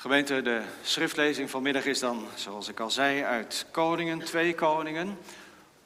Gemeente, 0.00 0.42
de 0.42 0.62
schriftlezing 0.82 1.50
vanmiddag 1.50 1.84
is 1.84 1.98
dan, 1.98 2.26
zoals 2.34 2.68
ik 2.68 2.80
al 2.80 2.90
zei, 2.90 3.22
uit 3.22 3.66
Koningen, 3.70 4.18
2 4.18 4.54
Koningen. 4.54 5.18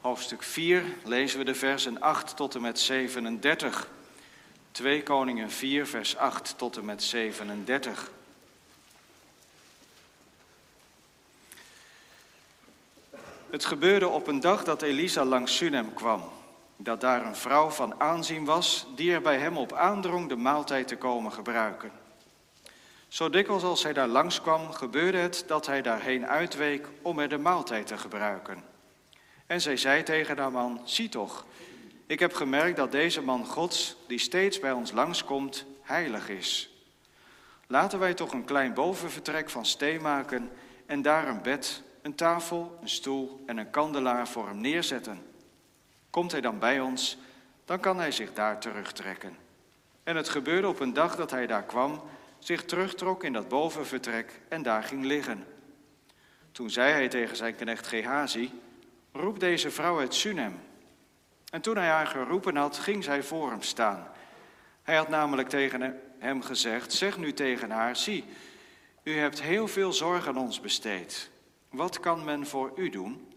Hoofdstuk 0.00 0.42
4 0.42 0.84
lezen 1.04 1.38
we 1.38 1.44
de 1.44 1.54
versen 1.54 2.00
8 2.00 2.36
tot 2.36 2.54
en 2.54 2.60
met 2.60 2.78
37. 2.78 3.88
2 4.70 5.02
Koningen 5.02 5.50
4, 5.50 5.86
vers 5.86 6.16
8 6.16 6.54
tot 6.58 6.76
en 6.76 6.84
met 6.84 7.02
37. 7.02 8.10
Het 13.50 13.64
gebeurde 13.64 14.08
op 14.08 14.26
een 14.26 14.40
dag 14.40 14.64
dat 14.64 14.82
Elisa 14.82 15.24
langs 15.24 15.56
Sunem 15.56 15.94
kwam. 15.94 16.22
Dat 16.76 17.00
daar 17.00 17.26
een 17.26 17.36
vrouw 17.36 17.70
van 17.70 18.00
aanzien 18.00 18.44
was, 18.44 18.86
die 18.94 19.12
er 19.12 19.22
bij 19.22 19.38
hem 19.38 19.56
op 19.56 19.72
aandrong 19.72 20.28
de 20.28 20.36
maaltijd 20.36 20.88
te 20.88 20.96
komen 20.96 21.32
gebruiken. 21.32 22.03
Zo 23.08 23.30
dikwijls 23.30 23.62
als 23.62 23.82
hij 23.82 23.92
daar 23.92 24.08
langskwam, 24.08 24.72
gebeurde 24.72 25.18
het 25.18 25.44
dat 25.46 25.66
hij 25.66 25.82
daarheen 25.82 26.26
uitweek 26.26 26.88
om 27.02 27.18
er 27.18 27.28
de 27.28 27.38
maaltijd 27.38 27.86
te 27.86 27.98
gebruiken. 27.98 28.64
En 29.46 29.60
zij 29.60 29.76
zei 29.76 30.02
tegen 30.02 30.38
haar 30.38 30.52
man, 30.52 30.80
zie 30.84 31.08
toch, 31.08 31.44
ik 32.06 32.18
heb 32.18 32.34
gemerkt 32.34 32.76
dat 32.76 32.92
deze 32.92 33.22
man 33.22 33.46
Gods, 33.46 33.96
die 34.06 34.18
steeds 34.18 34.60
bij 34.60 34.72
ons 34.72 34.92
langskomt, 34.92 35.64
heilig 35.82 36.28
is. 36.28 36.74
Laten 37.66 37.98
wij 37.98 38.14
toch 38.14 38.32
een 38.32 38.44
klein 38.44 38.74
bovenvertrek 38.74 39.50
van 39.50 39.66
steen 39.66 40.02
maken 40.02 40.50
en 40.86 41.02
daar 41.02 41.28
een 41.28 41.42
bed, 41.42 41.82
een 42.02 42.14
tafel, 42.14 42.78
een 42.80 42.88
stoel 42.88 43.42
en 43.46 43.56
een 43.56 43.70
kandelaar 43.70 44.28
voor 44.28 44.46
hem 44.46 44.60
neerzetten. 44.60 45.22
Komt 46.10 46.32
hij 46.32 46.40
dan 46.40 46.58
bij 46.58 46.80
ons, 46.80 47.18
dan 47.64 47.80
kan 47.80 47.98
hij 47.98 48.10
zich 48.10 48.32
daar 48.32 48.60
terugtrekken. 48.60 49.36
En 50.02 50.16
het 50.16 50.28
gebeurde 50.28 50.68
op 50.68 50.80
een 50.80 50.92
dag 50.92 51.16
dat 51.16 51.30
hij 51.30 51.46
daar 51.46 51.64
kwam, 51.64 52.02
zich 52.46 52.64
terugtrok 52.64 53.24
in 53.24 53.32
dat 53.32 53.48
bovenvertrek 53.48 54.40
en 54.48 54.62
daar 54.62 54.82
ging 54.82 55.04
liggen. 55.04 55.46
Toen 56.52 56.70
zei 56.70 56.92
hij 56.92 57.08
tegen 57.08 57.36
zijn 57.36 57.56
knecht 57.56 57.86
Gehazi, 57.86 58.50
roep 59.12 59.40
deze 59.40 59.70
vrouw 59.70 59.98
uit 59.98 60.14
Sunem. 60.14 60.60
En 61.50 61.60
toen 61.60 61.76
hij 61.76 61.88
haar 61.88 62.06
geroepen 62.06 62.56
had, 62.56 62.78
ging 62.78 63.04
zij 63.04 63.22
voor 63.22 63.50
hem 63.50 63.62
staan. 63.62 64.08
Hij 64.82 64.96
had 64.96 65.08
namelijk 65.08 65.48
tegen 65.48 66.00
hem 66.18 66.42
gezegd, 66.42 66.92
zeg 66.92 67.18
nu 67.18 67.32
tegen 67.32 67.70
haar, 67.70 67.96
zie, 67.96 68.24
u 69.02 69.18
hebt 69.18 69.42
heel 69.42 69.68
veel 69.68 69.92
zorg 69.92 70.26
aan 70.26 70.38
ons 70.38 70.60
besteed. 70.60 71.30
Wat 71.68 72.00
kan 72.00 72.24
men 72.24 72.46
voor 72.46 72.72
u 72.76 72.88
doen? 72.88 73.32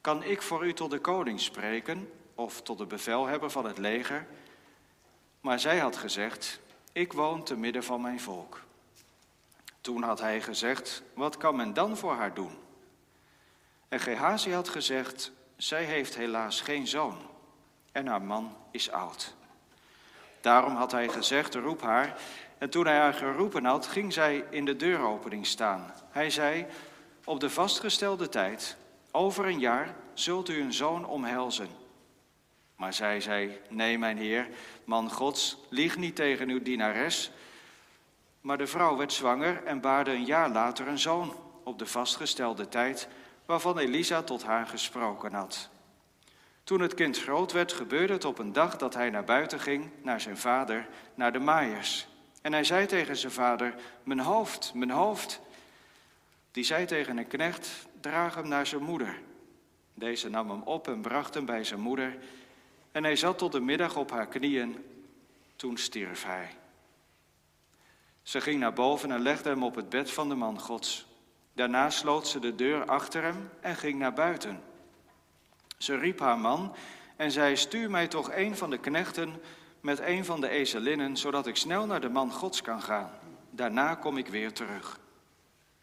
Kan 0.00 0.22
ik 0.22 0.42
voor 0.42 0.66
u 0.66 0.72
tot 0.72 0.90
de 0.90 0.98
koning 0.98 1.40
spreken 1.40 2.10
of 2.34 2.62
tot 2.62 2.78
de 2.78 2.86
bevelhebber 2.86 3.50
van 3.50 3.64
het 3.64 3.78
leger? 3.78 4.26
Maar 5.40 5.60
zij 5.60 5.78
had 5.78 5.96
gezegd, 5.96 6.60
ik 6.92 7.12
woon 7.12 7.42
te 7.42 7.56
midden 7.56 7.84
van 7.84 8.00
mijn 8.00 8.20
volk. 8.20 8.60
Toen 9.80 10.02
had 10.02 10.20
hij 10.20 10.40
gezegd, 10.40 11.02
wat 11.14 11.36
kan 11.36 11.56
men 11.56 11.74
dan 11.74 11.96
voor 11.96 12.14
haar 12.14 12.34
doen? 12.34 12.58
En 13.88 14.00
Gehazi 14.00 14.52
had 14.52 14.68
gezegd, 14.68 15.32
zij 15.56 15.84
heeft 15.84 16.16
helaas 16.16 16.60
geen 16.60 16.86
zoon 16.86 17.16
en 17.92 18.06
haar 18.06 18.22
man 18.22 18.56
is 18.70 18.90
oud. 18.90 19.34
Daarom 20.40 20.74
had 20.74 20.92
hij 20.92 21.08
gezegd, 21.08 21.54
roep 21.54 21.82
haar. 21.82 22.20
En 22.58 22.70
toen 22.70 22.86
hij 22.86 22.96
haar 22.96 23.14
geroepen 23.14 23.64
had, 23.64 23.86
ging 23.86 24.12
zij 24.12 24.44
in 24.50 24.64
de 24.64 24.76
deuropening 24.76 25.46
staan. 25.46 25.92
Hij 26.10 26.30
zei, 26.30 26.66
op 27.24 27.40
de 27.40 27.50
vastgestelde 27.50 28.28
tijd, 28.28 28.76
over 29.10 29.46
een 29.46 29.58
jaar, 29.58 29.94
zult 30.14 30.48
u 30.48 30.60
een 30.60 30.72
zoon 30.72 31.06
omhelzen. 31.06 31.68
Maar 32.82 32.94
zij 32.94 33.20
zei, 33.20 33.60
nee 33.68 33.98
mijn 33.98 34.18
heer, 34.18 34.48
man 34.84 35.10
gods, 35.10 35.56
lieg 35.68 35.96
niet 35.96 36.16
tegen 36.16 36.48
uw 36.48 36.62
dienares. 36.62 37.30
Maar 38.40 38.58
de 38.58 38.66
vrouw 38.66 38.96
werd 38.96 39.12
zwanger 39.12 39.64
en 39.64 39.80
baarde 39.80 40.10
een 40.10 40.24
jaar 40.24 40.50
later 40.50 40.88
een 40.88 40.98
zoon 40.98 41.36
op 41.64 41.78
de 41.78 41.86
vastgestelde 41.86 42.68
tijd 42.68 43.08
waarvan 43.46 43.78
Elisa 43.78 44.22
tot 44.22 44.42
haar 44.42 44.66
gesproken 44.66 45.32
had. 45.32 45.68
Toen 46.64 46.80
het 46.80 46.94
kind 46.94 47.18
groot 47.18 47.52
werd, 47.52 47.72
gebeurde 47.72 48.12
het 48.12 48.24
op 48.24 48.38
een 48.38 48.52
dag 48.52 48.76
dat 48.76 48.94
hij 48.94 49.10
naar 49.10 49.24
buiten 49.24 49.60
ging, 49.60 49.90
naar 50.02 50.20
zijn 50.20 50.38
vader, 50.38 50.88
naar 51.14 51.32
de 51.32 51.38
maaiers. 51.38 52.06
En 52.40 52.52
hij 52.52 52.64
zei 52.64 52.86
tegen 52.86 53.16
zijn 53.16 53.32
vader, 53.32 53.74
mijn 54.02 54.20
hoofd, 54.20 54.74
mijn 54.74 54.90
hoofd. 54.90 55.40
Die 56.50 56.64
zei 56.64 56.84
tegen 56.86 57.18
een 57.18 57.26
knecht, 57.26 57.86
draag 58.00 58.34
hem 58.34 58.48
naar 58.48 58.66
zijn 58.66 58.82
moeder. 58.82 59.18
Deze 59.94 60.28
nam 60.28 60.50
hem 60.50 60.62
op 60.62 60.88
en 60.88 61.00
bracht 61.00 61.34
hem 61.34 61.44
bij 61.44 61.64
zijn 61.64 61.80
moeder. 61.80 62.16
En 62.92 63.04
hij 63.04 63.16
zat 63.16 63.38
tot 63.38 63.52
de 63.52 63.60
middag 63.60 63.96
op 63.96 64.10
haar 64.10 64.26
knieën. 64.26 64.84
Toen 65.56 65.76
stierf 65.76 66.24
hij. 66.24 66.50
Ze 68.22 68.40
ging 68.40 68.60
naar 68.60 68.72
boven 68.72 69.10
en 69.10 69.20
legde 69.20 69.48
hem 69.48 69.62
op 69.62 69.74
het 69.74 69.88
bed 69.88 70.10
van 70.10 70.28
de 70.28 70.34
man 70.34 70.60
Gods. 70.60 71.06
Daarna 71.52 71.90
sloot 71.90 72.28
ze 72.28 72.38
de 72.38 72.54
deur 72.54 72.84
achter 72.84 73.22
hem 73.22 73.50
en 73.60 73.76
ging 73.76 73.98
naar 73.98 74.12
buiten. 74.12 74.62
Ze 75.78 75.96
riep 75.96 76.18
haar 76.18 76.38
man 76.38 76.74
en 77.16 77.30
zei: 77.30 77.56
Stuur 77.56 77.90
mij 77.90 78.08
toch 78.08 78.32
een 78.32 78.56
van 78.56 78.70
de 78.70 78.78
knechten 78.78 79.40
met 79.80 80.00
een 80.00 80.24
van 80.24 80.40
de 80.40 80.48
ezelinnen, 80.48 81.16
zodat 81.16 81.46
ik 81.46 81.56
snel 81.56 81.86
naar 81.86 82.00
de 82.00 82.08
man 82.08 82.32
Gods 82.32 82.62
kan 82.62 82.82
gaan. 82.82 83.10
Daarna 83.50 83.94
kom 83.94 84.16
ik 84.16 84.28
weer 84.28 84.52
terug. 84.52 85.00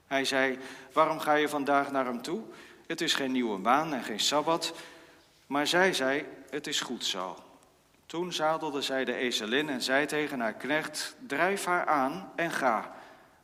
Hij 0.08 0.26
zei: 0.26 0.58
Waarom 0.94 1.20
ga 1.20 1.34
je 1.34 1.50
vandaag 1.50 1.92
naar 1.92 2.06
hem 2.06 2.22
toe? 2.22 2.42
Het 2.88 3.02
is 3.02 3.14
geen 3.14 3.32
nieuwe 3.32 3.58
maan 3.58 3.94
en 3.94 4.04
geen 4.04 4.20
sabbat. 4.20 4.74
Maar 5.48 5.68
zij 5.68 5.94
zei: 5.94 6.26
Het 6.50 6.68
is 6.68 6.82
goed 6.82 7.06
zo. 7.06 7.38
Toen 8.06 8.34
zadelde 8.34 8.82
zij 8.82 9.06
de 9.06 9.14
ezelin 9.14 9.70
en 9.70 9.82
zei 9.82 10.06
tegen 10.06 10.40
haar 10.40 10.54
knecht: 10.54 11.16
Drijf 11.28 11.66
haar 11.66 11.86
aan 11.86 12.32
en 12.36 12.52
ga. 12.52 12.96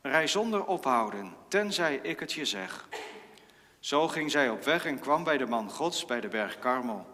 Rij 0.02 0.26
zonder 0.26 0.64
ophouden, 0.64 1.34
tenzij 1.48 1.96
ik 2.02 2.20
het 2.20 2.32
je 2.32 2.44
zeg. 2.44 2.88
Zo 3.80 4.08
ging 4.08 4.30
zij 4.30 4.50
op 4.50 4.64
weg 4.64 4.84
en 4.84 4.98
kwam 4.98 5.24
bij 5.24 5.38
de 5.38 5.46
man 5.46 5.70
Gods 5.70 6.04
bij 6.04 6.20
de 6.20 6.28
berg 6.28 6.58
Karmel. 6.58 7.06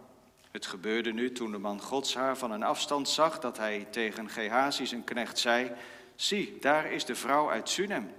Het 0.51 0.65
gebeurde 0.65 1.13
nu 1.13 1.31
toen 1.31 1.51
de 1.51 1.57
man 1.57 1.81
Gods 1.81 2.15
haar 2.15 2.37
van 2.37 2.51
een 2.51 2.63
afstand 2.63 3.09
zag 3.09 3.39
dat 3.39 3.57
hij 3.57 3.87
tegen 3.89 4.29
Gehazi 4.29 4.85
zijn 4.85 5.03
knecht 5.03 5.39
zei: 5.39 5.71
Zie, 6.15 6.57
daar 6.59 6.91
is 6.91 7.05
de 7.05 7.15
vrouw 7.15 7.49
uit 7.49 7.69
Sunem. 7.69 8.13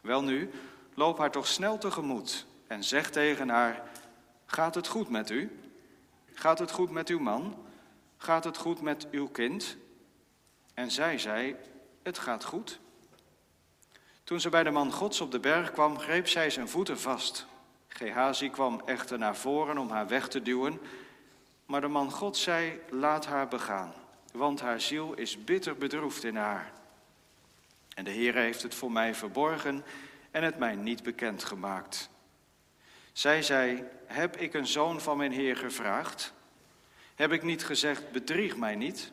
Welnu, 0.00 0.50
loop 0.94 1.18
haar 1.18 1.30
toch 1.30 1.46
snel 1.46 1.78
tegemoet 1.78 2.46
en 2.66 2.84
zeg 2.84 3.10
tegen 3.10 3.48
haar: 3.48 3.82
Gaat 4.46 4.74
het 4.74 4.86
goed 4.86 5.08
met 5.08 5.30
u? 5.30 5.65
Gaat 6.38 6.58
het 6.58 6.70
goed 6.70 6.90
met 6.90 7.08
uw 7.08 7.18
man? 7.18 7.64
Gaat 8.16 8.44
het 8.44 8.56
goed 8.56 8.80
met 8.80 9.10
uw 9.10 9.28
kind? 9.28 9.76
En 10.74 10.90
zij 10.90 11.18
zei: 11.18 11.56
Het 12.02 12.18
gaat 12.18 12.44
goed. 12.44 12.80
Toen 14.24 14.40
ze 14.40 14.48
bij 14.48 14.62
de 14.62 14.70
man 14.70 14.92
Gods 14.92 15.20
op 15.20 15.30
de 15.30 15.40
berg 15.40 15.72
kwam, 15.72 15.98
greep 15.98 16.28
zij 16.28 16.50
zijn 16.50 16.68
voeten 16.68 16.98
vast. 16.98 17.46
Gehazi 17.88 18.50
kwam 18.50 18.82
echter 18.84 19.18
naar 19.18 19.36
voren 19.36 19.78
om 19.78 19.90
haar 19.90 20.08
weg 20.08 20.28
te 20.28 20.42
duwen, 20.42 20.80
maar 21.66 21.80
de 21.80 21.88
man 21.88 22.10
God 22.10 22.36
zei: 22.36 22.80
Laat 22.90 23.26
haar 23.26 23.48
begaan, 23.48 23.92
want 24.32 24.60
haar 24.60 24.80
ziel 24.80 25.14
is 25.14 25.44
bitter 25.44 25.76
bedroefd 25.76 26.24
in 26.24 26.36
haar. 26.36 26.72
En 27.94 28.04
de 28.04 28.10
Heer 28.10 28.34
heeft 28.34 28.62
het 28.62 28.74
voor 28.74 28.92
mij 28.92 29.14
verborgen 29.14 29.84
en 30.30 30.42
het 30.42 30.58
mij 30.58 30.74
niet 30.74 31.02
bekend 31.02 31.44
gemaakt. 31.44 32.10
Zij 33.16 33.42
zei: 33.42 33.84
Heb 34.06 34.36
ik 34.36 34.54
een 34.54 34.66
zoon 34.66 35.00
van 35.00 35.16
mijn 35.16 35.32
Heer 35.32 35.56
gevraagd? 35.56 36.32
Heb 37.14 37.32
ik 37.32 37.42
niet 37.42 37.64
gezegd: 37.64 38.10
Bedrieg 38.12 38.56
mij 38.56 38.74
niet? 38.74 39.12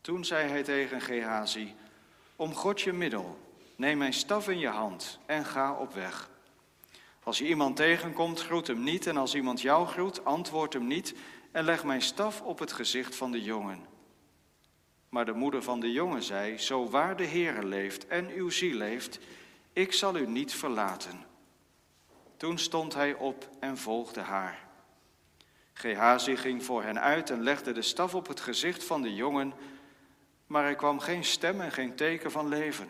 Toen 0.00 0.24
zei 0.24 0.48
hij 0.48 0.62
tegen 0.62 1.00
Gehazi: 1.00 1.74
Om 2.36 2.54
God 2.54 2.80
je 2.80 2.92
middel, 2.92 3.38
neem 3.76 3.98
mijn 3.98 4.12
staf 4.12 4.48
in 4.48 4.58
je 4.58 4.68
hand 4.68 5.18
en 5.26 5.44
ga 5.44 5.72
op 5.72 5.94
weg. 5.94 6.30
Als 7.22 7.38
je 7.38 7.48
iemand 7.48 7.76
tegenkomt, 7.76 8.40
groet 8.40 8.66
hem 8.66 8.82
niet. 8.82 9.06
En 9.06 9.16
als 9.16 9.34
iemand 9.34 9.60
jou 9.60 9.86
groet, 9.86 10.24
antwoord 10.24 10.72
hem 10.72 10.86
niet. 10.86 11.14
En 11.52 11.64
leg 11.64 11.84
mijn 11.84 12.02
staf 12.02 12.40
op 12.40 12.58
het 12.58 12.72
gezicht 12.72 13.16
van 13.16 13.32
de 13.32 13.42
jongen. 13.42 13.86
Maar 15.08 15.24
de 15.24 15.32
moeder 15.32 15.62
van 15.62 15.80
de 15.80 15.92
jongen 15.92 16.22
zei: 16.22 16.58
Zo 16.58 16.88
waar 16.88 17.16
de 17.16 17.26
Heere 17.26 17.64
leeft 17.64 18.06
en 18.06 18.28
uw 18.28 18.50
ziel 18.50 18.76
leeft, 18.76 19.18
ik 19.72 19.92
zal 19.92 20.16
u 20.16 20.26
niet 20.26 20.54
verlaten. 20.54 21.30
Toen 22.42 22.58
stond 22.58 22.94
hij 22.94 23.14
op 23.14 23.48
en 23.60 23.78
volgde 23.78 24.20
haar. 24.20 24.58
Gehazi 25.72 26.36
ging 26.36 26.64
voor 26.64 26.82
hen 26.82 27.00
uit 27.00 27.30
en 27.30 27.42
legde 27.42 27.72
de 27.72 27.82
staf 27.82 28.14
op 28.14 28.26
het 28.28 28.40
gezicht 28.40 28.84
van 28.84 29.02
de 29.02 29.14
jongen, 29.14 29.52
maar 30.46 30.64
er 30.64 30.74
kwam 30.74 31.00
geen 31.00 31.24
stem 31.24 31.60
en 31.60 31.72
geen 31.72 31.94
teken 31.94 32.30
van 32.30 32.48
leven. 32.48 32.88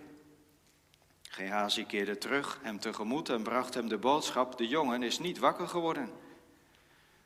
Gehazi 1.23 1.87
keerde 1.87 2.19
terug, 2.19 2.59
hem 2.63 2.79
tegemoet 2.79 3.29
en 3.29 3.43
bracht 3.43 3.75
hem 3.75 3.89
de 3.89 3.99
boodschap: 3.99 4.59
De 4.59 4.69
jongen 4.69 5.03
is 5.03 5.19
niet 5.19 5.39
wakker 5.39 5.69
geworden. 5.69 6.11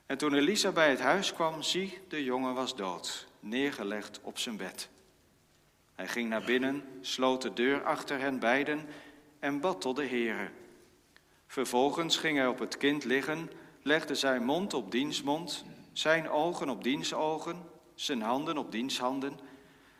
En 0.06 0.18
toen 0.18 0.34
Elisa 0.34 0.72
bij 0.72 0.90
het 0.90 1.00
huis 1.00 1.32
kwam, 1.32 1.62
zie, 1.62 1.98
de 2.08 2.24
jongen 2.24 2.54
was 2.54 2.76
dood, 2.76 3.26
neergelegd 3.40 4.20
op 4.22 4.38
zijn 4.38 4.56
bed. 4.56 4.88
Hij 5.94 6.08
ging 6.08 6.28
naar 6.28 6.44
binnen, 6.44 6.84
sloot 7.00 7.42
de 7.42 7.52
deur 7.52 7.84
achter 7.84 8.20
hen 8.20 8.38
beiden 8.38 8.88
en 9.38 9.60
bad 9.60 9.80
tot 9.80 9.96
de 9.96 10.06
Heere. 10.06 10.50
Vervolgens 11.46 12.16
ging 12.16 12.36
hij 12.36 12.46
op 12.46 12.58
het 12.58 12.76
kind 12.76 13.04
liggen, 13.04 13.50
legde 13.82 14.14
zijn 14.14 14.44
mond 14.44 14.74
op 14.74 14.90
diens 14.90 15.22
mond, 15.22 15.64
zijn 15.92 16.28
ogen 16.28 16.68
op 16.68 16.82
diens 16.84 17.14
ogen, 17.14 17.68
zijn 17.94 18.22
handen 18.22 18.58
op 18.58 18.72
diens 18.72 18.98
handen. 18.98 19.38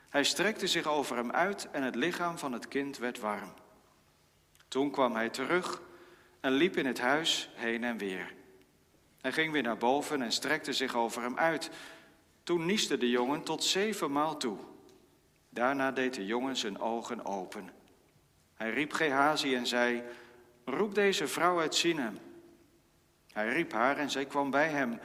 Hij 0.09 0.25
strekte 0.25 0.67
zich 0.67 0.87
over 0.87 1.17
hem 1.17 1.31
uit 1.31 1.69
en 1.71 1.83
het 1.83 1.95
lichaam 1.95 2.39
van 2.39 2.53
het 2.53 2.69
kind 2.69 2.99
werd 2.99 3.21
warm. 3.21 3.53
Toen 4.69 4.91
kwam 4.91 5.15
hij 5.15 5.29
terug 5.29 5.83
en 6.41 6.53
liep 6.53 6.77
in 6.77 6.87
het 6.87 7.01
huis 7.01 7.51
heen 7.55 7.85
en 7.85 7.99
weer. 7.99 8.35
Hij 9.21 9.33
ging 9.33 9.53
weer 9.53 9.63
naar 9.63 9.77
boven 9.77 10.23
en 10.23 10.33
strekte 10.33 10.73
zich 10.73 10.95
over 10.95 11.23
hem 11.23 11.39
uit. 11.39 11.71
Toen 12.43 12.67
nieste 12.67 12.99
de 12.99 13.11
jongen 13.11 13.43
tot 13.43 13.65
zevenmaal 13.65 14.37
toe. 14.37 14.59
Daarna 15.49 15.93
deed 15.93 16.15
de 16.15 16.27
jongen 16.27 16.57
zijn 16.57 16.81
ogen 16.81 17.25
open. 17.25 17.71
Hij 18.55 18.71
riep 18.71 18.93
Gehazi 18.93 19.55
en 19.55 19.67
zei: 19.67 20.03
Roep 20.69 20.95
deze 20.95 21.29
vrouw 21.29 21.61
uit 21.61 21.75
Sinem. 21.75 22.19
Hij 23.33 23.49
riep 23.49 23.73
haar 23.73 23.97
en 23.97 24.11
zij 24.11 24.25
kwam 24.25 24.51
bij 24.51 24.69
hem. 24.69 25.01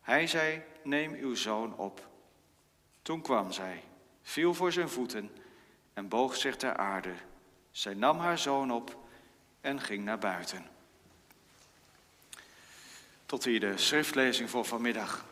Hij 0.00 0.26
zei: 0.26 0.62
Neem 0.82 1.14
uw 1.14 1.34
zoon 1.34 1.76
op. 1.76 2.08
Toen 3.02 3.20
kwam 3.22 3.52
zij, 3.52 3.82
viel 4.22 4.54
voor 4.54 4.72
zijn 4.72 4.88
voeten 4.88 5.30
en 5.94 6.08
boog 6.08 6.36
zich 6.36 6.56
ter 6.56 6.76
aarde. 6.76 7.12
Zij 7.70 7.94
nam 7.94 8.18
haar 8.18 8.38
zoon 8.38 8.72
op 8.72 8.96
en 9.60 9.80
ging 9.80 10.04
naar 10.04 10.18
buiten. 10.18 10.66
Tot 13.26 13.44
hier 13.44 13.60
de 13.60 13.78
schriftlezing 13.78 14.50
voor 14.50 14.64
vanmiddag. 14.64 15.24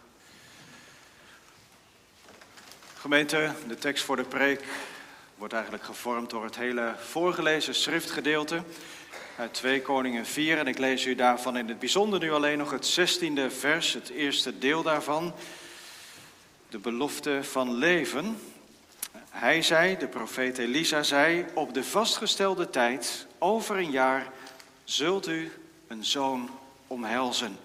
Gemeente, 2.94 3.54
de 3.66 3.76
tekst 3.76 4.04
voor 4.04 4.16
de 4.16 4.24
preek 4.24 4.64
wordt 5.36 5.54
eigenlijk 5.54 5.84
gevormd 5.84 6.30
door 6.30 6.44
het 6.44 6.56
hele 6.56 6.94
voorgelezen 6.98 7.74
schriftgedeelte 7.74 8.62
uit 9.42 9.54
2 9.54 9.82
Koningen 9.82 10.26
4. 10.26 10.58
En 10.58 10.66
ik 10.66 10.78
lees 10.78 11.04
u 11.04 11.14
daarvan 11.14 11.56
in 11.56 11.68
het 11.68 11.78
bijzonder 11.78 12.18
nu 12.18 12.32
alleen 12.32 12.58
nog 12.58 12.70
het 12.70 13.00
16e 13.00 13.54
vers, 13.58 13.92
het 13.92 14.08
eerste 14.08 14.58
deel 14.58 14.82
daarvan. 14.82 15.34
De 16.68 16.78
belofte 16.78 17.38
van 17.42 17.74
leven. 17.74 18.38
Hij 19.30 19.62
zei, 19.62 19.98
de 19.98 20.06
profeet 20.06 20.58
Elisa 20.58 21.02
zei, 21.02 21.44
op 21.54 21.74
de 21.74 21.84
vastgestelde 21.84 22.70
tijd, 22.70 23.26
over 23.38 23.76
een 23.76 23.90
jaar, 23.90 24.32
zult 24.84 25.26
u 25.26 25.52
een 25.86 26.04
zoon 26.04 26.50
omhelzen. 26.86 27.56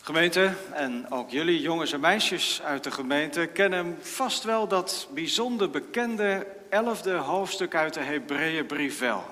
Gemeente, 0.00 0.54
en 0.72 1.10
ook 1.10 1.30
jullie 1.30 1.60
jongens 1.60 1.92
en 1.92 2.00
meisjes 2.00 2.62
uit 2.62 2.84
de 2.84 2.90
gemeente, 2.90 3.46
kennen 3.46 3.98
vast 4.00 4.44
wel 4.44 4.68
dat 4.68 5.08
bijzonder 5.14 5.70
bekende 5.70 6.60
elfde 6.72 7.14
hoofdstuk 7.14 7.74
uit 7.74 7.94
de 7.94 8.00
Hebreeënbrief 8.00 8.98
wel. 8.98 9.24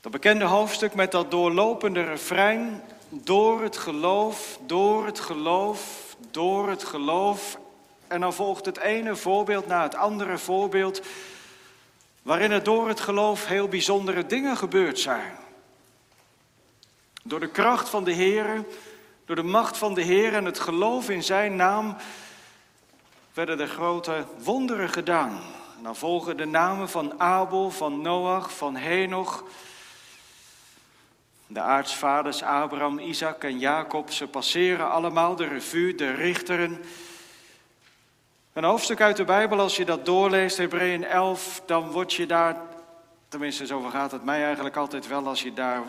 Dat 0.00 0.12
bekende 0.12 0.44
hoofdstuk 0.44 0.94
met 0.94 1.10
dat 1.12 1.30
doorlopende 1.30 2.04
refrein, 2.04 2.82
door 3.08 3.62
het 3.62 3.76
geloof, 3.76 4.58
door 4.66 5.06
het 5.06 5.20
geloof, 5.20 6.16
door 6.30 6.68
het 6.68 6.84
geloof. 6.84 7.58
En 8.06 8.20
dan 8.20 8.34
volgt 8.34 8.64
het 8.64 8.78
ene 8.78 9.16
voorbeeld 9.16 9.66
na 9.66 9.82
het 9.82 9.94
andere 9.94 10.38
voorbeeld, 10.38 11.02
waarin 12.22 12.50
er 12.50 12.62
door 12.62 12.88
het 12.88 13.00
geloof 13.00 13.46
heel 13.46 13.68
bijzondere 13.68 14.26
dingen 14.26 14.56
gebeurd 14.56 14.98
zijn. 14.98 15.32
Door 17.22 17.40
de 17.40 17.50
kracht 17.50 17.88
van 17.88 18.04
de 18.04 18.12
Heer, 18.12 18.64
door 19.24 19.36
de 19.36 19.42
macht 19.42 19.76
van 19.76 19.94
de 19.94 20.02
Heer 20.02 20.34
en 20.34 20.44
het 20.44 20.58
geloof 20.58 21.10
in 21.10 21.22
Zijn 21.22 21.56
naam 21.56 21.96
werden 23.36 23.60
er 23.60 23.68
grote 23.68 24.24
wonderen 24.42 24.88
gedaan. 24.88 25.40
Dan 25.82 25.96
volgen 25.96 26.36
de 26.36 26.44
namen 26.44 26.88
van 26.88 27.20
Abel, 27.20 27.70
van 27.70 28.00
Noach, 28.00 28.56
van 28.56 28.76
Henoch. 28.76 29.44
De 31.46 31.60
aartsvaders 31.60 32.42
Abraham, 32.42 32.98
Isaac 32.98 33.44
en 33.44 33.58
Jacob, 33.58 34.10
ze 34.10 34.26
passeren 34.26 34.90
allemaal 34.90 35.36
de 35.36 35.46
revue, 35.46 35.94
de 35.94 36.12
richteren. 36.12 36.84
Een 38.52 38.64
hoofdstuk 38.64 39.00
uit 39.00 39.16
de 39.16 39.24
Bijbel, 39.24 39.60
als 39.60 39.76
je 39.76 39.84
dat 39.84 40.06
doorleest, 40.06 40.56
Hebreeën 40.56 41.04
11, 41.04 41.62
dan 41.66 41.90
word 41.90 42.12
je 42.12 42.26
daar, 42.26 42.56
tenminste 43.28 43.66
zo 43.66 43.80
gaat 43.80 44.12
het 44.12 44.24
mij 44.24 44.44
eigenlijk 44.44 44.76
altijd 44.76 45.06
wel, 45.06 45.26
als 45.26 45.42
je 45.42 45.52
daar 45.52 45.82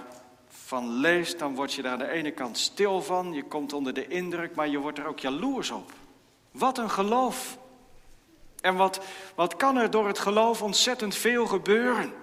van 0.50 0.90
leest, 0.90 1.40
dan 1.40 1.56
word 1.56 1.74
je 1.74 1.82
daar 1.82 1.92
aan 1.92 1.98
de 1.98 2.10
ene 2.10 2.32
kant 2.32 2.58
stil 2.58 3.02
van, 3.02 3.34
je 3.34 3.44
komt 3.44 3.74
onder 3.74 3.94
de 3.94 4.08
indruk, 4.08 4.56
maar 4.56 4.68
je 4.68 4.78
wordt 4.78 4.98
er 4.98 5.08
ook 5.08 5.20
jaloers 5.20 5.72
op. 5.72 5.92
Wat 6.58 6.78
een 6.78 6.90
geloof. 6.90 7.58
En 8.62 8.76
wat, 8.76 9.00
wat 9.36 9.56
kan 9.56 9.78
er 9.78 9.92
door 9.92 10.08
het 10.08 10.20
geloof 10.20 10.62
ontzettend 10.62 11.16
veel 11.16 11.46
gebeuren. 11.46 12.14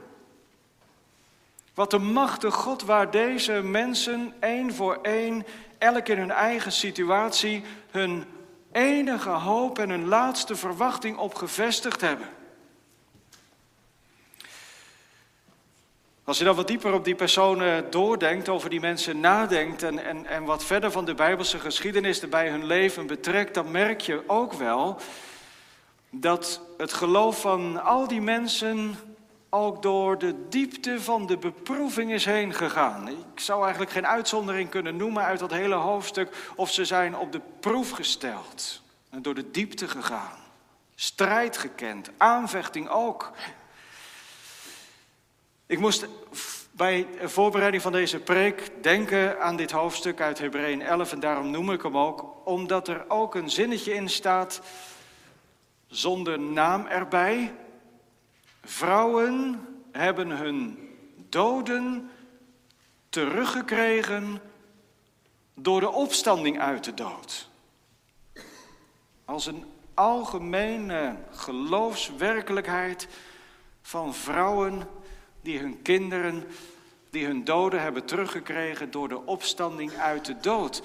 Wat 1.74 1.92
een 1.92 2.12
machtig 2.12 2.54
God 2.54 2.82
waar 2.82 3.10
deze 3.10 3.52
mensen 3.52 4.34
één 4.40 4.74
voor 4.74 4.98
één, 5.02 5.46
elk 5.78 6.08
in 6.08 6.18
hun 6.18 6.30
eigen 6.30 6.72
situatie, 6.72 7.64
hun 7.90 8.24
enige 8.72 9.30
hoop 9.30 9.78
en 9.78 9.90
hun 9.90 10.06
laatste 10.06 10.56
verwachting 10.56 11.16
op 11.16 11.34
gevestigd 11.34 12.00
hebben. 12.00 12.28
Als 16.24 16.38
je 16.38 16.44
dan 16.44 16.56
wat 16.56 16.66
dieper 16.66 16.92
op 16.92 17.04
die 17.04 17.14
personen 17.14 17.90
doordenkt, 17.90 18.48
over 18.48 18.70
die 18.70 18.80
mensen 18.80 19.20
nadenkt 19.20 19.82
en, 19.82 20.04
en, 20.04 20.26
en 20.26 20.44
wat 20.44 20.64
verder 20.64 20.90
van 20.90 21.04
de 21.04 21.14
Bijbelse 21.14 21.58
geschiedenis 21.58 22.22
erbij 22.22 22.48
hun 22.48 22.64
leven 22.66 23.06
betrekt, 23.06 23.54
dan 23.54 23.70
merk 23.70 24.00
je 24.00 24.22
ook 24.26 24.52
wel 24.52 25.00
dat 26.10 26.60
het 26.76 26.92
geloof 26.92 27.40
van 27.40 27.82
al 27.82 28.08
die 28.08 28.20
mensen 28.20 28.94
ook 29.50 29.82
door 29.82 30.18
de 30.18 30.48
diepte 30.48 31.00
van 31.00 31.26
de 31.26 31.36
beproeving 31.36 32.12
is 32.12 32.24
heen 32.24 32.54
gegaan. 32.54 33.08
Ik 33.08 33.40
zou 33.40 33.62
eigenlijk 33.62 33.92
geen 33.92 34.06
uitzondering 34.06 34.68
kunnen 34.68 34.96
noemen 34.96 35.22
uit 35.22 35.38
dat 35.38 35.50
hele 35.50 35.74
hoofdstuk 35.74 36.52
of 36.56 36.70
ze 36.70 36.84
zijn 36.84 37.16
op 37.16 37.32
de 37.32 37.40
proef 37.60 37.90
gesteld 37.90 38.82
en 39.10 39.22
door 39.22 39.34
de 39.34 39.50
diepte 39.50 39.88
gegaan. 39.88 40.38
Strijd 40.94 41.56
gekend, 41.56 42.10
aanvechting 42.16 42.88
ook. 42.88 43.32
Ik 45.74 45.80
moest 45.80 46.06
bij 46.70 47.06
de 47.20 47.28
voorbereiding 47.28 47.82
van 47.82 47.92
deze 47.92 48.20
preek 48.20 48.82
denken 48.82 49.40
aan 49.40 49.56
dit 49.56 49.70
hoofdstuk 49.70 50.20
uit 50.20 50.38
Hebreeën 50.38 50.82
11 50.82 51.12
en 51.12 51.20
daarom 51.20 51.50
noem 51.50 51.70
ik 51.70 51.82
hem 51.82 51.98
ook, 51.98 52.26
omdat 52.44 52.88
er 52.88 53.04
ook 53.08 53.34
een 53.34 53.50
zinnetje 53.50 53.94
in 53.94 54.08
staat 54.08 54.60
zonder 55.86 56.40
naam 56.40 56.86
erbij. 56.86 57.54
Vrouwen 58.64 59.66
hebben 59.92 60.30
hun 60.30 60.78
doden 61.28 62.10
teruggekregen 63.08 64.40
door 65.54 65.80
de 65.80 65.90
opstanding 65.90 66.60
uit 66.60 66.84
de 66.84 66.94
dood. 66.94 67.48
Als 69.24 69.46
een 69.46 69.64
algemene 69.94 71.16
geloofswerkelijkheid 71.30 73.08
van 73.82 74.14
vrouwen 74.14 75.02
die 75.44 75.58
hun 75.58 75.82
kinderen, 75.82 76.44
die 77.10 77.26
hun 77.26 77.44
doden 77.44 77.82
hebben 77.82 78.04
teruggekregen 78.04 78.90
door 78.90 79.08
de 79.08 79.26
opstanding 79.26 79.96
uit 79.96 80.24
de 80.24 80.36
dood. 80.40 80.82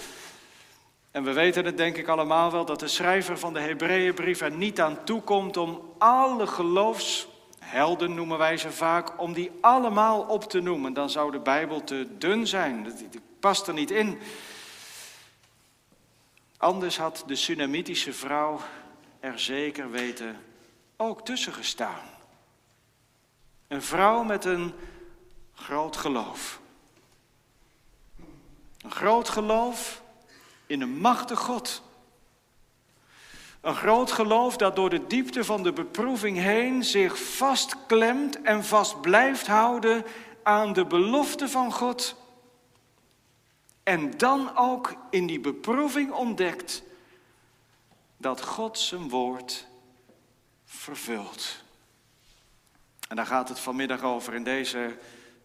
En 1.12 1.24
we 1.24 1.34
weten 1.34 1.66
het 1.66 1.78
denk 1.78 1.98
ik 1.98 2.08
allemaal 2.08 2.52
wel 2.52 2.66
dat 2.66 2.80
de 2.80 2.88
schrijver 2.88 3.38
van 3.38 3.54
de 3.54 3.60
Hebreeënbrief 3.60 4.42
er 4.42 4.52
niet 4.52 4.82
aan 4.82 5.04
toekomt 5.04 5.58
om 5.58 5.94
alle 5.98 6.48
geloofshelden, 6.48 8.14
noemen 8.14 8.38
wij 8.38 8.58
ze 8.58 8.72
vaak, 8.72 9.22
om 9.22 9.34
die 9.34 9.52
allemaal 9.62 10.22
op 10.22 10.44
te 10.44 10.60
noemen. 10.60 10.94
Dan 10.94 11.10
zou 11.10 11.32
de 11.32 11.40
Bijbel 11.40 11.84
te 11.84 12.08
dun 12.18 12.48
zijn, 12.48 12.84
dat 12.84 13.22
past 13.40 13.68
er 13.68 13.74
niet 13.74 13.92
in. 13.92 14.20
Anders 16.58 16.98
had 16.98 17.24
de 17.28 17.36
Sunamitische 17.36 18.14
vrouw 18.14 18.60
er 19.20 19.40
zeker 19.40 19.92
weten 19.92 20.38
ook 20.98 21.26
tussen 21.26 21.54
gestaan. 21.54 22.19
Een 23.70 23.82
vrouw 23.82 24.24
met 24.24 24.46
een 24.46 24.74
groot 25.54 25.98
geloof. 25.98 26.60
Een 28.82 28.92
groot 28.92 29.30
geloof 29.30 30.02
in 30.66 30.82
een 30.82 30.98
machtig 30.98 31.40
God. 31.40 31.82
Een 33.62 33.76
groot 33.76 34.12
geloof 34.12 34.58
dat 34.58 34.76
door 34.76 34.90
de 34.90 35.08
diepte 35.08 35.44
van 35.44 35.64
de 35.64 35.74
beproeving 35.74 36.38
heen 36.38 36.84
zich 36.84 37.20
vastklemt 37.36 38.42
en 38.42 38.66
vast 38.66 39.02
blijft 39.02 39.48
houden 39.48 40.06
aan 40.44 40.74
de 40.74 40.86
belofte 40.86 41.50
van 41.50 41.74
God. 41.74 42.16
En 43.84 44.18
dan 44.18 44.58
ook 44.58 44.96
in 45.10 45.28
die 45.28 45.40
beproeving 45.40 46.12
ontdekt 46.12 46.84
dat 48.18 48.42
God 48.42 48.80
zijn 48.80 49.10
woord 49.10 49.68
vervult. 50.66 51.68
En 53.10 53.16
daar 53.16 53.26
gaat 53.26 53.50
het 53.50 53.60
vanmiddag 53.60 54.04
over 54.04 54.34
in 54.34 54.44
deze 54.44 54.96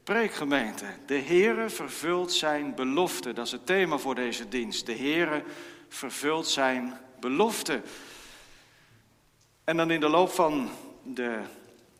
preekgemeente. 0.02 0.84
De 1.06 1.18
Heere 1.18 1.68
vervult 1.70 2.32
zijn 2.32 2.74
belofte. 2.74 3.32
Dat 3.32 3.46
is 3.46 3.52
het 3.52 3.66
thema 3.66 3.98
voor 3.98 4.14
deze 4.14 4.48
dienst. 4.48 4.86
De 4.86 4.96
Heere 4.96 5.42
vervult 5.88 6.46
zijn 6.46 6.98
belofte. 7.20 7.82
En 9.64 9.76
dan 9.76 9.90
in 9.90 10.00
de 10.00 10.08
loop 10.08 10.30
van 10.30 10.70
de 11.02 11.40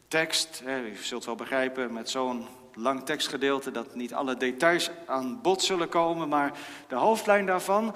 tekst, 0.09 0.63
u 0.67 0.97
zult 0.97 1.25
wel 1.25 1.35
begrijpen 1.35 1.93
met 1.93 2.11
zo'n 2.11 2.47
lang 2.75 3.05
tekstgedeelte 3.05 3.71
dat 3.71 3.95
niet 3.95 4.15
alle 4.15 4.37
details 4.37 4.91
aan 5.07 5.41
bod 5.43 5.63
zullen 5.63 5.89
komen, 5.89 6.29
maar 6.29 6.53
de 6.89 6.95
hoofdlijn 6.95 7.47
daarvan 7.47 7.95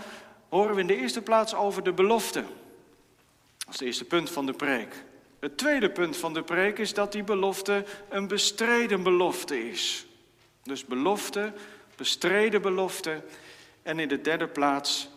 horen 0.49 0.75
we 0.75 0.81
in 0.81 0.87
de 0.87 0.97
eerste 0.97 1.23
plaats 1.23 1.55
over 1.55 1.83
de 1.83 1.93
belofte. 1.93 2.41
Dat 2.41 3.69
is 3.69 3.73
het 3.75 3.81
eerste 3.81 4.05
punt 4.05 4.31
van 4.31 4.47
de 4.47 4.53
preek. 4.53 5.05
Het 5.39 5.59
tweede 5.59 5.91
punt 5.91 6.17
van 6.17 6.35
de 6.35 6.43
preek 6.43 6.79
is 6.79 6.95
dat 6.95 7.13
die 7.13 7.25
belofte 7.25 7.85
een 8.09 8.29
bestreden 8.29 9.03
belofte 9.03 9.69
is. 9.69 10.07
Dus 10.63 10.85
belofte, 10.85 11.53
bestreden 11.97 12.63
belofte. 12.63 13.25
En 13.83 13.99
in 13.99 14.09
de 14.09 14.21
derde 14.21 14.49
plaats 14.49 15.09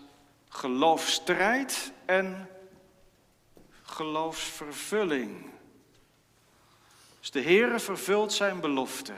geloofstrijd 0.50 1.92
en 2.06 2.50
geloofsvervulling. 3.82 5.50
Dus 7.20 7.32
de 7.32 7.42
Heere 7.42 7.80
vervult 7.80 8.34
zijn 8.34 8.60
belofte. 8.60 9.14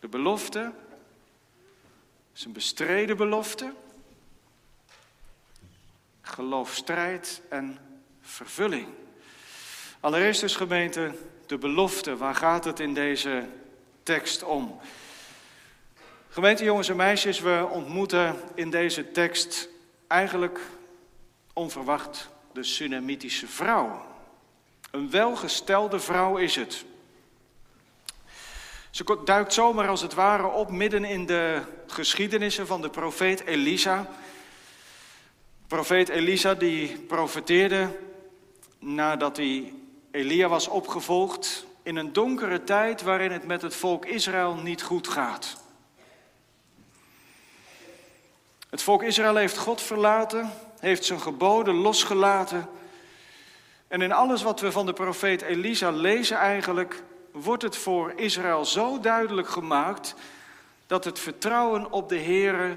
De 0.00 0.08
belofte 0.08 0.72
is 2.34 2.44
een 2.44 2.52
bestreden 2.52 3.16
belofte. 3.16 3.72
Geloofstrijd 6.20 7.42
en 7.48 7.78
vervulling. 8.20 9.01
Allereerst 10.02 10.40
dus 10.40 10.56
gemeente, 10.56 11.14
de 11.46 11.58
belofte. 11.58 12.16
Waar 12.16 12.34
gaat 12.34 12.64
het 12.64 12.80
in 12.80 12.94
deze 12.94 13.48
tekst 14.02 14.42
om? 14.42 14.80
Gemeente 16.28 16.64
jongens 16.64 16.88
en 16.88 16.96
meisjes, 16.96 17.40
we 17.40 17.68
ontmoeten 17.70 18.36
in 18.54 18.70
deze 18.70 19.10
tekst 19.10 19.68
eigenlijk 20.06 20.60
onverwacht 21.52 22.28
de 22.52 22.62
Sunamitische 22.62 23.46
vrouw. 23.46 24.06
Een 24.90 25.10
welgestelde 25.10 26.00
vrouw 26.00 26.36
is 26.36 26.56
het. 26.56 26.84
Ze 28.90 29.20
duikt 29.24 29.52
zomaar 29.52 29.88
als 29.88 30.02
het 30.02 30.14
ware 30.14 30.46
op 30.46 30.70
midden 30.70 31.04
in 31.04 31.26
de 31.26 31.62
geschiedenissen 31.86 32.66
van 32.66 32.80
de 32.80 32.90
profeet 32.90 33.40
Elisa. 33.44 34.10
Profeet 35.66 36.08
Elisa 36.08 36.54
die 36.54 36.98
profeteerde 36.98 37.98
nadat 38.78 39.36
hij 39.36 39.72
Elia 40.12 40.48
was 40.48 40.68
opgevolgd 40.68 41.66
in 41.82 41.96
een 41.96 42.12
donkere 42.12 42.64
tijd 42.64 43.02
waarin 43.02 43.32
het 43.32 43.46
met 43.46 43.62
het 43.62 43.74
volk 43.74 44.06
Israël 44.06 44.54
niet 44.54 44.82
goed 44.82 45.08
gaat. 45.08 45.56
Het 48.70 48.82
volk 48.82 49.02
Israël 49.02 49.36
heeft 49.36 49.56
God 49.56 49.80
verlaten, 49.80 50.52
heeft 50.78 51.04
zijn 51.04 51.20
geboden 51.20 51.74
losgelaten. 51.74 52.68
En 53.88 54.02
in 54.02 54.12
alles 54.12 54.42
wat 54.42 54.60
we 54.60 54.72
van 54.72 54.86
de 54.86 54.92
profeet 54.92 55.42
Elisa 55.42 55.90
lezen 55.90 56.36
eigenlijk, 56.36 57.02
wordt 57.30 57.62
het 57.62 57.76
voor 57.76 58.12
Israël 58.16 58.64
zo 58.64 59.00
duidelijk 59.00 59.48
gemaakt 59.48 60.14
dat 60.86 61.04
het 61.04 61.18
vertrouwen 61.18 61.92
op 61.92 62.08
de 62.08 62.18
Here 62.18 62.76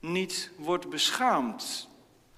niet 0.00 0.50
wordt 0.56 0.90
beschaamd. 0.90 1.88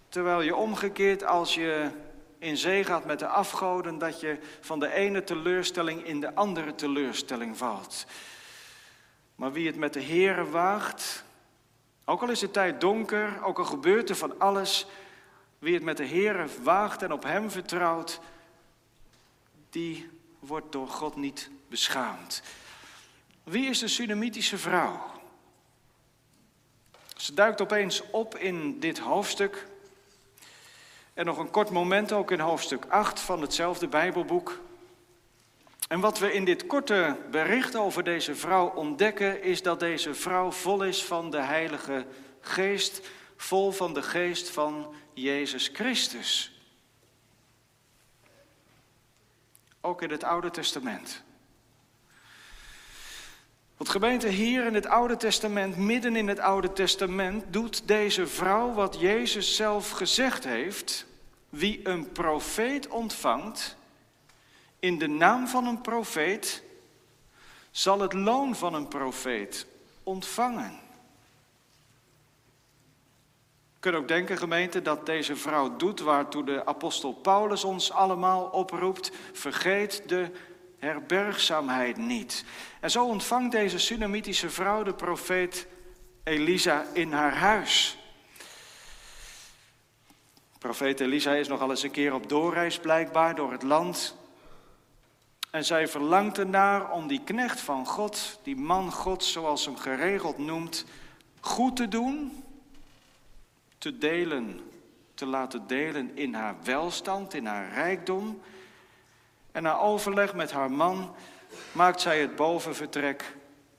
Terwijl 0.08 0.40
je 0.40 0.56
omgekeerd 0.56 1.24
als 1.24 1.54
je 1.54 1.90
in 2.38 2.56
zee 2.56 2.84
gaat 2.84 3.04
met 3.04 3.18
de 3.18 3.26
afgoden, 3.26 3.98
dat 3.98 4.20
je 4.20 4.38
van 4.60 4.80
de 4.80 4.92
ene 4.92 5.24
teleurstelling 5.24 6.04
in 6.04 6.20
de 6.20 6.34
andere 6.34 6.74
teleurstelling 6.74 7.56
valt. 7.56 8.06
Maar 9.34 9.52
wie 9.52 9.66
het 9.66 9.76
met 9.76 9.92
de 9.92 10.02
Here 10.02 10.44
waagt, 10.44 11.24
ook 12.04 12.22
al 12.22 12.30
is 12.30 12.38
de 12.38 12.50
tijd 12.50 12.80
donker, 12.80 13.44
ook 13.44 13.58
al 13.58 13.64
gebeurt 13.64 14.10
er 14.10 14.16
van 14.16 14.38
alles, 14.38 14.86
wie 15.58 15.74
het 15.74 15.82
met 15.82 15.96
de 15.96 16.04
Heer 16.04 16.48
waagt 16.62 17.02
en 17.02 17.12
op 17.12 17.22
Hem 17.22 17.50
vertrouwt, 17.50 18.20
die 19.70 20.08
wordt 20.38 20.72
door 20.72 20.88
God 20.88 21.16
niet 21.16 21.50
beschaamd. 21.68 22.42
Wie 23.42 23.68
is 23.68 23.78
de 23.78 23.88
Sunamitische 23.88 24.58
vrouw? 24.58 25.14
Ze 27.16 27.34
duikt 27.34 27.60
opeens 27.60 28.02
op 28.10 28.36
in 28.36 28.80
dit 28.80 28.98
hoofdstuk. 28.98 29.66
En 31.16 31.24
nog 31.24 31.38
een 31.38 31.50
kort 31.50 31.70
moment 31.70 32.12
ook 32.12 32.30
in 32.30 32.40
hoofdstuk 32.40 32.84
8 32.88 33.20
van 33.20 33.40
hetzelfde 33.40 33.88
Bijbelboek. 33.88 34.60
En 35.88 36.00
wat 36.00 36.18
we 36.18 36.32
in 36.32 36.44
dit 36.44 36.66
korte 36.66 37.16
bericht 37.30 37.76
over 37.76 38.04
deze 38.04 38.34
vrouw 38.34 38.68
ontdekken, 38.68 39.42
is 39.42 39.62
dat 39.62 39.80
deze 39.80 40.14
vrouw 40.14 40.50
vol 40.50 40.82
is 40.82 41.04
van 41.04 41.30
de 41.30 41.40
Heilige 41.40 42.06
Geest, 42.40 43.08
vol 43.36 43.72
van 43.72 43.94
de 43.94 44.02
geest 44.02 44.50
van 44.50 44.94
Jezus 45.12 45.70
Christus. 45.72 46.60
Ook 49.80 50.02
in 50.02 50.10
het 50.10 50.24
Oude 50.24 50.50
Testament. 50.50 51.24
Want 53.76 53.90
gemeente, 53.90 54.28
hier 54.28 54.66
in 54.66 54.74
het 54.74 54.86
Oude 54.86 55.16
Testament, 55.16 55.76
midden 55.76 56.16
in 56.16 56.28
het 56.28 56.38
Oude 56.38 56.72
Testament, 56.72 57.44
doet 57.48 57.88
deze 57.88 58.26
vrouw 58.26 58.72
wat 58.72 58.96
Jezus 59.00 59.56
zelf 59.56 59.90
gezegd 59.90 60.44
heeft. 60.44 61.06
Wie 61.48 61.88
een 61.88 62.12
profeet 62.12 62.88
ontvangt, 62.88 63.76
in 64.78 64.98
de 64.98 65.06
naam 65.06 65.48
van 65.48 65.66
een 65.66 65.80
profeet, 65.80 66.62
zal 67.70 68.00
het 68.00 68.12
loon 68.12 68.54
van 68.54 68.74
een 68.74 68.88
profeet 68.88 69.66
ontvangen. 70.02 70.84
Je 73.74 73.92
kunt 73.92 73.94
ook 73.94 74.08
denken, 74.08 74.38
gemeente, 74.38 74.82
dat 74.82 75.06
deze 75.06 75.36
vrouw 75.36 75.76
doet 75.76 76.00
waartoe 76.00 76.44
de 76.44 76.66
apostel 76.66 77.12
Paulus 77.12 77.64
ons 77.64 77.92
allemaal 77.92 78.44
oproept. 78.44 79.10
Vergeet 79.32 80.02
de 80.06 80.30
herbergzaamheid 80.78 81.96
niet. 81.96 82.44
En 82.80 82.90
zo 82.90 83.04
ontvangt 83.04 83.52
deze 83.52 83.78
Sunamitische 83.78 84.50
vrouw 84.50 84.82
de 84.82 84.94
profeet 84.94 85.66
Elisa 86.24 86.84
in 86.92 87.12
haar 87.12 87.34
huis. 87.34 87.98
Profeet 90.58 91.00
Elisa 91.00 91.34
is 91.34 91.48
nogal 91.48 91.70
eens 91.70 91.82
een 91.82 91.90
keer 91.90 92.14
op 92.14 92.28
doorreis 92.28 92.78
blijkbaar 92.78 93.34
door 93.34 93.52
het 93.52 93.62
land. 93.62 94.16
En 95.50 95.64
zij 95.64 95.88
verlangt 95.88 96.38
ernaar 96.38 96.90
om 96.90 97.06
die 97.06 97.20
knecht 97.24 97.60
van 97.60 97.86
God, 97.86 98.40
die 98.42 98.56
man 98.56 98.92
God 98.92 99.24
zoals 99.24 99.64
hem 99.64 99.76
geregeld 99.76 100.38
noemt, 100.38 100.84
goed 101.40 101.76
te 101.76 101.88
doen, 101.88 102.44
te 103.78 103.98
delen, 103.98 104.60
te 105.14 105.26
laten 105.26 105.66
delen 105.66 106.16
in 106.16 106.34
haar 106.34 106.56
welstand, 106.62 107.34
in 107.34 107.46
haar 107.46 107.72
rijkdom. 107.72 108.40
En 109.56 109.62
na 109.62 109.78
overleg 109.78 110.34
met 110.34 110.52
haar 110.52 110.70
man 110.70 111.14
maakt 111.72 112.00
zij 112.00 112.20
het 112.20 112.36
bovenvertrek 112.36 113.36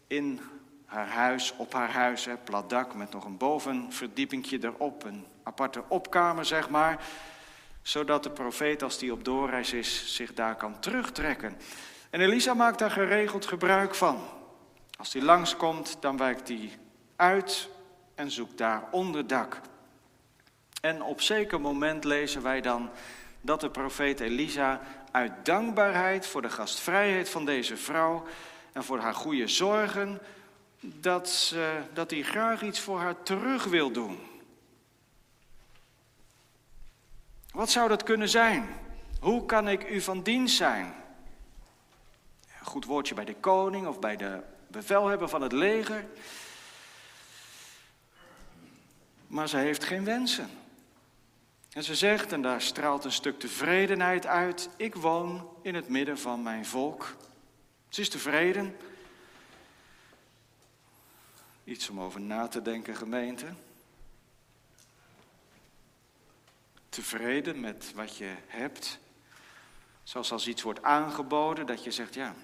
in 0.07 0.39
haar 0.85 1.07
huis, 1.07 1.53
op 1.57 1.73
haar 1.73 1.91
huis, 1.91 2.27
plat 2.43 2.69
dak 2.69 2.95
met 2.95 3.11
nog 3.11 3.25
een 3.25 3.37
bovenverdiepingje 3.37 4.57
erop, 4.61 5.03
een 5.03 5.25
aparte 5.43 5.83
opkamer 5.87 6.45
zeg 6.45 6.69
maar 6.69 7.05
zodat 7.81 8.23
de 8.23 8.29
profeet, 8.29 8.83
als 8.83 8.97
die 8.97 9.11
op 9.11 9.23
doorreis 9.23 9.73
is, 9.73 10.15
zich 10.15 10.33
daar 10.33 10.55
kan 10.55 10.79
terugtrekken. 10.79 11.57
En 12.09 12.21
Elisa 12.21 12.53
maakt 12.53 12.79
daar 12.79 12.91
geregeld 12.91 13.45
gebruik 13.45 13.95
van. 13.95 14.19
Als 14.97 15.13
hij 15.13 15.21
langskomt, 15.21 15.97
dan 15.99 16.17
wijkt 16.17 16.47
hij 16.47 16.71
uit 17.15 17.69
en 18.15 18.31
zoekt 18.31 18.57
daar 18.57 18.83
onderdak. 18.91 19.61
En 20.81 21.01
op 21.01 21.21
zeker 21.21 21.61
moment 21.61 22.03
lezen 22.03 22.41
wij 22.41 22.61
dan 22.61 22.89
dat 23.41 23.61
de 23.61 23.69
profeet 23.69 24.19
Elisa 24.19 24.81
uit 25.11 25.45
dankbaarheid 25.45 26.27
voor 26.27 26.41
de 26.41 26.49
gastvrijheid 26.49 27.29
van 27.29 27.45
deze 27.45 27.77
vrouw 27.77 28.25
en 28.71 28.83
voor 28.83 28.99
haar 28.99 29.15
goede 29.15 29.47
zorgen, 29.47 30.19
dat, 30.79 31.29
ze, 31.29 31.81
dat 31.93 32.11
hij 32.11 32.21
graag 32.21 32.61
iets 32.61 32.79
voor 32.79 32.99
haar 32.99 33.23
terug 33.23 33.63
wil 33.63 33.91
doen. 33.91 34.19
Wat 37.51 37.69
zou 37.69 37.89
dat 37.89 38.03
kunnen 38.03 38.29
zijn? 38.29 38.67
Hoe 39.19 39.45
kan 39.45 39.67
ik 39.67 39.89
u 39.89 40.01
van 40.01 40.21
dienst 40.21 40.55
zijn? 40.55 40.93
Een 42.59 42.65
goed 42.65 42.85
woordje 42.85 43.15
bij 43.15 43.25
de 43.25 43.35
koning 43.35 43.87
of 43.87 43.99
bij 43.99 44.15
de 44.15 44.41
bevelhebber 44.67 45.29
van 45.29 45.41
het 45.41 45.51
leger. 45.51 46.05
Maar 49.27 49.49
ze 49.49 49.57
heeft 49.57 49.83
geen 49.83 50.03
wensen. 50.03 50.49
En 51.77 51.83
ze 51.83 51.95
zegt, 51.95 52.31
en 52.31 52.41
daar 52.41 52.61
straalt 52.61 53.03
een 53.03 53.11
stuk 53.11 53.39
tevredenheid 53.39 54.25
uit: 54.25 54.69
Ik 54.77 54.95
woon 54.95 55.49
in 55.61 55.75
het 55.75 55.89
midden 55.89 56.17
van 56.17 56.43
mijn 56.43 56.65
volk. 56.65 57.15
Ze 57.89 58.01
is 58.01 58.09
tevreden. 58.09 58.77
Iets 61.63 61.89
om 61.89 62.01
over 62.01 62.21
na 62.21 62.47
te 62.47 62.61
denken, 62.61 62.95
gemeente. 62.95 63.45
tevreden 66.89 67.59
met 67.59 67.91
wat 67.95 68.17
je 68.17 68.33
hebt. 68.47 68.99
Zoals 70.03 70.31
als 70.31 70.47
iets 70.47 70.61
wordt 70.61 70.83
aangeboden, 70.83 71.65
dat 71.65 71.83
je 71.83 71.91
zegt, 71.91 72.13
ja, 72.13 72.35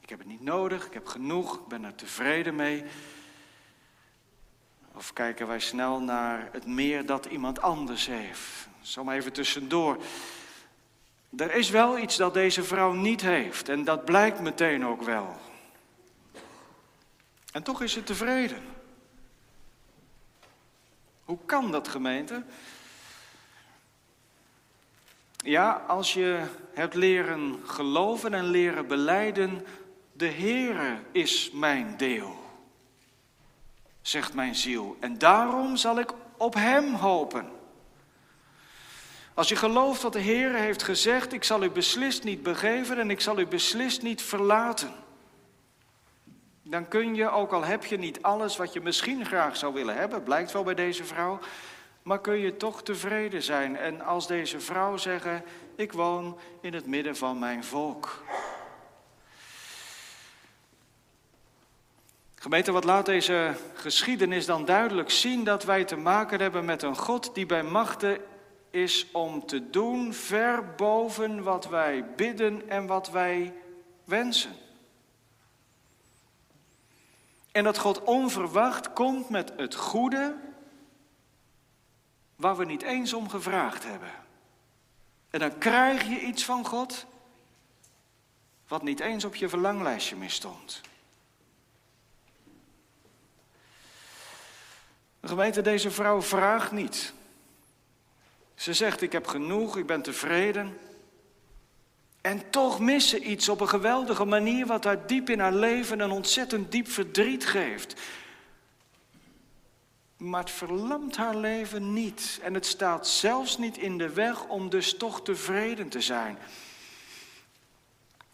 ik 0.00 0.08
heb 0.08 0.18
het 0.18 0.28
niet 0.28 0.42
nodig, 0.42 0.86
ik 0.86 0.92
heb 0.92 1.06
genoeg, 1.06 1.54
ik 1.54 1.66
ben 1.66 1.84
er 1.84 1.94
tevreden 1.94 2.54
mee. 2.54 2.84
Of 4.94 5.12
kijken 5.12 5.46
wij 5.46 5.60
snel 5.60 6.00
naar 6.00 6.48
het 6.52 6.66
meer 6.66 7.06
dat 7.06 7.26
iemand 7.26 7.60
anders 7.60 8.06
heeft. 8.06 8.68
Zo 8.80 9.04
maar 9.04 9.16
even 9.16 9.32
tussendoor. 9.32 10.02
Er 11.36 11.54
is 11.54 11.70
wel 11.70 11.98
iets 11.98 12.16
dat 12.16 12.34
deze 12.34 12.62
vrouw 12.62 12.92
niet 12.92 13.20
heeft 13.20 13.68
en 13.68 13.84
dat 13.84 14.04
blijkt 14.04 14.40
meteen 14.40 14.86
ook 14.86 15.02
wel. 15.02 15.36
En 17.52 17.62
toch 17.62 17.82
is 17.82 17.92
ze 17.92 18.02
tevreden. 18.02 18.62
Hoe 21.24 21.38
kan 21.46 21.70
dat 21.70 21.88
gemeente? 21.88 22.42
Ja, 25.36 25.72
als 25.72 26.14
je 26.14 26.46
hebt 26.74 26.94
leren 26.94 27.60
geloven 27.64 28.34
en 28.34 28.44
leren 28.44 28.86
beleiden, 28.86 29.66
de 30.12 30.28
Heere 30.28 30.98
is 31.12 31.50
mijn 31.52 31.96
deel, 31.96 32.43
zegt 34.06 34.34
mijn 34.34 34.54
ziel. 34.54 34.96
En 35.00 35.18
daarom 35.18 35.76
zal 35.76 35.98
ik 35.98 36.12
op 36.36 36.54
Hem 36.54 36.94
hopen. 36.94 37.50
Als 39.34 39.48
je 39.48 39.56
gelooft 39.56 40.02
wat 40.02 40.12
de 40.12 40.20
Heer 40.20 40.54
heeft 40.54 40.82
gezegd, 40.82 41.32
ik 41.32 41.44
zal 41.44 41.62
u 41.62 41.70
beslist 41.70 42.24
niet 42.24 42.42
begeven 42.42 42.98
en 42.98 43.10
ik 43.10 43.20
zal 43.20 43.38
u 43.38 43.46
beslist 43.46 44.02
niet 44.02 44.22
verlaten. 44.22 44.92
Dan 46.62 46.88
kun 46.88 47.14
je, 47.14 47.30
ook 47.30 47.52
al 47.52 47.64
heb 47.64 47.84
je 47.84 47.98
niet 47.98 48.22
alles 48.22 48.56
wat 48.56 48.72
je 48.72 48.80
misschien 48.80 49.26
graag 49.26 49.56
zou 49.56 49.74
willen 49.74 49.96
hebben, 49.96 50.22
blijkt 50.22 50.52
wel 50.52 50.62
bij 50.62 50.74
deze 50.74 51.04
vrouw, 51.04 51.38
maar 52.02 52.20
kun 52.20 52.38
je 52.38 52.56
toch 52.56 52.82
tevreden 52.82 53.42
zijn. 53.42 53.76
En 53.76 54.00
als 54.00 54.26
deze 54.26 54.60
vrouw 54.60 54.96
zeggen, 54.96 55.44
ik 55.76 55.92
woon 55.92 56.38
in 56.60 56.74
het 56.74 56.86
midden 56.86 57.16
van 57.16 57.38
mijn 57.38 57.64
volk. 57.64 58.24
Gemeente, 62.44 62.72
wat 62.72 62.84
laat 62.84 63.06
deze 63.06 63.56
geschiedenis 63.74 64.46
dan 64.46 64.64
duidelijk 64.64 65.10
zien 65.10 65.44
dat 65.44 65.64
wij 65.64 65.84
te 65.84 65.96
maken 65.96 66.40
hebben 66.40 66.64
met 66.64 66.82
een 66.82 66.96
God 66.96 67.34
die 67.34 67.46
bij 67.46 67.62
machten 67.62 68.18
is 68.70 69.06
om 69.12 69.46
te 69.46 69.70
doen 69.70 70.14
ver 70.14 70.74
boven 70.74 71.42
wat 71.42 71.68
wij 71.68 72.04
bidden 72.16 72.68
en 72.68 72.86
wat 72.86 73.10
wij 73.10 73.54
wensen. 74.04 74.52
En 77.52 77.64
dat 77.64 77.78
God 77.78 78.02
onverwacht 78.02 78.92
komt 78.92 79.28
met 79.28 79.52
het 79.56 79.74
goede 79.74 80.36
waar 82.36 82.56
we 82.56 82.64
niet 82.64 82.82
eens 82.82 83.12
om 83.12 83.28
gevraagd 83.28 83.84
hebben. 83.84 84.12
En 85.30 85.40
dan 85.40 85.58
krijg 85.58 86.08
je 86.08 86.20
iets 86.20 86.44
van 86.44 86.66
God 86.66 87.06
wat 88.68 88.82
niet 88.82 89.00
eens 89.00 89.24
op 89.24 89.34
je 89.34 89.48
verlanglijstje 89.48 90.16
meer 90.16 90.30
stond. 90.30 90.82
De 95.24 95.30
gemeente, 95.30 95.62
deze 95.62 95.90
vrouw 95.90 96.22
vraagt 96.22 96.72
niet. 96.72 97.12
Ze 98.54 98.72
zegt, 98.72 99.02
ik 99.02 99.12
heb 99.12 99.26
genoeg, 99.26 99.76
ik 99.76 99.86
ben 99.86 100.02
tevreden. 100.02 100.78
En 102.20 102.50
toch 102.50 102.80
missen 102.80 103.30
iets 103.30 103.48
op 103.48 103.60
een 103.60 103.68
geweldige 103.68 104.24
manier 104.24 104.66
wat 104.66 104.84
haar 104.84 105.06
diep 105.06 105.30
in 105.30 105.40
haar 105.40 105.52
leven 105.52 106.00
een 106.00 106.10
ontzettend 106.10 106.72
diep 106.72 106.88
verdriet 106.88 107.46
geeft. 107.46 108.00
Maar 110.16 110.40
het 110.40 110.50
verlamt 110.50 111.16
haar 111.16 111.36
leven 111.36 111.92
niet. 111.92 112.40
En 112.42 112.54
het 112.54 112.66
staat 112.66 113.08
zelfs 113.08 113.58
niet 113.58 113.78
in 113.78 113.98
de 113.98 114.12
weg 114.12 114.44
om 114.44 114.68
dus 114.68 114.96
toch 114.96 115.22
tevreden 115.22 115.88
te 115.88 116.00
zijn. 116.00 116.38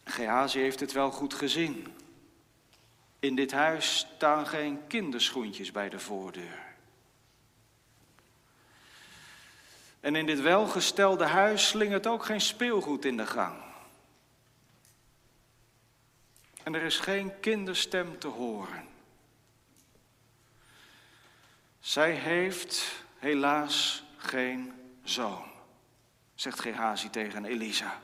Gehazi 0.05 0.59
heeft 0.59 0.81
het 0.81 0.93
wel 0.93 1.11
goed 1.11 1.35
gezien. 1.35 1.87
In 3.19 3.35
dit 3.35 3.53
huis 3.53 4.07
staan 4.17 4.47
geen 4.47 4.87
kinderschoentjes 4.87 5.73
bij 5.73 5.89
de 5.89 5.99
voordeur. 5.99 6.70
En 10.01 10.17
in 10.17 10.27
dit 10.27 10.41
welgestelde 10.41 11.25
huis 11.25 11.69
slingert 11.69 12.07
ook 12.07 12.25
geen 12.25 12.41
speelgoed 12.41 13.05
in 13.05 13.17
de 13.17 13.27
gang. 13.27 13.63
En 16.63 16.75
er 16.75 16.83
is 16.83 16.99
geen 16.99 17.41
kinderstem 17.41 18.19
te 18.19 18.29
horen. 18.29 18.89
Zij 21.81 22.13
heeft 22.13 23.05
helaas 23.19 24.05
geen 24.17 24.73
zoon, 25.03 25.45
zegt 26.35 26.61
Gehazi 26.61 27.11
tegen 27.11 27.45
Elisa. 27.45 28.01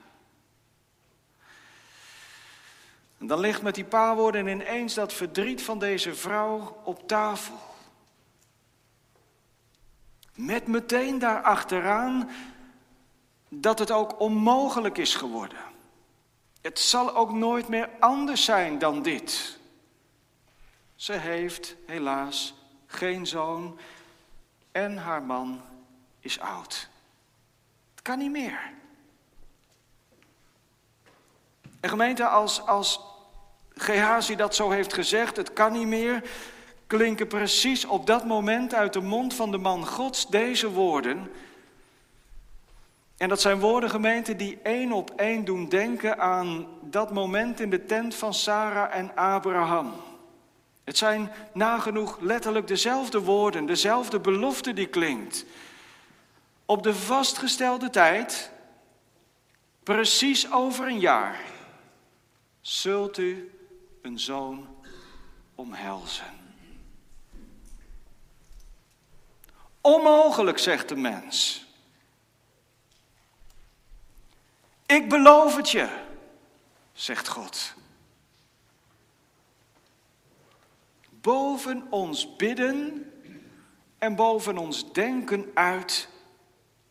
En 3.19 3.27
dan 3.27 3.41
ligt 3.41 3.63
met 3.63 3.75
die 3.75 3.85
paar 3.85 4.17
woorden 4.17 4.47
ineens 4.47 4.95
dat 4.95 5.13
verdriet 5.13 5.63
van 5.63 5.79
deze 5.79 6.15
vrouw 6.15 6.81
op 6.85 7.09
tafel. 7.09 7.76
Met 10.37 10.67
meteen 10.67 11.19
daarachteraan 11.19 12.31
dat 13.49 13.79
het 13.79 13.91
ook 13.91 14.21
onmogelijk 14.21 14.99
is 14.99 15.15
geworden. 15.15 15.59
Het 16.61 16.79
zal 16.79 17.15
ook 17.15 17.33
nooit 17.33 17.69
meer 17.69 17.91
anders 18.01 18.45
zijn 18.45 18.79
dan 18.79 19.03
dit. 19.03 19.59
Ze 20.95 21.13
heeft 21.13 21.77
helaas 21.87 22.55
geen 22.87 23.27
zoon 23.27 23.79
en 24.73 24.97
haar 24.97 25.23
man 25.23 25.61
is 26.21 26.41
oud. 26.41 26.89
Het 27.95 28.03
kan 28.03 28.19
niet 28.19 28.31
meer. 28.31 28.75
En 31.81 31.89
gemeente, 31.89 32.27
als, 32.27 32.67
als 32.67 33.01
Gehazi 33.75 34.37
dat 34.37 34.55
zo 34.55 34.71
heeft 34.71 34.93
gezegd, 34.93 35.37
het 35.37 35.53
kan 35.53 35.73
niet 35.73 35.87
meer, 35.87 36.31
klinken 36.87 37.27
precies 37.27 37.85
op 37.85 38.07
dat 38.07 38.25
moment 38.25 38.75
uit 38.75 38.93
de 38.93 39.01
mond 39.01 39.35
van 39.35 39.51
de 39.51 39.59
man 39.59 39.87
Gods 39.87 40.27
deze 40.27 40.71
woorden. 40.71 41.31
En 43.17 43.29
dat 43.29 43.41
zijn 43.41 43.59
woorden, 43.59 43.91
gemeente, 43.91 44.37
die 44.37 44.59
één 44.63 44.93
op 44.93 45.11
één 45.11 45.45
doen 45.45 45.69
denken 45.69 46.19
aan 46.19 46.67
dat 46.83 47.13
moment 47.13 47.61
in 47.61 47.71
de 47.71 47.85
tent 47.85 48.15
van 48.15 48.35
Sarah 48.35 48.95
en 48.95 49.15
Abraham. 49.15 49.93
Het 50.85 50.99
zijn 50.99 51.33
nagenoeg 51.53 52.19
letterlijk 52.21 52.67
dezelfde 52.67 53.21
woorden, 53.21 53.67
dezelfde 53.67 54.21
belofte 54.21 54.73
die 54.73 54.87
klinkt. 54.87 55.45
Op 56.65 56.83
de 56.83 56.95
vastgestelde 56.95 57.91
tijd, 57.91 58.51
precies 59.83 60.53
over 60.53 60.87
een 60.87 61.01
jaar, 61.01 61.41
zult 62.61 63.19
u 63.19 63.51
een 64.03 64.19
zoon 64.19 64.67
omhelzen. 65.55 66.36
Onmogelijk, 69.87 70.59
zegt 70.59 70.89
de 70.89 70.97
mens. 70.97 71.67
Ik 74.87 75.09
beloof 75.09 75.57
het 75.57 75.71
je, 75.71 75.89
zegt 76.93 77.29
God. 77.29 77.75
Boven 81.11 81.87
ons 81.91 82.37
bidden 82.37 83.11
en 83.99 84.15
boven 84.15 84.59
ons 84.59 84.93
denken 84.93 85.51
uit 85.55 86.09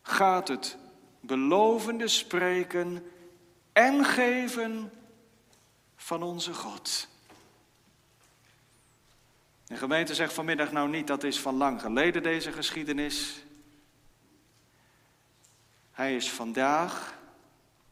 gaat 0.02 0.48
het 0.48 0.76
belovende 1.20 2.08
spreken 2.08 3.10
en 3.72 4.04
geven 4.04 4.92
van 5.96 6.22
onze 6.22 6.54
God. 6.54 7.08
De 9.66 9.76
gemeente 9.76 10.14
zegt 10.14 10.32
vanmiddag 10.32 10.72
nou 10.72 10.88
niet 10.88 11.06
dat 11.06 11.24
is 11.24 11.40
van 11.40 11.56
lang 11.56 11.80
geleden 11.80 12.22
deze 12.22 12.52
geschiedenis. 12.52 13.44
Hij 15.90 16.16
is 16.16 16.30
vandaag 16.30 17.14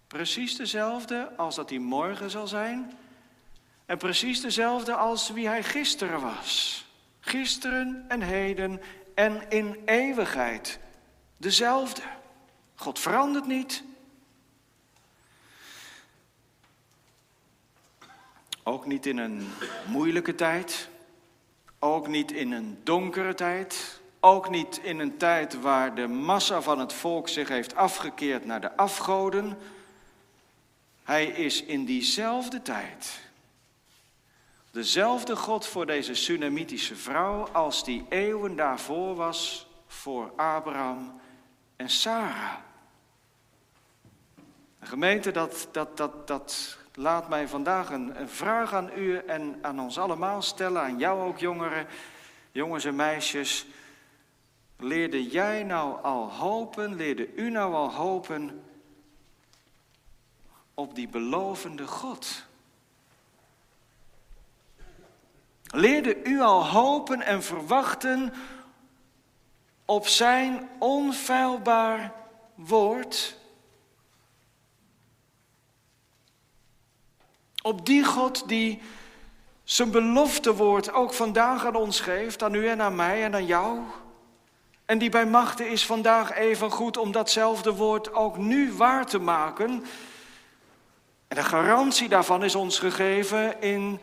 precies 0.06 0.56
dezelfde 0.56 1.36
als 1.36 1.54
dat 1.54 1.70
hij 1.70 1.78
morgen 1.78 2.30
zal 2.30 2.46
zijn. 2.46 2.92
En 3.86 3.98
precies 3.98 4.40
dezelfde 4.40 4.94
als 4.94 5.30
wie 5.30 5.46
hij 5.46 5.62
gisteren 5.62 6.20
was. 6.20 6.84
Gisteren 7.20 8.04
en 8.08 8.20
heden 8.20 8.80
en 9.14 9.50
in 9.50 9.82
eeuwigheid. 9.84 10.78
Dezelfde. 11.36 12.02
God 12.74 12.98
verandert 12.98 13.46
niet. 13.46 13.84
Ook 18.62 18.86
niet 18.86 19.06
in 19.06 19.18
een 19.18 19.48
moeilijke 19.86 20.34
tijd. 20.34 20.88
Ook 21.84 22.08
niet 22.08 22.32
in 22.32 22.52
een 22.52 22.78
donkere 22.82 23.34
tijd. 23.34 24.00
Ook 24.20 24.50
niet 24.50 24.80
in 24.82 24.98
een 24.98 25.16
tijd 25.16 25.60
waar 25.60 25.94
de 25.94 26.06
massa 26.06 26.62
van 26.62 26.78
het 26.78 26.92
volk 26.92 27.28
zich 27.28 27.48
heeft 27.48 27.76
afgekeerd 27.76 28.44
naar 28.44 28.60
de 28.60 28.76
afgoden. 28.76 29.58
Hij 31.02 31.26
is 31.26 31.62
in 31.62 31.84
diezelfde 31.84 32.62
tijd 32.62 33.20
dezelfde 34.70 35.36
God 35.36 35.66
voor 35.66 35.86
deze 35.86 36.14
Sunamitische 36.14 36.96
vrouw 36.96 37.48
als 37.48 37.84
die 37.84 38.06
eeuwen 38.08 38.56
daarvoor 38.56 39.14
was 39.14 39.66
voor 39.86 40.32
Abraham 40.36 41.20
en 41.76 41.90
Sarah. 41.90 42.54
De 44.80 44.86
gemeente, 44.86 45.30
dat, 45.30 45.68
dat, 45.72 45.96
dat, 45.96 46.26
dat 46.26 46.78
laat 46.94 47.28
mij 47.28 47.48
vandaag 47.48 47.90
een, 47.90 48.28
vraag 48.28 48.72
aan 48.72 48.90
u 48.96 49.16
en 49.16 49.58
aan 49.62 49.80
ons 49.80 49.98
allemaal 49.98 50.42
stellen, 50.42 50.82
aan 50.82 50.98
jou 50.98 51.22
ook 51.28 51.38
jongeren, 51.38 51.86
jongens 52.52 52.84
en 52.84 52.96
meisjes. 52.96 53.66
Leerde 54.78 55.28
jij 55.28 55.62
nou 55.62 56.02
al 56.02 56.30
hopen, 56.30 56.94
leerde 56.94 57.34
u 57.34 57.50
nou 57.50 57.74
al 57.74 57.92
hopen 57.92 58.64
op 60.74 60.94
die 60.94 61.08
belovende 61.08 61.86
God? 61.86 62.46
Leerde 65.64 66.24
u 66.24 66.40
al 66.40 66.66
hopen 66.66 67.20
en 67.22 67.42
verwachten 67.42 68.32
op 69.84 70.06
zijn 70.06 70.68
onfeilbaar 70.78 72.12
woord? 72.54 73.42
Op 77.66 77.86
die 77.86 78.04
God 78.04 78.48
die 78.48 78.80
zijn 79.62 79.90
beloftewoord 79.90 80.92
ook 80.92 81.12
vandaag 81.12 81.66
aan 81.66 81.74
ons 81.74 82.00
geeft, 82.00 82.42
aan 82.42 82.54
u 82.54 82.68
en 82.68 82.82
aan 82.82 82.94
mij 82.94 83.22
en 83.24 83.34
aan 83.34 83.46
jou. 83.46 83.78
En 84.84 84.98
die 84.98 85.10
bij 85.10 85.26
machten 85.26 85.68
is 85.68 85.86
vandaag 85.86 86.32
even 86.32 86.70
goed 86.70 86.96
om 86.96 87.12
datzelfde 87.12 87.74
woord 87.74 88.14
ook 88.14 88.36
nu 88.36 88.72
waar 88.72 89.06
te 89.06 89.18
maken. 89.18 89.84
En 91.28 91.36
de 91.36 91.42
garantie 91.42 92.08
daarvan 92.08 92.44
is 92.44 92.54
ons 92.54 92.78
gegeven 92.78 93.60
in 93.62 94.00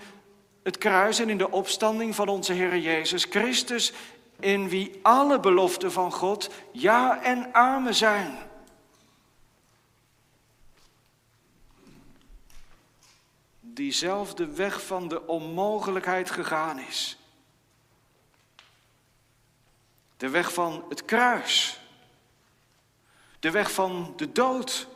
het 0.64 0.78
kruis 0.78 1.20
en 1.20 1.30
in 1.30 1.38
de 1.38 1.52
opstanding 1.52 2.16
van 2.16 2.28
onze 2.28 2.54
Heer 2.54 2.78
Jezus 2.78 3.24
Christus, 3.30 3.94
in 4.40 4.70
wie 4.70 5.00
alle 5.02 5.40
beloften 5.40 5.92
van 5.92 6.12
God 6.12 6.50
ja 6.72 7.24
en 7.24 7.54
amen 7.54 7.96
zijn. 7.96 8.38
Diezelfde 13.82 14.48
weg 14.48 14.86
van 14.86 15.08
de 15.08 15.28
onmogelijkheid 15.28 16.32
gegaan 16.32 16.80
is. 16.80 17.18
De 20.18 20.30
weg 20.30 20.54
van 20.54 20.86
het 20.90 21.06
kruis. 21.06 21.82
De 23.40 23.52
weg 23.52 23.72
van 23.72 24.14
de 24.16 24.32
dood. 24.32 24.88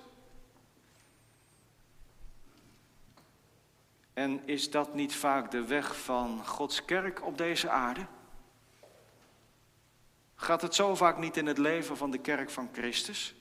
En 4.13 4.47
is 4.47 4.71
dat 4.71 4.93
niet 4.93 5.15
vaak 5.15 5.51
de 5.51 5.65
weg 5.65 6.01
van 6.01 6.45
Gods 6.45 6.85
kerk 6.85 7.25
op 7.25 7.37
deze 7.37 7.69
aarde? 7.69 8.05
Gaat 10.35 10.61
het 10.61 10.75
zo 10.75 10.95
vaak 10.95 11.17
niet 11.17 11.37
in 11.37 11.45
het 11.45 11.57
leven 11.57 11.97
van 11.97 12.11
de 12.11 12.19
kerk 12.19 12.49
van 12.49 12.69
Christus? 12.73 13.35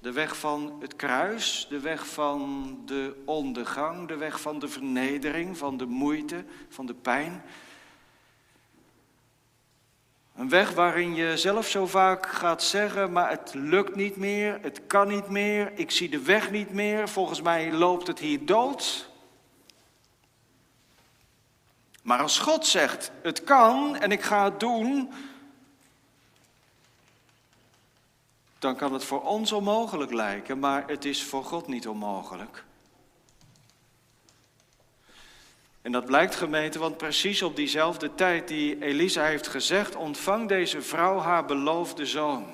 De 0.00 0.12
weg 0.12 0.36
van 0.36 0.76
het 0.80 0.96
kruis, 0.96 1.66
de 1.68 1.80
weg 1.80 2.06
van 2.06 2.76
de 2.86 3.22
ondergang, 3.24 4.08
de 4.08 4.16
weg 4.16 4.40
van 4.40 4.58
de 4.58 4.68
vernedering, 4.68 5.58
van 5.58 5.76
de 5.76 5.86
moeite, 5.86 6.44
van 6.68 6.86
de 6.86 6.94
pijn. 6.94 7.42
Een 10.34 10.48
weg 10.48 10.72
waarin 10.72 11.14
je 11.14 11.36
zelf 11.36 11.68
zo 11.68 11.86
vaak 11.86 12.26
gaat 12.26 12.62
zeggen, 12.62 13.12
maar 13.12 13.30
het 13.30 13.54
lukt 13.54 13.96
niet 13.96 14.16
meer, 14.16 14.58
het 14.62 14.80
kan 14.86 15.08
niet 15.08 15.28
meer, 15.28 15.72
ik 15.74 15.90
zie 15.90 16.08
de 16.08 16.22
weg 16.22 16.50
niet 16.50 16.70
meer, 16.70 17.08
volgens 17.08 17.42
mij 17.42 17.72
loopt 17.72 18.06
het 18.06 18.18
hier 18.18 18.46
dood. 18.46 19.08
Maar 22.02 22.22
als 22.22 22.38
God 22.38 22.66
zegt, 22.66 23.12
het 23.22 23.44
kan 23.44 23.96
en 23.96 24.12
ik 24.12 24.22
ga 24.22 24.44
het 24.44 24.60
doen, 24.60 25.12
dan 28.60 28.76
kan 28.76 28.92
het 28.92 29.04
voor 29.04 29.22
ons 29.22 29.52
onmogelijk 29.52 30.12
lijken, 30.12 30.58
maar 30.58 30.84
het 30.86 31.04
is 31.04 31.22
voor 31.22 31.44
God 31.44 31.66
niet 31.66 31.88
onmogelijk. 31.88 32.64
En 35.82 35.92
dat 35.92 36.04
blijkt 36.04 36.34
gemeente, 36.34 36.78
want 36.78 36.96
precies 36.96 37.42
op 37.42 37.56
diezelfde 37.56 38.14
tijd 38.14 38.48
die 38.48 38.82
Elisa 38.82 39.24
heeft 39.24 39.46
gezegd, 39.46 39.96
ontvang 39.96 40.48
deze 40.48 40.82
vrouw 40.82 41.18
haar 41.18 41.44
beloofde 41.44 42.06
zoon. 42.06 42.46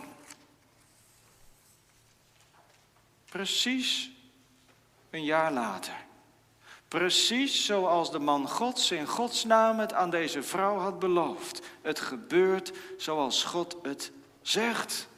Precies 3.25 4.11
een 5.11 5.25
jaar 5.25 5.53
later. 5.53 6.05
Precies 6.89 7.65
zoals 7.65 8.11
de 8.11 8.19
man 8.19 8.49
Gods 8.49 8.91
in 8.91 9.07
Gods 9.07 9.45
naam 9.45 9.79
het 9.79 9.93
aan 9.93 10.11
deze 10.11 10.43
vrouw 10.43 10.77
had 10.77 10.99
beloofd. 10.99 11.63
Het 11.83 12.01
gebeurt 12.01 12.73
zoals 12.97 13.45
God 13.45 13.77
het 13.83 14.13
zegt. 14.43 15.09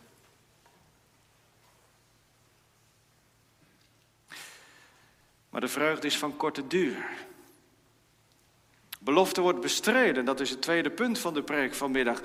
Maar 5.58 5.66
de 5.66 5.72
vreugde 5.72 6.06
is 6.06 6.18
van 6.18 6.36
korte 6.36 6.66
duur. 6.66 7.06
Belofte 8.98 9.40
wordt 9.40 9.60
bestreden, 9.60 10.24
dat 10.24 10.40
is 10.40 10.50
het 10.50 10.62
tweede 10.62 10.90
punt 10.90 11.18
van 11.18 11.34
de 11.34 11.42
preek 11.42 11.74
vanmiddag. 11.74 12.20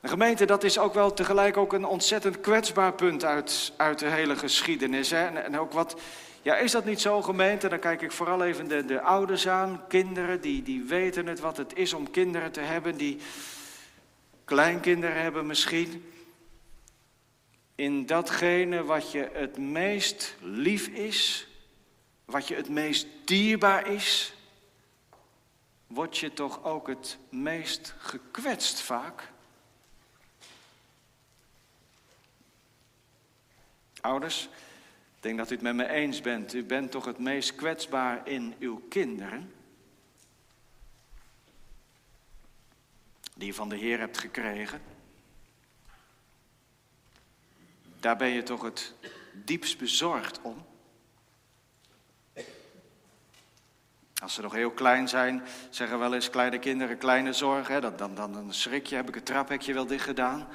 De 0.00 0.08
gemeente, 0.08 0.44
dat 0.44 0.64
is 0.64 0.78
ook 0.78 0.94
wel 0.94 1.12
tegelijk 1.12 1.56
ook 1.56 1.72
een 1.72 1.84
ontzettend 1.84 2.40
kwetsbaar 2.40 2.92
punt 2.92 3.24
uit, 3.24 3.72
uit 3.76 3.98
de 3.98 4.06
hele 4.06 4.36
geschiedenis. 4.36 5.10
Hè? 5.10 5.26
En, 5.26 5.44
en 5.44 5.58
ook 5.58 5.72
wat, 5.72 6.00
ja, 6.42 6.56
is 6.56 6.72
dat 6.72 6.84
niet 6.84 7.00
zo, 7.00 7.22
gemeente? 7.22 7.68
Dan 7.68 7.78
kijk 7.78 8.02
ik 8.02 8.12
vooral 8.12 8.44
even 8.44 8.68
de, 8.68 8.84
de 8.84 9.00
ouders 9.00 9.48
aan, 9.48 9.84
kinderen, 9.88 10.40
die, 10.40 10.62
die 10.62 10.82
weten 10.82 11.26
het 11.26 11.40
wat 11.40 11.56
het 11.56 11.76
is 11.76 11.92
om 11.92 12.10
kinderen 12.10 12.52
te 12.52 12.60
hebben, 12.60 12.96
die 12.96 13.18
kleinkinderen 14.44 15.22
hebben 15.22 15.46
misschien. 15.46 16.12
In 17.74 18.06
datgene 18.06 18.84
wat 18.84 19.12
je 19.12 19.28
het 19.32 19.58
meest 19.58 20.36
lief 20.40 20.86
is, 20.86 21.48
wat 22.24 22.48
je 22.48 22.54
het 22.54 22.68
meest 22.68 23.06
dierbaar 23.24 23.86
is, 23.86 24.34
word 25.86 26.18
je 26.18 26.32
toch 26.32 26.64
ook 26.64 26.86
het 26.86 27.18
meest 27.28 27.94
gekwetst 27.98 28.80
vaak? 28.80 29.32
Ouders, 34.00 34.48
ik 35.16 35.22
denk 35.22 35.38
dat 35.38 35.50
u 35.50 35.54
het 35.54 35.62
met 35.62 35.74
me 35.74 35.88
eens 35.88 36.20
bent. 36.20 36.54
U 36.54 36.64
bent 36.64 36.90
toch 36.90 37.04
het 37.04 37.18
meest 37.18 37.54
kwetsbaar 37.54 38.28
in 38.28 38.54
uw 38.58 38.82
kinderen? 38.88 39.54
Die 43.34 43.46
je 43.46 43.54
van 43.54 43.68
de 43.68 43.76
Heer 43.76 43.98
hebt 43.98 44.18
gekregen. 44.18 44.82
Daar 48.00 48.16
ben 48.16 48.28
je 48.28 48.42
toch 48.42 48.62
het 48.62 48.94
diepst 49.32 49.78
bezorgd 49.78 50.40
om? 50.42 50.66
Als 54.24 54.34
ze 54.34 54.42
nog 54.42 54.52
heel 54.52 54.70
klein 54.70 55.08
zijn, 55.08 55.42
zeggen 55.70 55.98
wel 55.98 56.14
eens 56.14 56.30
kleine 56.30 56.58
kinderen 56.58 56.98
kleine 56.98 57.32
zorgen. 57.32 57.80
Dan, 57.80 57.96
dan, 57.96 58.14
dan, 58.14 58.32
dan 58.32 58.54
schrik 58.54 58.86
je, 58.86 58.94
heb 58.94 59.08
ik 59.08 59.14
het 59.14 59.26
traphekje 59.26 59.74
wel 59.74 59.86
dicht 59.86 60.04
gedaan. 60.04 60.46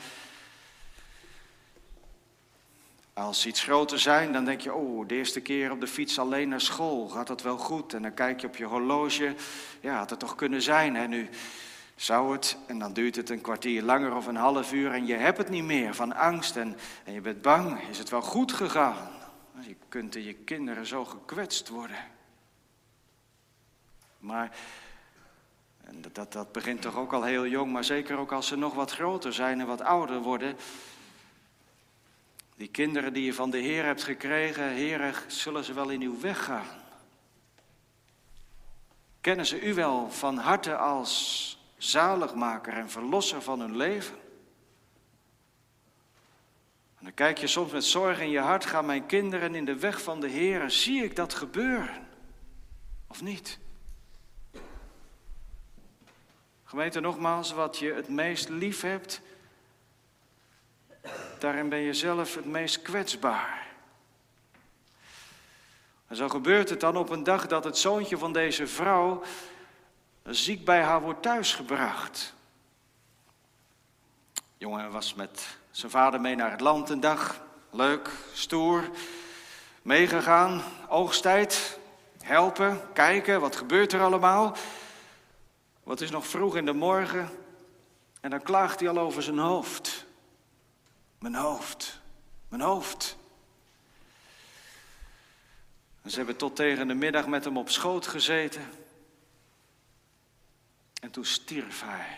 Als 3.14 3.42
ze 3.42 3.48
iets 3.48 3.64
groter 3.64 4.00
zijn, 4.00 4.34
dan 4.34 4.46
denk 4.46 4.62
je, 4.62 4.74
oh, 4.74 5.08
de 5.08 5.16
eerste 5.16 5.42
keer 5.42 5.72
op 5.72 5.80
de 5.80 5.88
fiets 5.88 6.20
alleen 6.20 6.50
naar 6.50 6.62
school, 6.62 7.08
gaat 7.08 7.28
dat 7.28 7.42
wel 7.42 7.58
goed? 7.58 7.94
En 7.94 8.02
dan 8.02 8.14
kijk 8.14 8.42
je 8.42 8.48
op 8.48 8.56
je 8.56 8.66
horloge, 8.66 9.36
ja, 9.80 9.98
had 9.98 10.10
het 10.10 10.20
toch 10.20 10.36
kunnen 10.36 10.62
zijn, 10.62 10.96
hè, 10.96 11.08
nu 11.08 11.30
zou 11.96 12.34
het, 12.34 12.58
en 12.68 12.80
dan 12.80 12.94
duurt 12.94 13.16
het 13.16 13.30
een 13.30 13.42
kwartier 13.42 13.84
langer 13.84 14.16
of 14.16 14.28
een 14.28 14.36
half 14.36 14.74
uur 14.74 14.92
en 14.92 15.06
je 15.06 15.16
hebt 15.16 15.38
het 15.38 15.50
niet 15.50 15.64
meer 15.64 15.96
van 15.96 16.16
angst 16.16 16.56
en, 16.56 16.78
en 17.04 17.14
je 17.14 17.22
bent 17.22 17.42
bang, 17.42 17.90
is 17.90 17.98
het 17.98 18.10
wel 18.10 18.22
goed 18.22 18.52
gegaan? 18.52 19.10
Je 19.60 19.76
kunt 19.90 20.16
in 20.16 20.24
je 20.24 20.34
kinderen 20.34 20.86
zo 20.86 21.06
gekwetst 21.06 21.70
worden. 21.70 22.18
Maar 24.20 24.58
en 25.90 26.02
dat, 26.12 26.32
dat 26.32 26.52
begint 26.52 26.82
toch 26.82 26.96
ook 26.96 27.14
al 27.14 27.24
heel 27.24 27.48
jong, 27.48 27.72
maar 27.72 27.84
zeker 27.84 28.18
ook 28.18 28.32
als 28.32 28.48
ze 28.48 28.56
nog 28.56 28.74
wat 28.74 28.92
groter 28.92 29.34
zijn 29.34 29.60
en 29.60 29.68
wat 29.68 29.82
ouder 29.82 30.22
worden. 30.22 30.58
Die 32.56 32.68
kinderen 32.68 33.14
die 33.14 33.26
je 33.26 33.34
van 33.34 33.50
de 33.50 33.58
Heer 33.58 33.86
hebt 33.86 34.04
gekregen, 34.04 34.70
Heer, 34.70 35.24
zullen 35.28 35.64
ze 35.64 35.74
wel 35.74 35.90
in 35.90 36.02
uw 36.02 36.20
weg 36.20 36.44
gaan? 36.44 36.68
Kennen 39.22 39.46
ze 39.46 39.62
u 39.62 39.74
wel 39.74 40.12
van 40.12 40.38
harte 40.38 40.78
als 40.78 41.58
zaligmaker 41.78 42.74
en 42.74 42.90
verlosser 42.90 43.42
van 43.42 43.60
hun 43.60 43.78
leven? 43.78 44.18
En 46.98 47.06
dan 47.06 47.14
kijk 47.14 47.38
je 47.38 47.48
soms 47.48 47.72
met 47.72 47.86
zorg 47.86 48.20
in 48.20 48.30
je 48.30 48.40
hart, 48.40 48.66
gaan 48.66 48.86
mijn 48.86 49.06
kinderen 49.06 49.56
in 49.56 49.66
de 49.66 49.76
weg 49.76 50.02
van 50.02 50.20
de 50.20 50.28
Heer, 50.28 50.70
zie 50.70 51.04
ik 51.04 51.16
dat 51.16 51.34
gebeuren? 51.34 52.08
Of 53.08 53.22
niet? 53.22 53.60
Gemeente, 56.70 57.00
nogmaals, 57.00 57.52
wat 57.52 57.78
je 57.78 57.94
het 57.94 58.08
meest 58.08 58.50
lief 58.50 58.82
hebt, 58.82 59.22
daarin 61.40 61.70
ben 61.70 61.80
je 61.80 61.94
zelf 61.94 62.36
het 62.36 62.46
meest 62.46 62.82
kwetsbaar. 62.82 63.68
En 66.08 66.16
zo 66.16 66.30
gebeurt 66.30 66.70
het 66.70 66.80
dan 66.80 66.98
op 66.98 67.10
een 67.10 67.24
dag 67.24 67.48
dat 67.48 67.64
het 67.64 67.78
zoontje 67.78 68.18
van 68.18 68.34
deze 68.34 68.68
vrouw 68.68 69.24
ziek 70.24 70.66
bij 70.66 70.82
haar 70.82 71.02
wordt 71.02 71.22
thuisgebracht. 71.22 72.34
De 74.34 74.42
jongen 74.58 74.92
was 74.92 75.14
met 75.14 75.58
zijn 75.72 75.92
vader 75.92 76.22
mee 76.22 76.36
naar 76.36 76.52
het 76.52 76.62
land 76.62 76.90
een 76.90 77.00
dag. 77.00 77.42
Leuk, 77.70 78.10
stoer, 78.34 78.90
meegegaan, 79.82 80.62
oogsttijd, 80.88 81.80
helpen, 82.22 82.82
kijken, 82.94 83.42
wat 83.42 83.56
gebeurt 83.56 83.94
er 83.94 84.02
allemaal. 84.02 84.56
Wat 85.90 86.02
is 86.02 86.10
nog 86.10 86.28
vroeg 86.28 86.56
in 86.56 86.66
de 86.66 86.74
morgen 86.74 87.30
en 88.22 88.30
dan 88.30 88.42
klaagt 88.42 88.80
hij 88.80 88.90
al 88.90 88.98
over 88.98 89.24
zijn 89.24 89.38
hoofd. 89.38 90.06
Mijn 91.20 91.36
hoofd, 91.36 92.02
mijn 92.48 92.62
hoofd. 92.62 93.18
En 96.02 96.10
ze 96.10 96.18
hebben 96.18 96.36
tot 96.36 96.56
tegen 96.56 96.88
de 96.88 96.94
middag 96.94 97.28
met 97.28 97.44
hem 97.44 97.58
op 97.58 97.70
schoot 97.70 98.08
gezeten. 98.08 98.62
En 101.02 101.12
toen 101.12 101.26
stierf 101.26 101.82
hij. 101.82 102.18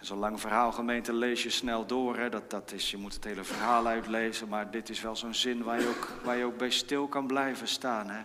Zo'n 0.00 0.18
lang 0.18 0.40
verhaal, 0.40 0.72
gemeente, 0.72 1.12
lees 1.12 1.42
je 1.42 1.50
snel 1.50 1.86
door. 1.86 2.16
Hè? 2.16 2.28
Dat, 2.28 2.50
dat 2.50 2.72
is, 2.72 2.90
je 2.90 2.96
moet 2.96 3.14
het 3.14 3.24
hele 3.24 3.44
verhaal 3.44 3.86
uitlezen, 3.86 4.48
maar 4.48 4.70
dit 4.70 4.88
is 4.88 5.00
wel 5.00 5.16
zo'n 5.16 5.34
zin 5.34 5.62
waar 5.62 5.80
je, 5.80 5.88
ook, 5.88 6.08
waar 6.24 6.36
je 6.36 6.44
ook 6.44 6.58
bij 6.58 6.70
stil 6.70 7.08
kan 7.08 7.26
blijven 7.26 7.68
staan. 7.68 8.10
Hè? 8.10 8.22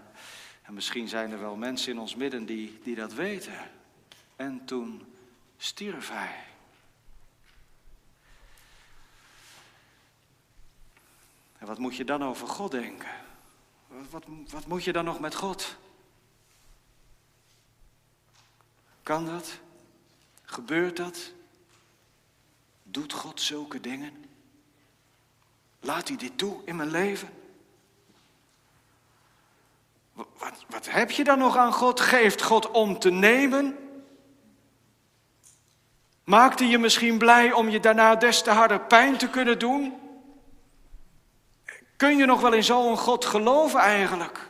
En 0.65 0.73
misschien 0.73 1.07
zijn 1.07 1.31
er 1.31 1.39
wel 1.39 1.55
mensen 1.55 1.91
in 1.91 1.99
ons 1.99 2.15
midden 2.15 2.45
die, 2.45 2.79
die 2.83 2.95
dat 2.95 3.13
weten. 3.13 3.71
En 4.35 4.65
toen 4.65 5.15
stierf 5.57 6.09
hij. 6.09 6.43
En 11.57 11.67
wat 11.67 11.77
moet 11.77 11.95
je 11.95 12.05
dan 12.05 12.23
over 12.23 12.47
God 12.47 12.71
denken? 12.71 13.09
Wat, 13.87 14.07
wat, 14.09 14.25
wat 14.49 14.67
moet 14.67 14.83
je 14.83 14.91
dan 14.91 15.05
nog 15.05 15.19
met 15.19 15.35
God? 15.35 15.77
Kan 19.03 19.25
dat? 19.25 19.59
Gebeurt 20.43 20.97
dat? 20.97 21.31
Doet 22.83 23.13
God 23.13 23.41
zulke 23.41 23.79
dingen? 23.79 24.25
Laat 25.79 26.07
hij 26.07 26.17
dit 26.17 26.37
toe 26.37 26.61
in 26.65 26.75
mijn 26.75 26.91
leven? 26.91 27.29
Wat, 30.15 30.65
wat 30.69 30.89
heb 30.89 31.11
je 31.11 31.23
dan 31.23 31.37
nog 31.37 31.57
aan 31.57 31.73
God? 31.73 31.99
Geeft 31.99 32.41
God 32.41 32.71
om 32.71 32.99
te 32.99 33.09
nemen? 33.09 33.77
Maakt 36.23 36.59
hij 36.59 36.67
je 36.67 36.77
misschien 36.77 37.17
blij 37.17 37.51
om 37.51 37.69
je 37.69 37.79
daarna 37.79 38.15
des 38.15 38.41
te 38.41 38.51
harder 38.51 38.81
pijn 38.81 39.17
te 39.17 39.29
kunnen 39.29 39.59
doen? 39.59 39.93
Kun 41.95 42.17
je 42.17 42.25
nog 42.25 42.41
wel 42.41 42.53
in 42.53 42.63
zo'n 42.63 42.97
God 42.97 43.25
geloven 43.25 43.79
eigenlijk? 43.79 44.49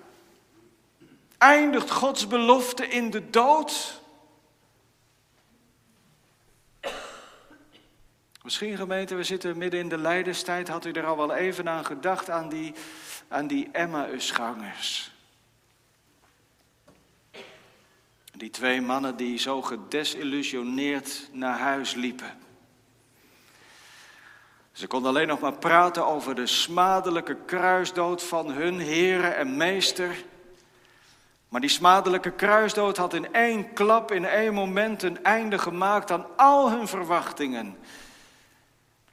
Eindigt 1.38 1.92
Gods 1.92 2.28
belofte 2.28 2.88
in 2.88 3.12
de 3.12 3.30
dood? 3.30 4.02
Misschien 8.44 8.78
gemeente, 8.78 9.16
we 9.16 9.24
zitten 9.24 9.58
midden 9.58 9.80
in 9.80 9.90
de 9.90 9.98
lijdenstijd. 9.98 10.68
Had 10.68 10.86
u 10.86 10.92
er 10.92 11.06
al 11.06 11.18
wel 11.18 11.34
even 11.34 11.70
aan 11.70 11.86
gedacht, 11.86 12.30
aan 12.30 12.50
die, 12.50 12.74
aan 13.28 13.48
die 13.48 13.70
Emmausgangers? 13.72 15.15
Die 18.38 18.50
twee 18.50 18.82
mannen 18.82 19.16
die 19.16 19.38
zo 19.38 19.62
gedesillusioneerd 19.62 21.30
naar 21.32 21.60
huis 21.60 21.94
liepen. 21.94 22.38
Ze 24.72 24.88
konden 24.88 25.10
alleen 25.10 25.28
nog 25.28 25.40
maar 25.40 25.58
praten 25.58 26.06
over 26.06 26.36
de 26.36 26.48
smadelijke 26.48 27.38
kruisdood 27.46 28.24
van 28.24 28.52
hun 28.52 28.80
Heere 28.80 29.28
en 29.28 29.58
Meester. 29.58 30.24
Maar 31.50 31.62
die 31.62 31.70
smadelijke 31.70 32.32
kruisdood 32.32 32.98
had 32.98 33.14
in 33.14 33.34
één 33.34 33.74
klap, 33.74 34.12
in 34.12 34.26
één 34.26 34.54
moment 34.54 35.04
een 35.04 35.24
einde 35.24 35.58
gemaakt 35.58 36.12
aan 36.12 36.26
al 36.38 36.72
hun 36.72 36.88
verwachtingen. 36.88 37.78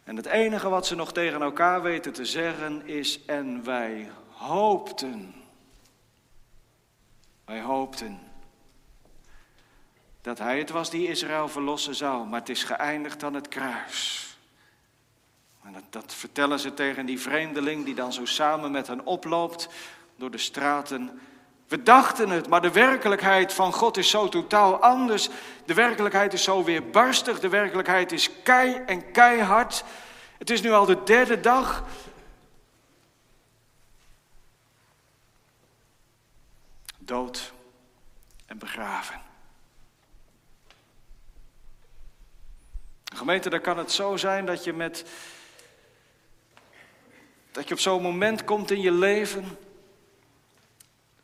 En 0.05 0.17
het 0.17 0.27
enige 0.27 0.69
wat 0.69 0.87
ze 0.87 0.95
nog 0.95 1.13
tegen 1.13 1.43
elkaar 1.43 1.83
weten 1.83 2.13
te 2.13 2.25
zeggen 2.25 2.87
is: 2.87 3.25
En 3.25 3.65
wij 3.65 4.11
hoopten. 4.29 5.35
Wij 7.45 7.61
hoopten 7.61 8.32
dat 10.23 10.39
hij 10.39 10.59
het 10.59 10.71
was 10.71 10.91
die 10.91 11.09
Israël 11.09 11.49
verlossen 11.49 11.95
zou, 11.95 12.27
maar 12.27 12.41
het 12.41 12.49
is 12.49 12.65
geëindigd 12.65 13.23
aan 13.23 13.35
het 13.35 13.49
kruis. 13.49 14.27
En 15.65 15.73
dat, 15.73 15.83
dat 15.91 16.15
vertellen 16.15 16.59
ze 16.59 16.75
tegen 16.75 17.07
die 17.07 17.21
vreemdeling 17.21 17.85
die 17.85 17.95
dan 17.95 18.13
zo 18.13 18.25
samen 18.25 18.71
met 18.71 18.87
hen 18.87 19.07
oploopt 19.07 19.69
door 20.17 20.31
de 20.31 20.39
straten. 20.39 21.21
We 21.69 21.83
dachten 21.83 22.31
het, 22.31 22.49
maar 22.49 22.61
de 22.61 22.73
werkelijkheid 22.73 23.53
van 23.53 23.73
God 23.73 23.97
is 23.97 24.11
zo 24.11 24.29
totaal 24.29 24.83
anders. 24.83 25.29
De 25.65 25.75
werkelijkheid 25.75 26.33
is 26.33 26.43
zo 26.43 26.65
weerbarstig, 26.65 27.41
de 27.41 27.49
werkelijkheid 27.49 28.13
is 28.13 28.43
kei 28.43 28.83
en 28.87 29.11
keihard. 29.11 29.85
Het 30.39 30.51
is 30.51 30.63
nu 30.63 30.71
al 30.71 30.87
de 30.87 31.03
derde 31.03 31.41
dag. 31.41 31.85
Dood 36.99 37.53
en 38.47 38.59
begraven. 38.59 39.22
Gemeente, 43.15 43.51
dan 43.51 43.61
kan 43.61 43.79
het 43.79 43.93
zo 43.93 44.17
zijn 44.17 44.47
dat 44.47 44.65
je 44.65 44.73
met 44.73 45.05
dat 47.53 47.69
je 47.69 47.75
op 47.75 47.81
zo'n 47.81 48.03
moment 48.03 48.45
komt 48.45 48.71
in 48.71 48.81
je 48.81 48.93
leven. 48.93 49.45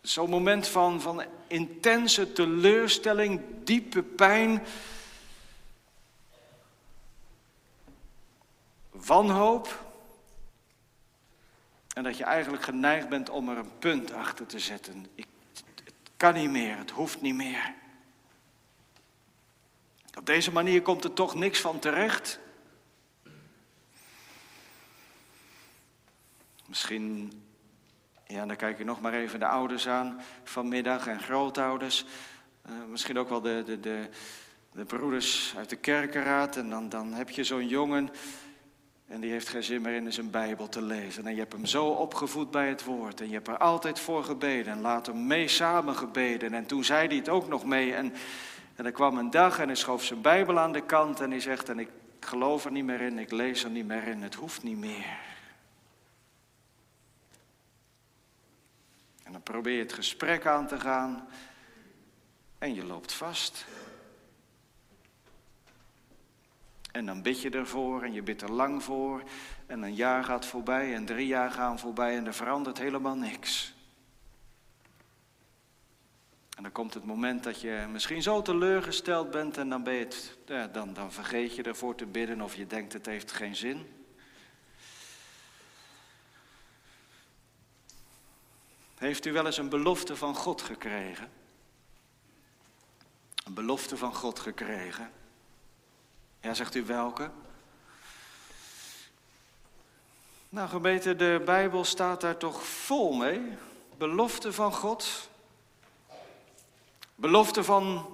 Zo'n 0.01 0.31
moment 0.31 0.69
van, 0.69 1.01
van 1.01 1.25
intense 1.47 2.33
teleurstelling, 2.33 3.41
diepe 3.65 4.03
pijn. 4.03 4.63
Wanhoop. 8.91 9.87
En 11.95 12.03
dat 12.03 12.17
je 12.17 12.25
eigenlijk 12.25 12.63
geneigd 12.63 13.09
bent 13.09 13.31
om 13.31 13.49
er 13.49 13.57
een 13.57 13.79
punt 13.79 14.13
achter 14.13 14.47
te 14.47 14.59
zetten. 14.59 15.07
Ik, 15.15 15.27
het 15.85 15.95
kan 16.17 16.35
niet 16.35 16.51
meer, 16.51 16.77
het 16.77 16.91
hoeft 16.91 17.21
niet 17.21 17.35
meer. 17.35 17.75
Op 20.19 20.27
deze 20.27 20.53
manier 20.53 20.83
komt 20.83 21.05
er 21.05 21.13
toch 21.13 21.35
niks 21.35 21.61
van 21.61 21.79
terecht. 21.79 22.39
Misschien, 26.67 27.33
ja, 28.27 28.47
dan 28.47 28.57
kijk 28.57 28.79
je 28.79 28.85
nog 28.85 29.01
maar 29.01 29.13
even 29.13 29.39
de 29.39 29.47
ouders 29.47 29.89
aan 29.89 30.21
vanmiddag 30.45 31.07
en 31.07 31.21
grootouders. 31.21 32.05
Uh, 32.67 32.73
misschien 32.89 33.19
ook 33.19 33.29
wel 33.29 33.41
de, 33.41 33.63
de, 33.67 33.81
de, 33.81 34.09
de, 34.73 34.85
broeders 34.85 35.55
uit 35.57 35.71
de 35.71 35.77
kerkenraad. 35.77 36.57
En 36.57 36.71
dan, 36.71 36.89
dan 36.89 37.13
heb 37.13 37.31
je 37.31 37.45
zo'n 37.45 37.69
jongen 37.69 38.11
en 39.07 39.21
die 39.21 39.31
heeft 39.31 39.49
geen 39.49 39.65
zin 39.65 39.83
meer 39.83 39.95
in 39.95 40.13
zijn 40.13 40.31
Bijbel 40.31 40.69
te 40.69 40.83
lezen. 40.83 41.27
En 41.27 41.33
je 41.33 41.41
hebt 41.41 41.53
hem 41.53 41.67
zo 41.67 41.87
opgevoed 41.87 42.51
bij 42.51 42.69
het 42.69 42.85
woord. 42.85 43.21
En 43.21 43.27
je 43.27 43.35
hebt 43.35 43.49
er 43.49 43.59
altijd 43.59 44.01
voor 44.01 44.25
gebeden. 44.25 44.73
En 44.73 44.81
later 44.81 45.17
mee 45.17 45.49
samen 45.49 45.97
gebeden. 45.97 46.55
En 46.55 46.67
toen 46.67 46.85
zei 46.85 47.07
hij 47.07 47.17
het 47.17 47.29
ook 47.29 47.49
nog 47.49 47.65
mee. 47.65 47.95
En, 47.95 48.15
en 48.79 48.85
er 48.85 48.93
kwam 48.93 49.19
een 49.19 49.31
dag 49.31 49.59
en 49.59 49.67
hij 49.67 49.77
schoof 49.77 50.05
zijn 50.05 50.21
Bijbel 50.21 50.59
aan 50.59 50.73
de 50.73 50.85
kant. 50.85 51.21
En 51.21 51.31
hij 51.31 51.41
zegt, 51.41 51.69
en 51.69 51.79
ik 51.79 51.89
geloof 52.21 52.65
er 52.65 52.73
niet 52.73 52.85
meer 52.85 53.01
in, 53.01 53.19
ik 53.19 53.31
lees 53.31 53.65
er 53.65 53.71
niet 53.71 53.87
meer 53.87 54.07
in. 54.07 54.23
Het 54.23 54.35
hoeft 54.35 54.63
niet 54.63 54.77
meer. 54.77 55.19
En 59.23 59.33
dan 59.33 59.43
probeer 59.43 59.75
je 59.75 59.83
het 59.83 59.93
gesprek 59.93 60.47
aan 60.47 60.67
te 60.67 60.81
gaan 60.81 61.29
en 62.59 62.75
je 62.75 62.85
loopt 62.85 63.13
vast. 63.13 63.67
En 66.93 67.07
dan 67.07 67.23
bid 67.23 67.43
je 67.43 67.51
ervoor 67.51 68.03
en 68.03 68.13
je 68.13 68.23
bidt 68.23 68.43
er 68.43 68.53
lang 68.53 68.83
voor. 68.83 69.23
En 69.67 69.83
een 69.83 69.95
jaar 69.95 70.25
gaat 70.25 70.47
voorbij 70.47 70.95
en 70.95 71.05
drie 71.05 71.27
jaar 71.27 71.51
gaan 71.51 71.79
voorbij 71.79 72.17
en 72.17 72.27
er 72.27 72.35
verandert 72.35 72.79
helemaal 72.79 73.17
niks. 73.17 73.77
En 76.59 76.65
dan 76.65 76.73
komt 76.73 76.95
het 76.95 77.05
moment 77.05 77.45
dat 77.45 77.61
je 77.61 77.87
misschien 77.91 78.23
zo 78.23 78.43
teleurgesteld 78.43 79.31
bent 79.31 79.57
en 79.57 79.69
dan, 79.69 79.83
ben 79.83 79.95
je 79.95 80.09
ja, 80.47 80.67
dan, 80.67 80.93
dan 80.93 81.13
vergeet 81.13 81.55
je 81.55 81.63
ervoor 81.63 81.95
te 81.95 82.07
bidden 82.07 82.41
of 82.41 82.55
je 82.55 82.67
denkt 82.67 82.93
het 82.93 83.07
heeft 83.07 83.33
geen 83.33 83.57
zin. 83.57 84.05
Heeft 88.95 89.25
u 89.25 89.33
wel 89.33 89.47
eens 89.47 89.59
een 89.59 89.69
belofte 89.69 90.17
van 90.17 90.35
God 90.35 90.63
gekregen? 90.63 91.31
Een 93.45 93.55
belofte 93.55 93.97
van 93.97 94.15
God 94.15 94.39
gekregen? 94.39 95.11
Ja, 96.41 96.55
zegt 96.55 96.75
u 96.75 96.85
welke? 96.85 97.31
Nou, 100.49 100.69
gemeente, 100.69 101.17
de 101.17 101.43
Bijbel 101.45 101.85
staat 101.85 102.21
daar 102.21 102.37
toch 102.37 102.65
vol 102.67 103.13
mee. 103.13 103.43
Belofte 103.97 104.53
van 104.53 104.73
God. 104.73 105.28
Belofte 107.21 107.65
van 107.65 108.07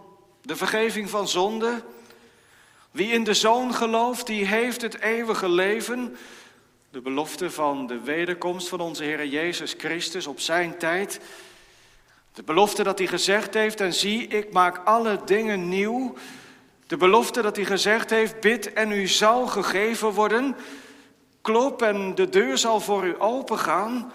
de 0.42 0.56
vergeving 0.56 1.10
van 1.10 1.28
zonde. 1.28 1.82
Wie 2.90 3.12
in 3.12 3.24
de 3.24 3.34
Zoon 3.34 3.74
gelooft, 3.74 4.26
die 4.26 4.46
heeft 4.46 4.82
het 4.82 5.00
eeuwige 5.00 5.48
leven. 5.48 6.16
De 6.90 7.00
belofte 7.00 7.50
van 7.50 7.86
de 7.86 8.00
wederkomst 8.00 8.68
van 8.68 8.80
onze 8.80 9.04
Heer 9.04 9.26
Jezus 9.26 9.74
Christus 9.78 10.26
op 10.26 10.40
zijn 10.40 10.78
tijd. 10.78 11.20
De 12.32 12.42
belofte 12.42 12.82
dat 12.82 12.98
hij 12.98 13.06
gezegd 13.06 13.54
heeft, 13.54 13.80
en 13.80 13.94
zie, 13.94 14.26
ik 14.26 14.52
maak 14.52 14.80
alle 14.84 15.20
dingen 15.24 15.68
nieuw. 15.68 16.14
De 16.86 16.96
belofte 16.96 17.42
dat 17.42 17.56
hij 17.56 17.64
gezegd 17.64 18.10
heeft, 18.10 18.40
bid 18.40 18.72
en 18.72 18.92
u 18.92 19.06
zal 19.06 19.46
gegeven 19.46 20.10
worden. 20.12 20.56
Klop 21.40 21.82
en 21.82 22.14
de 22.14 22.28
deur 22.28 22.58
zal 22.58 22.80
voor 22.80 23.04
u 23.04 23.20
opengaan. 23.20 24.12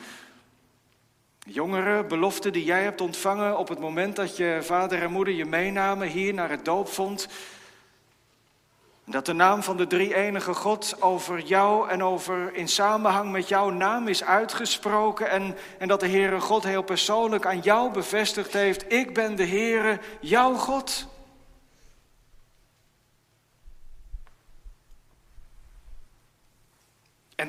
Jongere 1.52 2.04
belofte 2.04 2.50
die 2.50 2.64
jij 2.64 2.84
hebt 2.84 3.02
ontvangen 3.02 3.58
op 3.58 3.68
het 3.68 3.80
moment 3.80 4.16
dat 4.16 4.38
je 4.38 4.60
vader 4.62 5.02
en 5.02 5.12
moeder 5.12 5.34
je 5.34 5.46
meenamen 5.46 6.08
hier 6.08 6.34
naar 6.34 6.50
het 6.50 6.66
doopvond. 6.66 7.28
Dat 9.06 9.26
de 9.26 9.34
naam 9.34 9.64
van 9.64 9.78
de 9.78 9.88
drie 9.88 10.16
enige 10.16 10.54
God 10.54 11.02
over 11.02 11.40
jou 11.40 11.90
en 11.90 12.04
over 12.04 12.54
in 12.54 12.68
samenhang 12.68 13.32
met 13.32 13.48
jouw 13.48 13.70
naam 13.70 14.08
is 14.08 14.24
uitgesproken. 14.24 15.30
En, 15.30 15.58
en 15.78 15.88
dat 15.88 16.00
de 16.00 16.08
Heere 16.08 16.40
God 16.40 16.64
heel 16.64 16.84
persoonlijk 16.84 17.46
aan 17.46 17.60
jou 17.60 17.92
bevestigd 17.92 18.54
heeft. 18.54 18.92
Ik 18.92 19.14
ben 19.14 19.36
de 19.36 19.46
Heere, 19.46 20.00
jouw 20.20 20.54
God. 20.54 21.08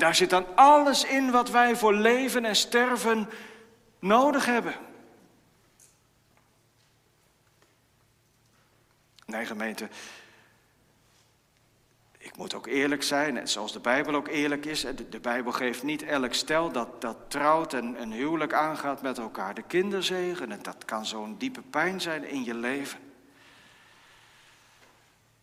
daar 0.01 0.15
zit 0.15 0.31
dan 0.31 0.47
alles 0.55 1.05
in 1.05 1.31
wat 1.31 1.51
wij 1.51 1.77
voor 1.77 1.95
leven 1.95 2.45
en 2.45 2.57
sterven 2.57 3.29
nodig 4.01 4.47
hebben. 4.47 4.75
Nee, 9.27 9.47
gemeente, 9.47 9.89
ik 12.19 12.37
moet 12.37 12.55
ook 12.55 12.67
eerlijk 12.67 13.03
zijn, 13.03 13.35
net 13.35 13.51
zoals 13.51 13.73
de 13.73 13.81
Bijbel 13.81 14.15
ook 14.15 14.29
eerlijk 14.29 14.67
is. 14.67 14.81
De, 14.81 15.09
de 15.09 15.21
Bijbel 15.21 15.53
geeft 15.53 15.83
niet 15.83 16.03
elk 16.03 16.35
stel 16.35 16.73
dat, 16.73 17.01
dat 17.01 17.17
trouwt 17.29 17.73
en 17.73 18.01
een 18.03 18.13
huwelijk 18.13 18.53
aangaat 18.53 19.03
met 19.03 19.19
elkaar 19.19 19.55
de 19.55 19.63
kinderzegen. 19.63 20.53
En 20.53 20.63
dat 20.63 20.85
kan 20.85 21.07
zo'n 21.07 21.39
diepe 21.39 21.63
pijn 21.63 22.01
zijn 22.01 22.25
in 22.25 22.45
je 22.45 22.55
leven. 22.55 23.01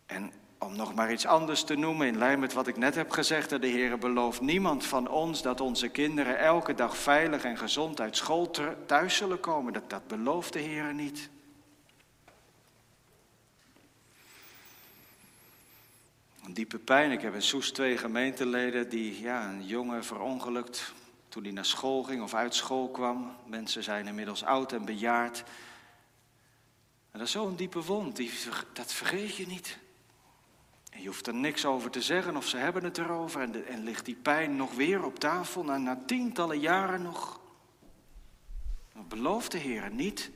En 0.06 0.32
om 0.58 0.76
nog 0.76 0.94
maar 0.94 1.12
iets 1.12 1.26
anders 1.26 1.62
te 1.62 1.74
noemen, 1.74 2.06
in 2.06 2.18
lijn 2.18 2.38
met 2.38 2.52
wat 2.52 2.66
ik 2.66 2.76
net 2.76 2.94
heb 2.94 3.10
gezegd, 3.10 3.50
de 3.50 3.66
Heer 3.66 3.98
belooft 3.98 4.40
niemand 4.40 4.84
van 4.84 5.08
ons 5.08 5.42
dat 5.42 5.60
onze 5.60 5.88
kinderen 5.88 6.38
elke 6.38 6.74
dag 6.74 6.96
veilig 6.96 7.44
en 7.44 7.56
gezond 7.56 8.00
uit 8.00 8.16
school 8.16 8.50
thuis 8.86 9.16
zullen 9.16 9.40
komen. 9.40 9.72
Dat, 9.72 9.90
dat 9.90 10.06
belooft 10.06 10.52
de 10.52 10.58
Heer 10.58 10.94
niet. 10.94 11.30
Een 16.44 16.54
diepe 16.54 16.78
pijn. 16.78 17.10
Ik 17.10 17.20
heb 17.20 17.34
in 17.34 17.42
Soes 17.42 17.72
twee 17.72 17.96
gemeenteleden 17.96 18.88
die 18.88 19.20
ja, 19.20 19.50
een 19.50 19.66
jongen 19.66 20.04
verongelukt 20.04 20.92
toen 21.28 21.42
hij 21.42 21.52
naar 21.52 21.64
school 21.64 22.02
ging 22.02 22.22
of 22.22 22.34
uit 22.34 22.54
school 22.54 22.88
kwam. 22.88 23.36
Mensen 23.46 23.82
zijn 23.82 24.06
inmiddels 24.06 24.44
oud 24.44 24.72
en 24.72 24.84
bejaard. 24.84 25.38
En 27.10 27.18
dat 27.18 27.26
is 27.26 27.30
zo'n 27.30 27.56
diepe 27.56 27.82
wond, 27.82 28.16
die, 28.16 28.32
dat 28.72 28.92
vergeet 28.92 29.36
je 29.36 29.46
niet. 29.46 29.78
Je 31.00 31.06
hoeft 31.06 31.26
er 31.26 31.34
niks 31.34 31.64
over 31.64 31.90
te 31.90 32.02
zeggen 32.02 32.36
of 32.36 32.46
ze 32.46 32.56
hebben 32.56 32.84
het 32.84 32.98
erover. 32.98 33.40
En, 33.40 33.66
en 33.66 33.84
ligt 33.84 34.04
die 34.04 34.18
pijn 34.22 34.56
nog 34.56 34.74
weer 34.74 35.04
op 35.04 35.18
tafel 35.18 35.64
na, 35.64 35.76
na 35.76 35.98
tientallen 36.06 36.58
jaren 36.58 37.02
nog. 37.02 37.40
Dat 38.94 39.08
belooft 39.08 39.50
de 39.50 39.58
Heer 39.58 39.90
niet. 39.90 40.30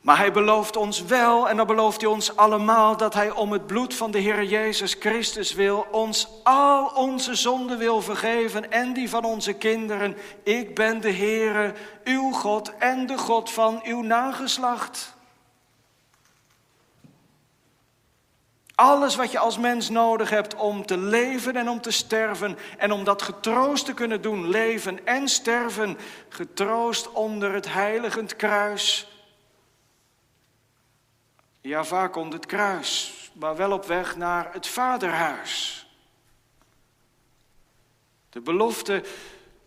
Maar 0.00 0.16
hij 0.16 0.32
belooft 0.32 0.76
ons 0.76 1.02
wel, 1.02 1.48
en 1.48 1.56
dan 1.56 1.66
belooft 1.66 2.00
hij 2.00 2.10
ons 2.10 2.36
allemaal, 2.36 2.96
dat 2.96 3.14
hij 3.14 3.30
om 3.30 3.52
het 3.52 3.66
bloed 3.66 3.94
van 3.94 4.10
de 4.10 4.18
Heer 4.18 4.44
Jezus 4.44 4.94
Christus 4.94 5.54
wil, 5.54 5.86
ons 5.90 6.28
al 6.42 6.86
onze 6.86 7.34
zonden 7.34 7.78
wil 7.78 8.02
vergeven 8.02 8.70
en 8.70 8.92
die 8.92 9.08
van 9.08 9.24
onze 9.24 9.52
kinderen. 9.52 10.16
Ik 10.42 10.74
ben 10.74 11.00
de 11.00 11.12
Heere, 11.12 11.74
uw 12.04 12.30
God 12.30 12.76
en 12.76 13.06
de 13.06 13.18
God 13.18 13.50
van 13.50 13.80
uw 13.84 14.02
nageslacht. 14.02 15.15
Alles 18.76 19.16
wat 19.16 19.30
je 19.30 19.38
als 19.38 19.58
mens 19.58 19.88
nodig 19.88 20.30
hebt 20.30 20.54
om 20.54 20.86
te 20.86 20.98
leven 20.98 21.56
en 21.56 21.68
om 21.68 21.80
te 21.80 21.90
sterven 21.90 22.58
en 22.78 22.92
om 22.92 23.04
dat 23.04 23.22
getroost 23.22 23.84
te 23.84 23.94
kunnen 23.94 24.22
doen, 24.22 24.48
leven 24.48 25.06
en 25.06 25.28
sterven, 25.28 25.98
getroost 26.28 27.12
onder 27.12 27.52
het 27.52 27.72
heiligend 27.72 28.36
kruis 28.36 29.06
ja, 31.66 31.84
vaak 31.84 32.16
onder 32.16 32.34
het 32.34 32.46
kruis, 32.46 33.12
maar 33.32 33.56
wel 33.56 33.72
op 33.72 33.84
weg 33.84 34.16
naar 34.16 34.52
het 34.52 34.66
vaderhuis. 34.66 35.86
De 38.30 38.40
belofte 38.40 39.02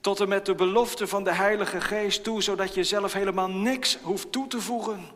tot 0.02 0.20
en 0.20 0.28
met 0.28 0.46
de 0.46 0.56
belofte 0.56 1.08
van 1.08 1.24
de 1.24 1.34
Heilige 1.34 1.82
Geest 1.82 2.24
toe, 2.24 2.44
zodat 2.44 2.74
je 2.74 2.84
zelf 2.84 3.14
helemaal 3.14 3.50
niks 3.50 3.98
hoeft 4.02 4.32
toe 4.32 4.48
te 4.48 4.62
voegen. 4.62 5.08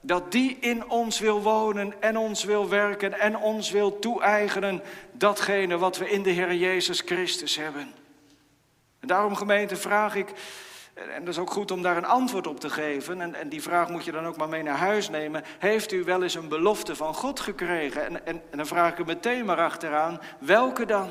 Dat 0.00 0.32
die 0.32 0.56
in 0.60 0.90
ons 0.90 1.18
wil 1.18 1.42
wonen 1.42 1.94
en 2.00 2.16
ons 2.16 2.44
wil 2.44 2.68
werken 2.68 3.20
en 3.20 3.36
ons 3.36 3.70
wil 3.70 3.98
toe-eigenen, 3.98 4.82
datgene 5.12 5.78
wat 5.78 5.96
we 5.98 6.10
in 6.10 6.22
de 6.22 6.30
Heer 6.30 6.54
Jezus 6.54 7.00
Christus 7.00 7.56
hebben. 7.56 7.92
En 9.00 9.08
daarom 9.08 9.34
gemeente 9.36 9.76
vraag 9.76 10.14
ik, 10.14 10.32
en 10.94 11.24
dat 11.24 11.34
is 11.34 11.40
ook 11.40 11.50
goed 11.50 11.70
om 11.70 11.82
daar 11.82 11.96
een 11.96 12.04
antwoord 12.04 12.46
op 12.46 12.60
te 12.60 12.70
geven. 12.70 13.20
En, 13.20 13.34
en, 13.34 13.48
die 13.48 13.62
vraag 13.62 13.88
moet 13.88 14.04
je 14.04 14.12
dan 14.12 14.26
ook 14.26 14.36
maar 14.36 14.48
mee 14.48 14.62
naar 14.62 14.76
huis 14.76 15.10
nemen. 15.10 15.42
Heeft 15.58 15.92
u 15.92 16.04
wel 16.04 16.22
eens 16.22 16.34
een 16.34 16.48
belofte 16.48 16.96
van 16.96 17.14
God 17.14 17.40
gekregen? 17.40 18.06
En, 18.06 18.26
en, 18.26 18.42
en 18.50 18.56
dan 18.56 18.66
vraag 18.66 18.92
ik 18.92 18.98
er 18.98 19.04
meteen 19.04 19.44
maar 19.44 19.60
achteraan, 19.60 20.20
welke 20.38 20.86
dan? 20.86 21.08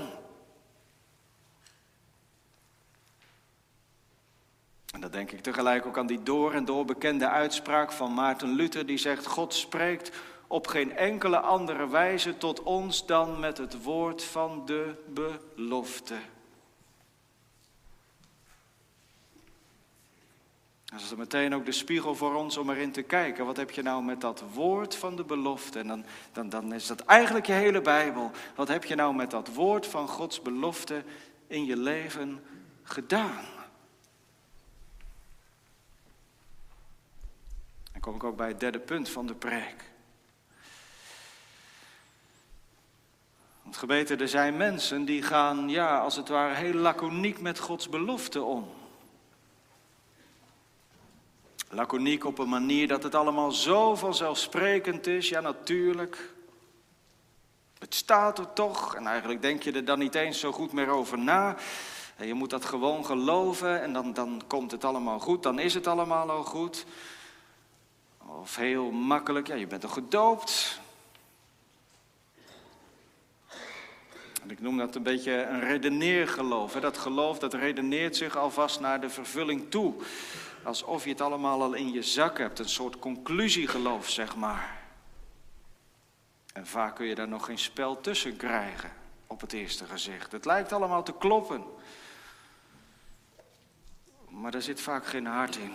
En 4.91 5.01
dan 5.01 5.11
denk 5.11 5.31
ik 5.31 5.41
tegelijk 5.41 5.85
ook 5.85 5.97
aan 5.97 6.07
die 6.07 6.23
door 6.23 6.53
en 6.53 6.65
door 6.65 6.85
bekende 6.85 7.29
uitspraak 7.29 7.91
van 7.91 8.13
Maarten 8.13 8.49
Luther, 8.49 8.85
die 8.85 8.97
zegt: 8.97 9.25
God 9.25 9.53
spreekt 9.53 10.11
op 10.47 10.67
geen 10.67 10.95
enkele 10.97 11.39
andere 11.39 11.89
wijze 11.89 12.37
tot 12.37 12.63
ons 12.63 13.05
dan 13.05 13.39
met 13.39 13.57
het 13.57 13.83
woord 13.83 14.23
van 14.23 14.65
de 14.65 14.95
belofte. 15.13 16.15
Dat 20.85 20.99
is 20.99 21.15
meteen 21.15 21.55
ook 21.55 21.65
de 21.65 21.71
spiegel 21.71 22.15
voor 22.15 22.35
ons 22.35 22.57
om 22.57 22.69
erin 22.69 22.91
te 22.91 23.01
kijken. 23.01 23.45
Wat 23.45 23.57
heb 23.57 23.71
je 23.71 23.81
nou 23.81 24.03
met 24.03 24.21
dat 24.21 24.43
woord 24.53 24.95
van 24.95 25.15
de 25.15 25.23
belofte? 25.23 25.79
En 25.79 25.87
dan, 25.87 26.05
dan, 26.31 26.49
dan 26.49 26.73
is 26.73 26.87
dat 26.87 26.99
eigenlijk 26.99 27.45
je 27.45 27.53
hele 27.53 27.81
Bijbel. 27.81 28.31
Wat 28.55 28.67
heb 28.67 28.83
je 28.83 28.95
nou 28.95 29.15
met 29.15 29.31
dat 29.31 29.53
woord 29.53 29.87
van 29.87 30.07
Gods 30.07 30.41
belofte 30.41 31.03
in 31.47 31.65
je 31.65 31.77
leven 31.77 32.43
gedaan? 32.83 33.58
Dan 37.99 38.11
kom 38.11 38.19
ik 38.19 38.27
ook 38.27 38.37
bij 38.37 38.47
het 38.47 38.59
derde 38.59 38.79
punt 38.79 39.09
van 39.09 39.27
de 39.27 39.33
preek. 39.33 39.75
Want 43.63 43.77
gebeten, 43.77 44.19
er 44.19 44.27
zijn 44.27 44.57
mensen 44.57 45.05
die 45.05 45.21
gaan, 45.21 45.69
ja, 45.69 45.99
als 45.99 46.15
het 46.15 46.27
ware 46.27 46.53
heel 46.53 46.73
laconiek 46.73 47.41
met 47.41 47.59
Gods 47.59 47.89
belofte 47.89 48.41
om. 48.41 48.69
Laconiek 51.69 52.25
op 52.25 52.39
een 52.39 52.49
manier 52.49 52.87
dat 52.87 53.03
het 53.03 53.15
allemaal 53.15 53.51
zo 53.51 53.95
vanzelfsprekend 53.95 55.07
is. 55.07 55.29
Ja, 55.29 55.39
natuurlijk. 55.39 56.33
Het 57.79 57.95
staat 57.95 58.37
er 58.37 58.53
toch. 58.53 58.95
En 58.95 59.07
eigenlijk 59.07 59.41
denk 59.41 59.63
je 59.63 59.71
er 59.71 59.85
dan 59.85 59.99
niet 59.99 60.15
eens 60.15 60.39
zo 60.39 60.51
goed 60.51 60.71
meer 60.71 60.89
over 60.89 61.17
na. 61.17 61.55
En 62.15 62.27
je 62.27 62.33
moet 62.33 62.49
dat 62.49 62.65
gewoon 62.65 63.05
geloven 63.05 63.81
en 63.81 63.93
dan, 63.93 64.13
dan 64.13 64.41
komt 64.47 64.71
het 64.71 64.83
allemaal 64.83 65.19
goed. 65.19 65.43
Dan 65.43 65.59
is 65.59 65.73
het 65.73 65.87
allemaal 65.87 66.29
al 66.29 66.43
goed. 66.43 66.85
Of 68.37 68.55
heel 68.55 68.91
makkelijk, 68.91 69.47
ja, 69.47 69.55
je 69.55 69.67
bent 69.67 69.81
toch 69.81 69.93
gedoopt. 69.93 70.79
En 74.41 74.51
ik 74.51 74.61
noem 74.61 74.77
dat 74.77 74.95
een 74.95 75.03
beetje 75.03 75.43
een 75.43 75.59
redeneergeloof. 75.59 76.73
Dat 76.73 76.97
geloof 76.97 77.39
dat 77.39 77.53
redeneert 77.53 78.15
zich 78.15 78.37
alvast 78.37 78.79
naar 78.79 79.01
de 79.01 79.09
vervulling 79.09 79.71
toe 79.71 79.95
alsof 80.63 81.03
je 81.03 81.09
het 81.09 81.21
allemaal 81.21 81.61
al 81.61 81.73
in 81.73 81.91
je 81.91 82.03
zak 82.03 82.37
hebt. 82.37 82.59
Een 82.59 82.69
soort 82.69 82.99
conclusiegeloof, 82.99 84.09
zeg 84.09 84.35
maar. 84.35 84.77
En 86.53 86.67
vaak 86.67 86.95
kun 86.95 87.05
je 87.05 87.15
daar 87.15 87.27
nog 87.27 87.45
geen 87.45 87.59
spel 87.59 88.01
tussen 88.01 88.37
krijgen 88.37 88.91
op 89.27 89.41
het 89.41 89.53
eerste 89.53 89.85
gezicht. 89.85 90.31
Het 90.31 90.45
lijkt 90.45 90.71
allemaal 90.71 91.03
te 91.03 91.13
kloppen. 91.13 91.63
Maar 94.29 94.53
er 94.53 94.61
zit 94.61 94.81
vaak 94.81 95.05
geen 95.05 95.25
hart 95.25 95.55
in. 95.55 95.73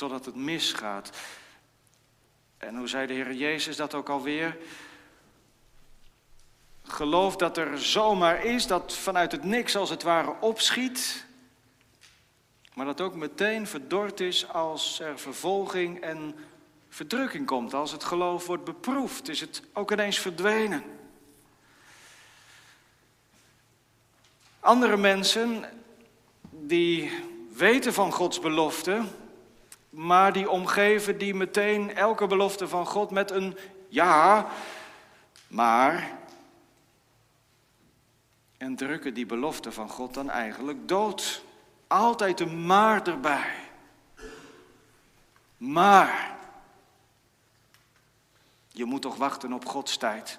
Totdat 0.00 0.24
het 0.24 0.34
misgaat. 0.34 1.10
En 2.58 2.76
hoe 2.76 2.88
zei 2.88 3.06
de 3.06 3.12
Heer 3.12 3.32
Jezus 3.32 3.76
dat 3.76 3.94
ook 3.94 4.08
alweer? 4.08 4.56
Geloof 6.82 7.36
dat 7.36 7.56
er 7.56 7.78
zomaar 7.78 8.44
is, 8.44 8.66
dat 8.66 8.94
vanuit 8.94 9.32
het 9.32 9.44
niks 9.44 9.76
als 9.76 9.90
het 9.90 10.02
ware 10.02 10.34
opschiet. 10.40 11.26
Maar 12.74 12.86
dat 12.86 13.00
ook 13.00 13.14
meteen 13.14 13.66
verdord 13.66 14.20
is 14.20 14.48
als 14.48 15.00
er 15.00 15.18
vervolging 15.18 16.00
en 16.00 16.34
verdrukking 16.88 17.46
komt. 17.46 17.74
Als 17.74 17.92
het 17.92 18.04
geloof 18.04 18.46
wordt 18.46 18.64
beproefd, 18.64 19.28
is 19.28 19.40
het 19.40 19.62
ook 19.72 19.92
ineens 19.92 20.18
verdwenen. 20.18 20.84
Andere 24.60 24.96
mensen 24.96 25.64
die 26.50 27.12
weten 27.52 27.92
van 27.94 28.12
Gods 28.12 28.40
belofte, 28.40 29.02
maar 29.90 30.32
die 30.32 30.50
omgeven 30.50 31.18
die 31.18 31.34
meteen 31.34 31.94
elke 31.94 32.26
belofte 32.26 32.68
van 32.68 32.86
God 32.86 33.10
met 33.10 33.30
een 33.30 33.56
ja, 33.88 34.46
maar. 35.48 36.18
En 38.56 38.76
drukken 38.76 39.14
die 39.14 39.26
belofte 39.26 39.72
van 39.72 39.88
God 39.88 40.14
dan 40.14 40.30
eigenlijk 40.30 40.88
dood. 40.88 41.44
Altijd 41.86 42.40
een 42.40 42.66
maar 42.66 43.06
erbij. 43.06 43.54
Maar. 45.56 46.38
Je 48.68 48.84
moet 48.84 49.02
toch 49.02 49.16
wachten 49.16 49.52
op 49.52 49.66
Gods 49.66 49.96
tijd. 49.96 50.38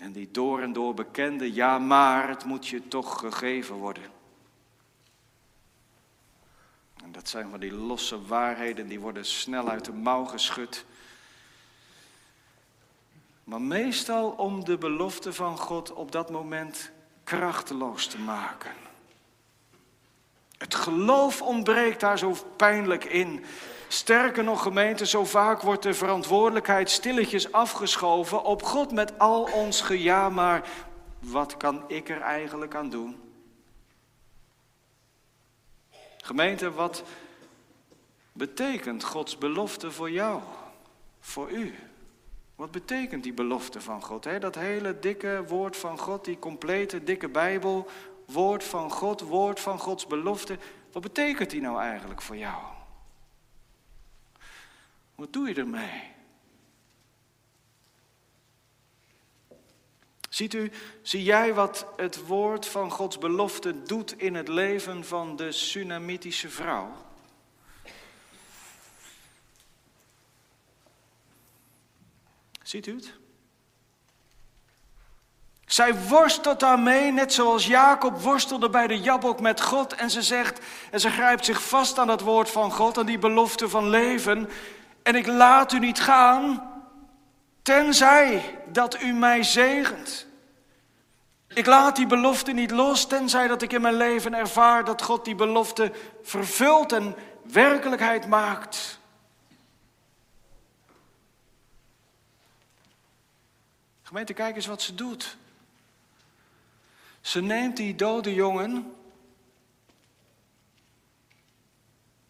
En 0.00 0.12
die 0.12 0.30
door 0.30 0.60
en 0.60 0.72
door 0.72 0.94
bekende, 0.94 1.54
ja 1.54 1.78
maar, 1.78 2.28
het 2.28 2.44
moet 2.44 2.66
je 2.66 2.88
toch 2.88 3.18
gegeven 3.18 3.74
worden. 3.74 4.19
Dat 7.12 7.28
zijn 7.28 7.50
van 7.50 7.60
die 7.60 7.72
losse 7.72 8.26
waarheden, 8.26 8.88
die 8.88 9.00
worden 9.00 9.24
snel 9.24 9.68
uit 9.68 9.84
de 9.84 9.92
mouw 9.92 10.24
geschud. 10.24 10.84
Maar 13.44 13.62
meestal 13.62 14.30
om 14.30 14.64
de 14.64 14.78
belofte 14.78 15.32
van 15.32 15.58
God 15.58 15.92
op 15.92 16.12
dat 16.12 16.30
moment 16.30 16.90
krachteloos 17.24 18.06
te 18.06 18.18
maken. 18.18 18.70
Het 20.58 20.74
geloof 20.74 21.42
ontbreekt 21.42 22.00
daar 22.00 22.18
zo 22.18 22.36
pijnlijk 22.56 23.04
in. 23.04 23.44
Sterker 23.88 24.44
nog, 24.44 24.62
gemeente, 24.62 25.06
zo 25.06 25.24
vaak 25.24 25.62
wordt 25.62 25.82
de 25.82 25.94
verantwoordelijkheid 25.94 26.90
stilletjes 26.90 27.52
afgeschoven 27.52 28.44
op 28.44 28.62
God 28.62 28.92
met 28.92 29.18
al 29.18 29.42
ons 29.42 29.80
geja, 29.80 30.28
maar 30.28 30.68
wat 31.18 31.56
kan 31.56 31.84
ik 31.86 32.08
er 32.08 32.20
eigenlijk 32.20 32.74
aan 32.74 32.90
doen? 32.90 33.29
Gemeente, 36.30 36.72
wat 36.72 37.02
betekent 38.32 39.04
Gods 39.04 39.38
belofte 39.38 39.90
voor 39.90 40.10
jou, 40.10 40.42
voor 41.20 41.50
u? 41.50 41.74
Wat 42.54 42.70
betekent 42.70 43.22
die 43.22 43.32
belofte 43.32 43.80
van 43.80 44.02
God? 44.02 44.40
Dat 44.40 44.54
hele 44.54 44.98
dikke 44.98 45.44
woord 45.48 45.76
van 45.76 45.98
God, 45.98 46.24
die 46.24 46.38
complete 46.38 47.04
dikke 47.04 47.28
Bijbel, 47.28 47.88
woord 48.24 48.64
van 48.64 48.90
God, 48.90 49.20
woord 49.20 49.60
van 49.60 49.78
Gods 49.78 50.06
belofte. 50.06 50.58
Wat 50.92 51.02
betekent 51.02 51.50
die 51.50 51.60
nou 51.60 51.80
eigenlijk 51.80 52.22
voor 52.22 52.36
jou? 52.36 52.62
Wat 55.14 55.32
doe 55.32 55.48
je 55.48 55.54
ermee? 55.54 56.09
Ziet 60.30 60.54
u, 60.54 60.70
zie 61.02 61.22
jij 61.22 61.54
wat 61.54 61.86
het 61.96 62.26
woord 62.26 62.66
van 62.66 62.90
Gods 62.90 63.18
belofte 63.18 63.82
doet 63.82 64.18
in 64.18 64.34
het 64.34 64.48
leven 64.48 65.04
van 65.04 65.36
de 65.36 65.52
Sunamitische 65.52 66.48
vrouw? 66.48 66.92
Ziet 72.62 72.86
u 72.86 72.94
het? 72.94 73.12
Zij 75.66 75.94
worstelt 76.08 76.60
daarmee, 76.60 77.12
net 77.12 77.32
zoals 77.32 77.66
Jacob 77.66 78.20
worstelde 78.20 78.70
bij 78.70 78.86
de 78.86 79.00
Jabok 79.00 79.40
met 79.40 79.60
God. 79.60 79.94
En 79.94 80.10
ze 80.10 80.22
zegt, 80.22 80.60
en 80.90 81.00
ze 81.00 81.10
grijpt 81.10 81.44
zich 81.44 81.62
vast 81.62 81.98
aan 81.98 82.08
het 82.08 82.20
woord 82.20 82.50
van 82.50 82.72
God, 82.72 82.98
aan 82.98 83.06
die 83.06 83.18
belofte 83.18 83.68
van 83.68 83.88
leven. 83.88 84.48
En 85.02 85.14
ik 85.14 85.26
laat 85.26 85.72
u 85.72 85.78
niet 85.78 86.00
gaan, 86.00 86.69
tenzij 87.70 88.58
dat 88.66 89.02
u 89.02 89.12
mij 89.12 89.42
zegent. 89.42 90.26
Ik 91.48 91.66
laat 91.66 91.96
die 91.96 92.06
belofte 92.06 92.52
niet 92.52 92.70
los, 92.70 93.06
tenzij 93.06 93.48
dat 93.48 93.62
ik 93.62 93.72
in 93.72 93.80
mijn 93.80 93.94
leven 93.94 94.34
ervaar 94.34 94.84
dat 94.84 95.02
God 95.02 95.24
die 95.24 95.34
belofte 95.34 95.92
vervult 96.22 96.92
en 96.92 97.14
werkelijkheid 97.42 98.26
maakt. 98.26 98.98
Gemeente, 104.02 104.32
kijk 104.32 104.56
eens 104.56 104.66
wat 104.66 104.82
ze 104.82 104.94
doet. 104.94 105.36
Ze 107.20 107.40
neemt 107.40 107.76
die 107.76 107.94
dode 107.94 108.34
jongen 108.34 108.94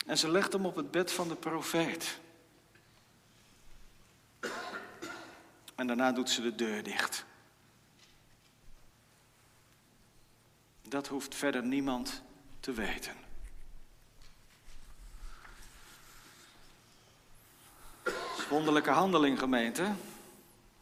en 0.07 0.18
ze 0.18 0.30
legt 0.30 0.53
hem 0.53 0.66
op 0.66 0.76
het 0.76 0.91
bed 0.91 1.12
van 1.12 1.28
de 1.28 1.36
profeet. 1.36 2.18
En 5.80 5.86
daarna 5.86 6.12
doet 6.12 6.30
ze 6.30 6.42
de 6.42 6.54
deur 6.54 6.82
dicht. 6.82 7.24
Dat 10.82 11.06
hoeft 11.06 11.34
verder 11.34 11.62
niemand 11.62 12.22
te 12.60 12.72
weten. 12.72 13.12
wonderlijke 18.48 18.90
handeling, 18.90 19.38
gemeente. 19.38 19.92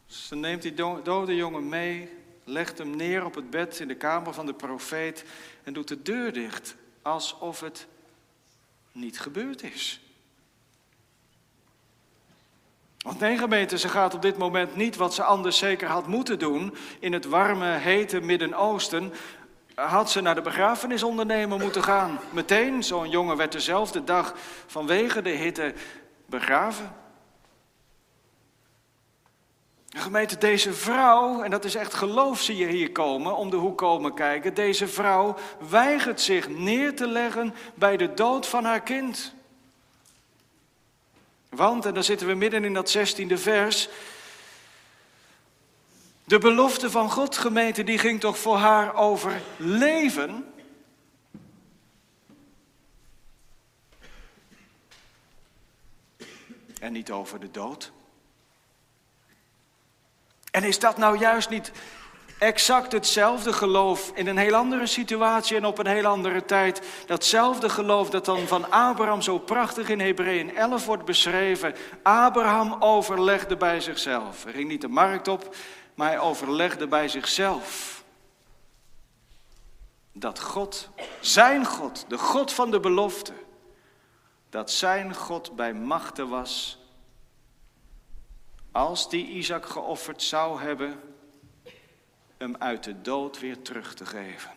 Ze 0.05 0.35
neemt 0.35 0.61
die 0.61 0.73
dode 1.03 1.35
jongen 1.35 1.69
mee, 1.69 2.09
legt 2.43 2.77
hem 2.77 2.95
neer 2.95 3.25
op 3.25 3.35
het 3.35 3.49
bed 3.49 3.79
in 3.79 3.87
de 3.87 3.95
kamer 3.95 4.33
van 4.33 4.45
de 4.45 4.53
profeet 4.53 5.25
en 5.63 5.73
doet 5.73 5.87
de 5.87 6.01
deur 6.01 6.33
dicht, 6.33 6.75
alsof 7.01 7.59
het 7.59 7.87
niet 8.91 9.19
gebeurd 9.19 9.63
is. 9.63 10.08
Want 13.09 13.21
nee, 13.21 13.37
gemeente, 13.37 13.77
ze 13.77 13.89
gaat 13.89 14.13
op 14.13 14.21
dit 14.21 14.37
moment 14.37 14.75
niet 14.75 14.95
wat 14.95 15.13
ze 15.13 15.23
anders 15.23 15.57
zeker 15.57 15.87
had 15.87 16.07
moeten 16.07 16.39
doen 16.39 16.75
in 16.99 17.13
het 17.13 17.25
warme, 17.25 17.65
hete 17.65 18.21
Midden-Oosten. 18.21 19.13
Had 19.75 20.11
ze 20.11 20.21
naar 20.21 20.35
de 20.35 20.41
begrafenisondernemer 20.41 21.59
moeten 21.59 21.83
gaan. 21.83 22.19
Meteen, 22.31 22.83
zo'n 22.83 23.09
jongen 23.09 23.37
werd 23.37 23.51
dezelfde 23.51 24.03
dag 24.03 24.33
vanwege 24.67 25.21
de 25.21 25.29
hitte 25.29 25.73
begraven. 26.25 26.95
Gemeente, 29.89 30.37
deze 30.37 30.73
vrouw, 30.73 31.41
en 31.41 31.51
dat 31.51 31.65
is 31.65 31.75
echt 31.75 31.93
geloof 31.93 32.41
zie 32.41 32.57
je 32.57 32.67
hier 32.67 32.91
komen, 32.91 33.35
om 33.35 33.49
de 33.49 33.57
hoek 33.57 33.77
komen 33.77 34.13
kijken. 34.13 34.53
Deze 34.53 34.87
vrouw 34.87 35.35
weigert 35.69 36.21
zich 36.21 36.49
neer 36.49 36.95
te 36.95 37.07
leggen 37.07 37.53
bij 37.73 37.97
de 37.97 38.13
dood 38.13 38.47
van 38.47 38.63
haar 38.63 38.81
kind. 38.81 39.37
Want, 41.49 41.85
en 41.85 41.93
dan 41.93 42.03
zitten 42.03 42.27
we 42.27 42.33
midden 42.33 42.63
in 42.63 42.73
dat 42.73 42.89
zestiende 42.89 43.37
vers. 43.37 43.89
De 46.23 46.37
belofte 46.37 46.89
van 46.89 47.11
God, 47.11 47.37
gemeente, 47.37 47.83
die 47.83 47.97
ging 47.97 48.19
toch 48.19 48.37
voor 48.37 48.57
haar 48.57 48.95
over 48.95 49.41
leven? 49.57 50.53
En 56.79 56.91
niet 56.91 57.11
over 57.11 57.39
de 57.39 57.51
dood. 57.51 57.91
En 60.51 60.63
is 60.63 60.79
dat 60.79 60.97
nou 60.97 61.17
juist 61.17 61.49
niet 61.49 61.71
exact 62.39 62.91
hetzelfde 62.91 63.53
geloof 63.53 64.11
in 64.13 64.27
een 64.27 64.37
heel 64.37 64.55
andere 64.55 64.85
situatie 64.87 65.57
en 65.57 65.65
op 65.65 65.77
een 65.77 65.87
heel 65.87 66.05
andere 66.05 66.45
tijd? 66.45 66.81
Datzelfde 67.05 67.69
geloof 67.69 68.09
dat 68.09 68.25
dan 68.25 68.47
van 68.47 68.71
Abraham 68.71 69.21
zo 69.21 69.39
prachtig 69.39 69.89
in 69.89 69.99
Hebreeën 69.99 70.55
11 70.55 70.85
wordt 70.85 71.05
beschreven. 71.05 71.75
Abraham 72.03 72.75
overlegde 72.79 73.57
bij 73.57 73.81
zichzelf. 73.81 74.43
Hij 74.43 74.53
ging 74.53 74.69
niet 74.69 74.81
de 74.81 74.87
markt 74.87 75.27
op, 75.27 75.55
maar 75.95 76.07
hij 76.07 76.19
overlegde 76.19 76.87
bij 76.87 77.07
zichzelf. 77.07 78.03
Dat 80.13 80.39
God, 80.39 80.89
zijn 81.19 81.65
God, 81.65 82.05
de 82.07 82.17
God 82.17 82.53
van 82.53 82.71
de 82.71 82.79
belofte, 82.79 83.33
dat 84.49 84.71
zijn 84.71 85.15
God 85.15 85.55
bij 85.55 85.73
machten 85.73 86.29
was 86.29 86.79
als 88.71 89.09
die 89.09 89.27
Isaac 89.27 89.65
geofferd 89.65 90.23
zou 90.23 90.61
hebben, 90.61 90.99
hem 92.39 92.55
uit 92.55 92.83
de 92.83 93.01
dood 93.01 93.39
weer 93.39 93.61
terug 93.61 93.93
te 93.93 94.05
geven. 94.05 94.51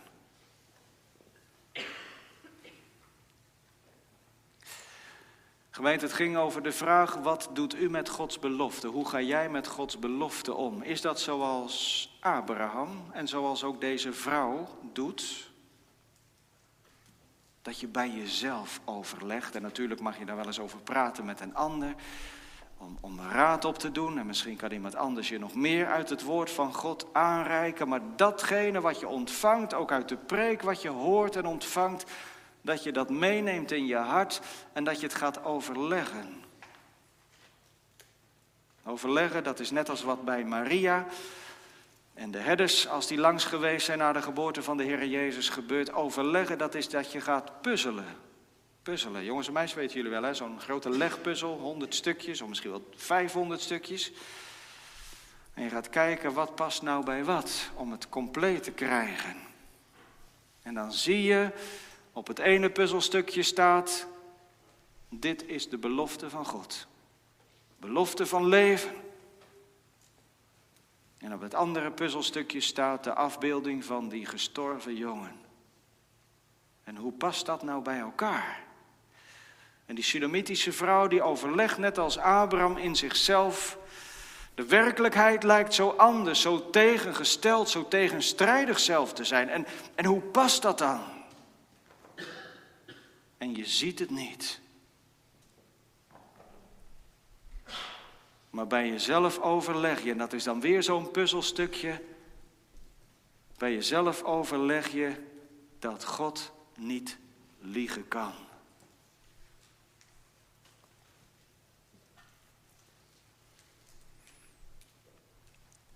Gemeente, 5.70 6.05
het 6.05 6.14
ging 6.14 6.37
over 6.37 6.62
de 6.62 6.72
vraag: 6.72 7.14
wat 7.14 7.51
doet 7.53 7.74
u 7.74 7.91
met 7.91 8.09
Gods 8.09 8.39
belofte? 8.39 8.89
Hoe 8.89 9.09
ga 9.09 9.20
jij 9.20 9.49
met 9.49 9.66
Gods 9.66 9.99
belofte 9.99 10.55
om? 10.55 10.83
Is 10.83 11.01
dat 11.01 11.20
zoals 11.20 12.09
Abraham 12.20 13.11
en 13.12 13.28
zoals 13.28 13.64
ook 13.64 13.80
deze 13.80 14.12
vrouw 14.12 14.78
doet? 14.93 15.51
Dat 17.62 17.80
je 17.80 17.89
bij 17.89 18.11
jezelf 18.11 18.80
overlegt. 18.85 19.55
En 19.55 19.62
natuurlijk 19.62 20.01
mag 20.01 20.18
je 20.18 20.24
daar 20.24 20.37
wel 20.37 20.47
eens 20.47 20.61
over 20.61 20.80
praten 20.80 21.24
met 21.24 21.41
een 21.41 21.55
ander 21.55 21.95
om, 23.01 23.20
raad 23.20 23.64
op 23.64 23.78
te 23.78 23.93
doen. 23.93 24.18
En 24.18 24.26
misschien 24.26 24.57
kan 24.57 24.70
iemand 24.70 24.97
anders 24.97 25.28
je 25.28 25.39
nog 25.39 25.55
meer 25.55 25.87
uit 25.87 26.09
het 26.09 26.22
woord 26.22 26.51
van 26.51 26.74
God 26.74 27.07
aanreiken. 27.12 27.89
Maar 27.89 28.01
datgene 28.16 28.80
wat 28.80 29.01
je 29.01 29.09
ontvangt, 29.09 29.74
ook 29.74 29.93
uit 29.93 30.09
de 30.09 30.16
preek 30.16 30.62
wat 30.62 30.83
je 30.83 30.89
hoort 30.89 31.37
en 31.37 31.47
ontvangt, 31.47 32.11
dat 32.61 32.83
je 32.83 32.93
dat 32.93 33.11
meeneemt 33.11 33.72
in 33.72 33.87
je 33.87 33.97
hart 33.97 34.41
en 34.72 34.85
dat 34.85 35.01
je 35.01 35.07
het 35.07 35.14
gaat 35.14 35.45
overleggen. 35.45 36.45
Overleggen, 38.85 39.45
dat 39.45 39.61
is 39.61 39.70
net 39.70 39.89
als 39.89 40.03
wat 40.03 40.24
bij 40.24 40.45
Maria 40.45 41.07
en 42.14 42.30
de 42.30 42.39
herders, 42.39 42.89
als 42.89 43.07
die 43.07 43.18
langs 43.18 43.45
geweest 43.45 43.87
zijn 43.87 43.99
na 43.99 44.12
de 44.12 44.22
geboorte 44.22 44.62
van 44.62 44.76
de 44.76 44.83
Heer 44.83 45.07
Jezus 45.07 45.49
gebeurt. 45.49 45.93
Overleggen, 45.93 46.59
dat 46.59 46.74
is 46.74 46.89
dat 46.89 47.12
je 47.12 47.20
gaat 47.20 47.61
puzzelen 47.61 48.32
puzzelen. 48.83 49.24
Jongens 49.24 49.47
en 49.47 49.53
meisjes 49.53 49.78
weten 49.78 49.97
jullie 49.97 50.20
wel, 50.20 50.35
zo'n 50.35 50.61
grote 50.61 50.91
legpuzzel, 50.91 51.59
100 51.59 51.95
stukjes 51.95 52.41
of 52.41 52.49
misschien 52.49 52.70
wel 52.70 52.89
500 52.95 53.61
stukjes. 53.61 54.12
En 55.55 55.62
je 55.62 55.68
gaat 55.68 55.89
kijken 55.89 56.33
wat 56.33 56.55
past 56.55 56.83
nou 56.83 57.05
bij 57.05 57.24
wat 57.24 57.70
om 57.74 57.91
het 57.91 58.09
compleet 58.09 58.62
te 58.62 58.70
krijgen. 58.70 59.37
En 60.62 60.74
dan 60.74 60.93
zie 60.93 61.22
je 61.22 61.51
op 62.12 62.26
het 62.26 62.39
ene 62.39 62.70
puzzelstukje 62.70 63.43
staat, 63.43 64.07
dit 65.09 65.47
is 65.47 65.68
de 65.68 65.78
belofte 65.78 66.30
van 66.30 66.47
God. 66.47 66.87
Belofte 67.78 68.26
van 68.26 68.47
leven. 68.47 68.95
En 71.18 71.35
op 71.35 71.41
het 71.41 71.55
andere 71.55 71.91
puzzelstukje 71.91 72.61
staat 72.61 73.05
de 73.05 73.14
afbeelding 73.14 73.85
van 73.85 74.09
die 74.09 74.26
gestorven 74.26 74.97
jongen. 74.97 75.41
En 76.85 76.97
hoe 76.97 77.12
past 77.12 77.47
dat 77.47 77.62
nou 77.62 77.83
bij 77.83 77.99
elkaar? 77.99 78.72
En 79.93 79.99
die 79.99 80.07
Sulamitische 80.07 80.72
vrouw 80.72 81.09
die 81.09 81.22
overlegt 81.22 81.78
net 81.78 81.99
als 81.99 82.18
Abraham 82.18 82.76
in 82.76 82.97
zichzelf. 82.97 83.78
De 84.55 84.66
werkelijkheid 84.66 85.43
lijkt 85.43 85.74
zo 85.74 85.88
anders, 85.88 86.40
zo 86.40 86.70
tegengesteld, 86.70 87.68
zo 87.68 87.88
tegenstrijdig 87.88 88.78
zelf 88.78 89.12
te 89.12 89.24
zijn. 89.24 89.49
En, 89.49 89.66
en 89.95 90.05
hoe 90.05 90.20
past 90.20 90.62
dat 90.62 90.78
dan? 90.78 91.01
En 93.38 93.57
je 93.57 93.66
ziet 93.66 93.99
het 93.99 94.11
niet. 94.11 94.61
Maar 98.51 98.66
bij 98.66 98.88
jezelf 98.88 99.38
overleg 99.38 100.03
je, 100.03 100.11
en 100.11 100.18
dat 100.18 100.32
is 100.32 100.45
dan 100.45 100.61
weer 100.61 100.82
zo'n 100.82 101.11
puzzelstukje. 101.11 102.03
Bij 103.59 103.72
jezelf 103.72 104.22
overleg 104.22 104.88
je 104.88 105.12
dat 105.78 106.05
God 106.05 106.53
niet 106.76 107.18
liegen 107.59 108.09
kan. 108.09 108.32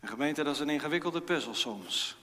En 0.07 0.13
gemeente, 0.13 0.43
dat 0.43 0.55
is 0.55 0.61
een 0.61 0.71
ingewikkelde 0.71 1.21
puzzel 1.21 1.55
soms. 1.55 2.17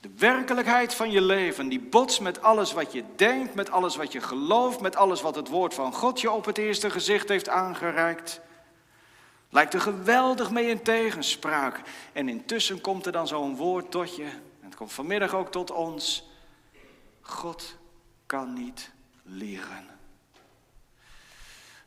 De 0.00 0.10
werkelijkheid 0.16 0.94
van 0.94 1.10
je 1.10 1.20
leven, 1.20 1.68
die 1.68 1.80
botst 1.80 2.20
met 2.20 2.42
alles 2.42 2.72
wat 2.72 2.92
je 2.92 3.04
denkt, 3.16 3.54
met 3.54 3.70
alles 3.70 3.96
wat 3.96 4.12
je 4.12 4.20
gelooft, 4.20 4.80
met 4.80 4.96
alles 4.96 5.20
wat 5.20 5.34
het 5.34 5.48
woord 5.48 5.74
van 5.74 5.92
God 5.92 6.20
je 6.20 6.30
op 6.30 6.44
het 6.44 6.58
eerste 6.58 6.90
gezicht 6.90 7.28
heeft 7.28 7.48
aangereikt. 7.48 8.40
Lijkt 9.50 9.74
er 9.74 9.80
geweldig 9.80 10.50
mee 10.50 10.68
in 10.68 10.82
tegenspraak. 10.82 11.80
En 12.12 12.28
intussen 12.28 12.80
komt 12.80 13.06
er 13.06 13.12
dan 13.12 13.26
zo'n 13.26 13.56
woord 13.56 13.90
tot 13.90 14.16
je, 14.16 14.24
en 14.60 14.66
het 14.66 14.76
komt 14.76 14.92
vanmiddag 14.92 15.34
ook 15.34 15.50
tot 15.50 15.70
ons. 15.70 16.28
God 17.20 17.76
kan 18.26 18.52
niet 18.52 18.90
liegen. 19.22 19.99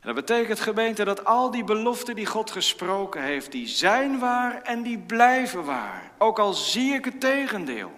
En 0.04 0.14
dat 0.14 0.26
betekent 0.26 0.60
gemeente 0.60 1.04
dat 1.04 1.24
al 1.24 1.50
die 1.50 1.64
beloften 1.64 2.14
die 2.14 2.26
God 2.26 2.50
gesproken 2.50 3.22
heeft, 3.22 3.52
die 3.52 3.68
zijn 3.68 4.18
waar 4.18 4.62
en 4.62 4.82
die 4.82 4.98
blijven 4.98 5.64
waar. 5.64 6.12
Ook 6.18 6.38
al 6.38 6.52
zie 6.52 6.94
ik 6.94 7.04
het 7.04 7.20
tegendeel. 7.20 7.92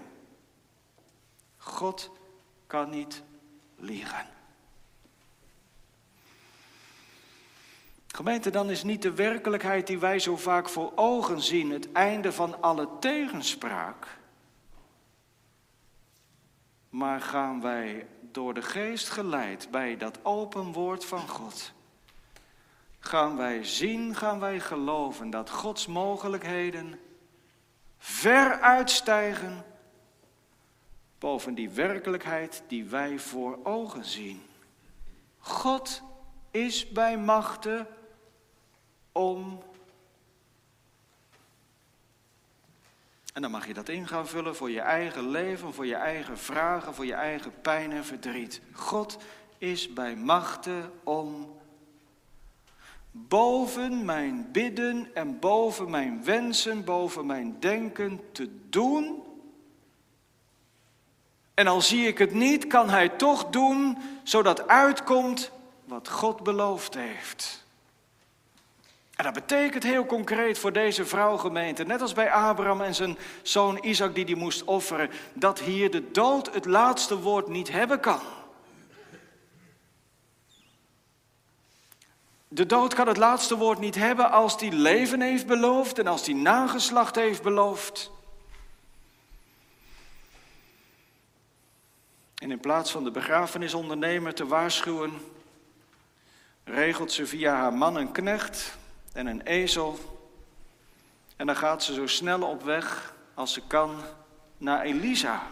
God 1.56 2.10
kan 2.66 2.90
niet 2.90 3.22
liegen. 3.76 4.26
Gemeente, 8.06 8.50
dan 8.50 8.70
is 8.70 8.82
niet 8.82 9.02
de 9.02 9.14
werkelijkheid 9.14 9.86
die 9.86 9.98
wij 9.98 10.18
zo 10.18 10.36
vaak 10.36 10.68
voor 10.68 10.92
ogen 10.94 11.40
zien 11.40 11.70
het 11.70 11.92
einde 11.92 12.32
van 12.32 12.62
alle 12.62 12.88
tegenspraak. 13.00 14.18
Maar 16.88 17.20
gaan 17.20 17.60
wij 17.60 18.06
door 18.20 18.54
de 18.54 18.62
geest 18.62 19.08
geleid 19.08 19.70
bij 19.70 19.96
dat 19.96 20.18
open 20.22 20.72
woord 20.72 21.04
van 21.04 21.28
God. 21.28 21.74
Gaan 23.06 23.36
wij 23.36 23.64
zien, 23.64 24.14
gaan 24.14 24.40
wij 24.40 24.60
geloven 24.60 25.30
dat 25.30 25.50
Gods 25.50 25.86
mogelijkheden 25.86 27.00
ver 27.98 28.60
uitstijgen 28.60 29.64
boven 31.18 31.54
die 31.54 31.70
werkelijkheid 31.70 32.62
die 32.68 32.84
wij 32.84 33.18
voor 33.18 33.58
ogen 33.62 34.04
zien. 34.04 34.42
God 35.38 36.02
is 36.50 36.88
bij 36.88 37.18
machten 37.18 37.86
om. 39.12 39.62
En 43.32 43.42
dan 43.42 43.50
mag 43.50 43.66
je 43.66 43.74
dat 43.74 43.88
in 43.88 44.06
gaan 44.08 44.26
vullen 44.26 44.56
voor 44.56 44.70
je 44.70 44.80
eigen 44.80 45.28
leven, 45.28 45.74
voor 45.74 45.86
je 45.86 45.96
eigen 45.96 46.38
vragen, 46.38 46.94
voor 46.94 47.06
je 47.06 47.14
eigen 47.14 47.60
pijn 47.60 47.92
en 47.92 48.04
verdriet. 48.04 48.60
God 48.72 49.18
is 49.58 49.92
bij 49.92 50.16
machten 50.16 50.92
om 51.04 51.55
boven 53.28 54.04
mijn 54.04 54.48
bidden 54.52 55.10
en 55.14 55.38
boven 55.38 55.90
mijn 55.90 56.24
wensen, 56.24 56.84
boven 56.84 57.26
mijn 57.26 57.56
denken 57.60 58.20
te 58.32 58.50
doen. 58.68 59.22
En 61.54 61.66
al 61.66 61.80
zie 61.80 62.06
ik 62.06 62.18
het 62.18 62.34
niet, 62.34 62.66
kan 62.66 62.90
Hij 62.90 63.08
toch 63.08 63.46
doen, 63.46 63.98
zodat 64.22 64.68
uitkomt 64.68 65.50
wat 65.84 66.08
God 66.08 66.42
beloofd 66.42 66.94
heeft. 66.94 67.64
En 69.16 69.24
dat 69.24 69.32
betekent 69.32 69.82
heel 69.82 70.06
concreet 70.06 70.58
voor 70.58 70.72
deze 70.72 71.04
vrouwgemeente, 71.04 71.84
net 71.84 72.00
als 72.00 72.12
bij 72.12 72.30
Abraham 72.30 72.80
en 72.80 72.94
zijn 72.94 73.18
zoon 73.42 73.78
Isaac 73.82 74.14
die 74.14 74.24
die 74.24 74.36
moest 74.36 74.64
offeren, 74.64 75.10
dat 75.34 75.60
hier 75.60 75.90
de 75.90 76.10
dood 76.10 76.54
het 76.54 76.64
laatste 76.64 77.18
woord 77.20 77.48
niet 77.48 77.70
hebben 77.70 78.00
kan. 78.00 78.20
De 82.56 82.66
dood 82.66 82.94
kan 82.94 83.08
het 83.08 83.16
laatste 83.16 83.56
woord 83.56 83.78
niet 83.78 83.94
hebben 83.94 84.30
als 84.30 84.58
die 84.58 84.72
leven 84.72 85.20
heeft 85.20 85.46
beloofd 85.46 85.98
en 85.98 86.06
als 86.06 86.22
die 86.22 86.34
nageslacht 86.34 87.14
heeft 87.14 87.42
beloofd. 87.42 88.10
En 92.34 92.50
in 92.50 92.60
plaats 92.60 92.90
van 92.90 93.04
de 93.04 93.10
begrafenisondernemer 93.10 94.34
te 94.34 94.46
waarschuwen, 94.46 95.12
regelt 96.64 97.12
ze 97.12 97.26
via 97.26 97.54
haar 97.54 97.72
man 97.72 97.96
een 97.96 98.12
knecht 98.12 98.76
en 99.12 99.26
een 99.26 99.42
ezel. 99.42 99.98
En 101.36 101.46
dan 101.46 101.56
gaat 101.56 101.82
ze 101.82 101.94
zo 101.94 102.06
snel 102.06 102.42
op 102.42 102.62
weg 102.62 103.14
als 103.34 103.52
ze 103.52 103.66
kan 103.66 103.96
naar 104.58 104.82
Elisa. 104.82 105.42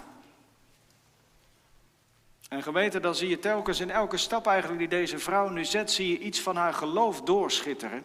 En 2.54 2.62
geweten, 2.62 3.02
dan 3.02 3.14
zie 3.14 3.28
je 3.28 3.38
telkens 3.38 3.80
in 3.80 3.90
elke 3.90 4.16
stap 4.16 4.46
eigenlijk 4.46 4.78
die 4.78 4.88
deze 4.88 5.18
vrouw 5.18 5.48
nu 5.48 5.64
zet, 5.64 5.90
zie 5.90 6.08
je 6.08 6.18
iets 6.18 6.40
van 6.40 6.56
haar 6.56 6.74
geloof 6.74 7.22
doorschitteren. 7.22 8.04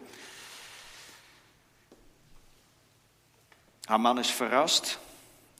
Haar 3.84 4.00
man 4.00 4.18
is 4.18 4.30
verrast. 4.30 4.98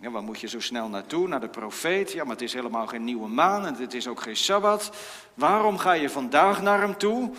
Ja, 0.00 0.10
waar 0.10 0.22
moet 0.22 0.40
je 0.40 0.48
zo 0.48 0.60
snel 0.60 0.88
naartoe? 0.88 1.28
Naar 1.28 1.40
de 1.40 1.48
profeet? 1.48 2.12
Ja, 2.12 2.22
maar 2.22 2.32
het 2.32 2.42
is 2.42 2.52
helemaal 2.52 2.86
geen 2.86 3.04
nieuwe 3.04 3.28
maan 3.28 3.66
en 3.66 3.74
het 3.74 3.94
is 3.94 4.08
ook 4.08 4.20
geen 4.20 4.36
sabbat. 4.36 4.90
Waarom 5.34 5.78
ga 5.78 5.92
je 5.92 6.10
vandaag 6.10 6.62
naar 6.62 6.80
hem 6.80 6.96
toe? 6.96 7.34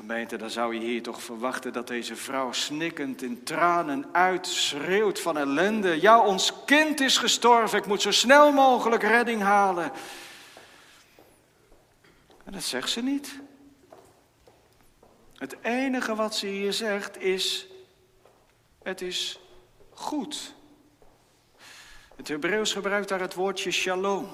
Gemeente, 0.00 0.36
dan 0.36 0.50
zou 0.50 0.74
je 0.74 0.80
hier 0.80 1.02
toch 1.02 1.22
verwachten 1.22 1.72
dat 1.72 1.86
deze 1.86 2.16
vrouw 2.16 2.52
snikkend 2.52 3.22
in 3.22 3.42
tranen 3.42 4.08
uitschreeuwt 4.12 5.20
van 5.20 5.36
ellende. 5.38 6.00
Ja, 6.00 6.20
ons 6.20 6.64
kind 6.64 7.00
is 7.00 7.18
gestorven, 7.18 7.78
ik 7.78 7.86
moet 7.86 8.02
zo 8.02 8.10
snel 8.10 8.52
mogelijk 8.52 9.02
redding 9.02 9.42
halen. 9.42 9.92
En 12.44 12.52
dat 12.52 12.62
zegt 12.62 12.90
ze 12.90 13.02
niet. 13.02 13.40
Het 15.34 15.56
enige 15.62 16.14
wat 16.14 16.36
ze 16.36 16.46
hier 16.46 16.72
zegt 16.72 17.18
is, 17.18 17.66
het 18.82 19.00
is 19.00 19.40
goed. 19.90 20.54
Het 22.16 22.28
Hebreeuws 22.28 22.72
gebruikt 22.72 23.08
daar 23.08 23.20
het 23.20 23.34
woordje 23.34 23.70
shalom. 23.70 24.28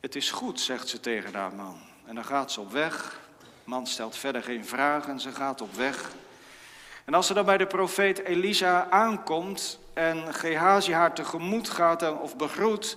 Het 0.00 0.16
is 0.16 0.30
goed, 0.30 0.60
zegt 0.60 0.88
ze 0.88 1.00
tegen 1.00 1.34
haar 1.34 1.54
man. 1.54 1.87
En 2.08 2.14
dan 2.14 2.24
gaat 2.24 2.52
ze 2.52 2.60
op 2.60 2.70
weg. 2.70 3.20
Man 3.64 3.86
stelt 3.86 4.16
verder 4.16 4.42
geen 4.42 4.64
vragen, 4.64 5.20
ze 5.20 5.32
gaat 5.32 5.60
op 5.60 5.74
weg. 5.74 6.10
En 7.04 7.14
als 7.14 7.26
ze 7.26 7.34
dan 7.34 7.44
bij 7.44 7.56
de 7.56 7.66
profeet 7.66 8.18
Elisa 8.18 8.90
aankomt 8.90 9.78
en 9.92 10.34
Gehazi 10.34 10.92
haar 10.92 11.14
tegemoet 11.14 11.68
gaat 11.70 12.20
of 12.20 12.36
begroet, 12.36 12.96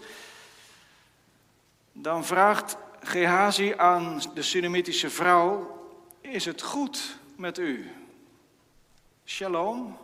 dan 1.92 2.26
vraagt 2.26 2.78
Gehazi 3.02 3.74
aan 3.78 4.22
de 4.34 4.42
Sunamitische 4.42 5.10
vrouw: 5.10 5.80
Is 6.22 6.46
het 6.46 6.62
goed 6.62 7.18
met 7.36 7.58
u? 7.58 7.92
Shalom? 9.26 9.98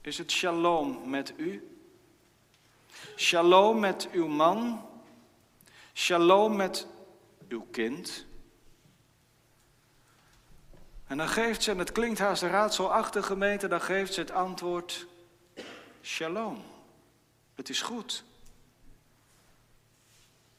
Is 0.00 0.18
het 0.18 0.30
shalom 0.30 1.10
met 1.10 1.32
u? 1.36 1.76
Shalom 3.16 3.80
met 3.80 4.08
uw 4.12 4.26
man? 4.26 4.90
Shalom 5.92 6.56
met 6.56 6.86
uw 7.48 7.66
kind. 7.70 8.26
En 11.06 11.16
dan 11.16 11.28
geeft 11.28 11.62
ze, 11.62 11.70
en 11.70 11.78
het 11.78 11.92
klinkt 11.92 12.18
haast 12.18 12.42
raadselachtig 12.42 13.26
gemeente, 13.26 13.68
dan 13.68 13.80
geeft 13.80 14.14
ze 14.14 14.20
het 14.20 14.30
antwoord, 14.30 15.06
shalom. 16.02 16.62
Het 17.54 17.68
is 17.68 17.82
goed. 17.82 18.24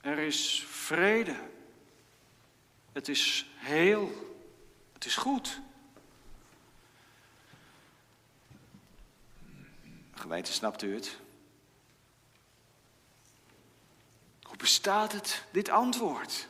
Er 0.01 0.17
is 0.17 0.65
vrede. 0.69 1.35
Het 2.91 3.07
is 3.07 3.45
heel. 3.55 4.11
Het 4.93 5.05
is 5.05 5.15
goed. 5.15 5.61
Gemeente, 10.11 10.51
snapt 10.51 10.81
u 10.81 10.93
het? 10.93 11.19
Hoe 14.41 14.52
bestaat 14.63 15.11
het, 15.11 15.43
dit 15.51 15.69
antwoord? 15.69 16.47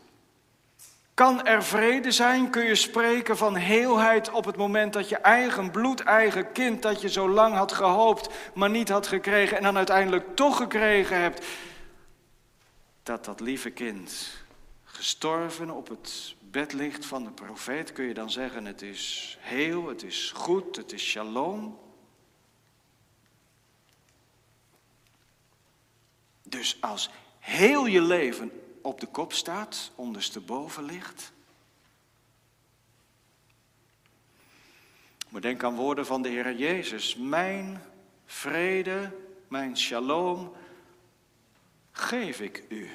Kan 1.14 1.45
er 1.45 1.64
vrede 1.64 2.11
zijn? 2.11 2.49
Kun 2.49 2.64
je 2.64 2.76
spreken 2.76 3.38
van 3.38 3.55
heelheid 3.55 4.32
op 4.32 4.45
het 4.45 4.55
moment 4.55 4.93
dat 4.93 5.09
je 5.09 5.18
eigen 5.18 5.72
bloed, 5.72 5.99
eigen 5.99 6.51
kind, 6.51 6.82
dat 6.82 7.01
je 7.01 7.09
zo 7.09 7.30
lang 7.30 7.55
had 7.55 7.72
gehoopt, 7.72 8.30
maar 8.53 8.70
niet 8.70 8.89
had 8.89 9.07
gekregen 9.07 9.57
en 9.57 9.64
dan 9.64 9.78
uiteindelijk 9.78 10.36
toch 10.36 10.57
gekregen 10.57 11.22
hebt? 11.22 11.45
Dat 13.03 13.26
dat 13.26 13.39
lieve 13.39 13.70
kind 13.70 14.32
gestorven 14.84 15.70
op 15.70 15.89
het 15.89 16.36
bed 16.39 16.74
ligt 16.74 17.05
van 17.05 17.24
de 17.24 17.32
profeet, 17.32 17.91
kun 17.91 18.05
je 18.05 18.14
dan 18.14 18.32
zeggen 18.32 18.66
het 18.66 18.82
is 18.82 19.38
heel, 19.39 19.88
het 19.88 20.03
is 20.03 20.32
goed, 20.36 20.76
het 20.76 20.91
is 20.91 21.03
shalom. 21.03 21.80
Dus 26.43 26.78
als 26.82 27.09
heel 27.44 27.86
je 27.86 28.02
leven 28.02 28.52
op 28.82 29.00
de 29.00 29.08
kop 29.08 29.34
staat, 29.34 29.91
ondersteboven 29.96 30.84
ligt. 30.84 31.32
Maar 35.30 35.41
denk 35.41 35.64
aan 35.64 35.76
woorden 35.76 36.06
van 36.06 36.22
de 36.22 36.30
Heer 36.30 36.56
Jezus. 36.56 37.16
Mijn 37.16 37.84
vrede, 38.26 39.12
mijn 39.48 39.78
shalom, 39.78 40.56
geef 41.91 42.39
ik 42.39 42.64
u. 42.70 42.89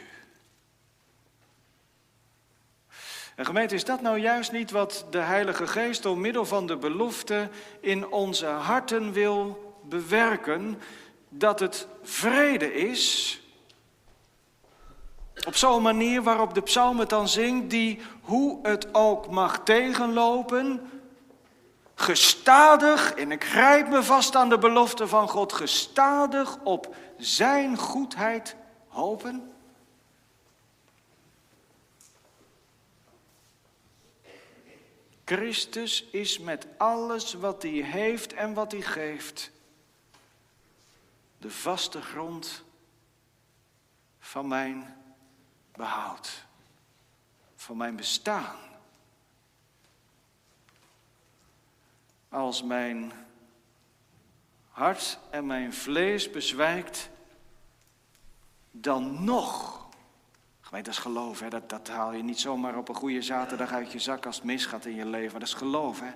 En 3.34 3.46
gemeente, 3.46 3.74
is 3.74 3.84
dat 3.84 4.00
nou 4.00 4.18
juist 4.18 4.52
niet 4.52 4.70
wat 4.70 5.06
de 5.10 5.18
Heilige 5.18 5.66
Geest 5.66 6.02
door 6.02 6.18
middel 6.18 6.44
van 6.44 6.66
de 6.66 6.76
belofte 6.76 7.50
in 7.80 8.08
onze 8.08 8.46
harten 8.46 9.12
wil 9.12 9.76
bewerken? 9.84 10.80
Dat 11.28 11.60
het 11.60 11.88
vrede 12.02 12.74
is 12.74 13.40
op 15.46 15.56
zo'n 15.56 15.82
manier 15.82 16.22
waarop 16.22 16.54
de 16.54 16.60
psalm 16.60 16.98
het 16.98 17.08
dan 17.08 17.28
zingt, 17.28 17.70
die 17.70 18.00
hoe 18.20 18.58
het 18.62 18.94
ook 18.94 19.30
mag 19.30 19.60
tegenlopen, 19.64 20.90
gestadig, 21.94 23.14
en 23.14 23.32
ik 23.32 23.44
grijp 23.44 23.88
me 23.88 24.02
vast 24.02 24.34
aan 24.34 24.48
de 24.48 24.58
belofte 24.58 25.08
van 25.08 25.28
God, 25.28 25.52
gestadig 25.52 26.58
op 26.64 26.94
zijn 27.16 27.76
goedheid 27.76 28.56
hopen. 28.88 29.52
Christus 35.24 36.04
is 36.10 36.38
met 36.38 36.66
alles 36.76 37.34
wat 37.34 37.62
hij 37.62 37.70
heeft 37.70 38.32
en 38.32 38.54
wat 38.54 38.72
hij 38.72 38.80
geeft 38.80 39.50
de 41.38 41.50
vaste 41.50 42.02
grond 42.02 42.62
van 44.18 44.48
mijn 44.48 44.97
behoud. 45.78 46.44
Van 47.56 47.76
mijn 47.76 47.96
bestaan. 47.96 48.56
Als 52.28 52.62
mijn 52.62 53.12
hart 54.70 55.18
en 55.30 55.46
mijn 55.46 55.72
vlees 55.72 56.30
bezwijkt, 56.30 57.10
dan 58.70 59.24
nog. 59.24 59.76
Gemeente, 60.60 60.90
dat 60.90 60.98
is 60.98 61.04
geloof, 61.04 61.40
hè? 61.40 61.48
Dat, 61.48 61.68
dat 61.68 61.88
haal 61.88 62.12
je 62.12 62.22
niet 62.22 62.40
zomaar 62.40 62.76
op 62.76 62.88
een 62.88 62.94
goede 62.94 63.22
zaterdag 63.22 63.72
uit 63.72 63.92
je 63.92 63.98
zak 63.98 64.26
als 64.26 64.36
het 64.36 64.44
misgaat 64.44 64.84
in 64.84 64.94
je 64.94 65.06
leven. 65.06 65.40
Dat 65.40 65.48
is 65.48 65.54
geloof, 65.54 66.00
hè? 66.00 66.10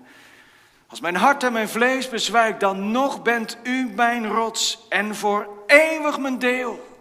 Als 0.86 1.00
mijn 1.00 1.16
hart 1.16 1.42
en 1.42 1.52
mijn 1.52 1.68
vlees 1.68 2.08
bezwijkt, 2.08 2.60
dan 2.60 2.90
nog 2.90 3.22
bent 3.22 3.58
u 3.62 3.90
mijn 3.94 4.26
rots 4.26 4.88
en 4.88 5.14
voor 5.14 5.64
eeuwig 5.66 6.18
mijn 6.18 6.38
deel. 6.38 6.91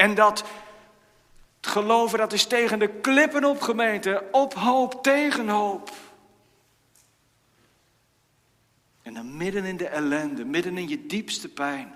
En 0.00 0.14
dat 0.14 0.44
geloven, 1.60 2.18
dat 2.18 2.32
is 2.32 2.44
tegen 2.44 2.78
de 2.78 2.88
klippen 2.88 3.44
opgemeten. 3.44 4.34
Op 4.34 4.54
hoop, 4.54 5.02
tegen 5.02 5.48
hoop. 5.48 5.90
En 9.02 9.14
dan 9.14 9.36
midden 9.36 9.64
in 9.64 9.76
de 9.76 9.88
ellende, 9.88 10.44
midden 10.44 10.78
in 10.78 10.88
je 10.88 11.06
diepste 11.06 11.48
pijn, 11.48 11.94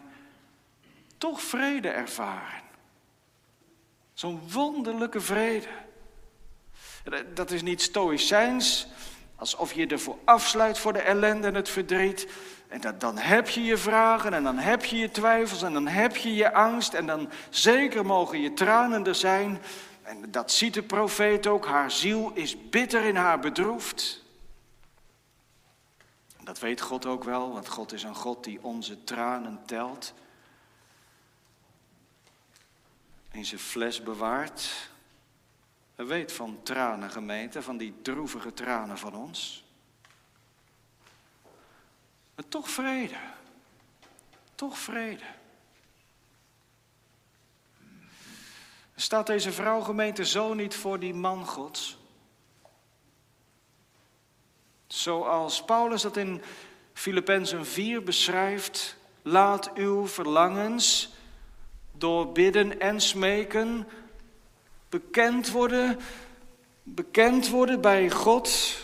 toch 1.18 1.42
vrede 1.42 1.88
ervaren. 1.88 2.62
Zo'n 4.14 4.40
wonderlijke 4.52 5.20
vrede. 5.20 5.68
Dat 7.34 7.50
is 7.50 7.62
niet 7.62 7.82
stoïcijns, 7.82 8.86
alsof 9.36 9.72
je 9.72 9.86
ervoor 9.86 10.18
afsluit 10.24 10.78
voor 10.78 10.92
de 10.92 11.02
ellende 11.02 11.46
en 11.46 11.54
het 11.54 11.68
verdriet. 11.68 12.28
En 12.74 12.80
dat, 12.80 13.00
dan 13.00 13.18
heb 13.18 13.48
je 13.48 13.62
je 13.62 13.76
vragen 13.76 14.34
en 14.34 14.42
dan 14.42 14.58
heb 14.58 14.84
je 14.84 14.96
je 14.96 15.10
twijfels 15.10 15.62
en 15.62 15.72
dan 15.72 15.86
heb 15.86 16.16
je 16.16 16.34
je 16.34 16.52
angst 16.52 16.94
en 16.94 17.06
dan 17.06 17.30
zeker 17.50 18.06
mogen 18.06 18.40
je 18.40 18.52
tranen 18.52 19.06
er 19.06 19.14
zijn. 19.14 19.62
En 20.02 20.30
dat 20.30 20.52
ziet 20.52 20.74
de 20.74 20.82
profeet 20.82 21.46
ook, 21.46 21.66
haar 21.66 21.90
ziel 21.90 22.30
is 22.32 22.68
bitter 22.70 23.04
in 23.04 23.16
haar 23.16 23.38
bedroefd. 23.38 24.22
Dat 26.42 26.58
weet 26.58 26.80
God 26.80 27.06
ook 27.06 27.24
wel, 27.24 27.52
want 27.52 27.68
God 27.68 27.92
is 27.92 28.02
een 28.02 28.14
God 28.14 28.44
die 28.44 28.58
onze 28.62 29.04
tranen 29.04 29.62
telt. 29.66 30.14
In 33.30 33.44
zijn 33.44 33.60
fles 33.60 34.02
bewaart. 34.02 34.88
Hij 35.94 36.06
weet 36.06 36.32
van 36.32 36.58
tranen, 36.62 37.10
gemeente, 37.10 37.62
van 37.62 37.76
die 37.76 37.94
droevige 38.02 38.54
tranen 38.54 38.98
van 38.98 39.14
ons. 39.14 39.63
Maar 42.34 42.48
toch 42.48 42.68
vrede. 42.68 43.16
Toch 44.54 44.78
vrede. 44.78 45.24
Staat 48.94 49.26
deze 49.26 49.52
vrouw 49.52 49.80
gemeente 49.80 50.24
zo 50.24 50.54
niet 50.54 50.76
voor 50.76 50.98
die 50.98 51.14
man 51.14 51.46
Gods? 51.46 51.98
Zoals 54.86 55.64
Paulus 55.64 56.02
dat 56.02 56.16
in 56.16 56.42
Filippenzen 56.92 57.66
4 57.66 58.02
beschrijft, 58.02 58.96
laat 59.22 59.72
uw 59.74 60.06
verlangens 60.06 61.12
door 61.92 62.32
bidden 62.32 62.80
en 62.80 63.00
smeken 63.00 63.88
bekend 64.88 65.50
worden, 65.50 65.98
bekend 66.82 67.48
worden 67.48 67.80
bij 67.80 68.10
God 68.10 68.76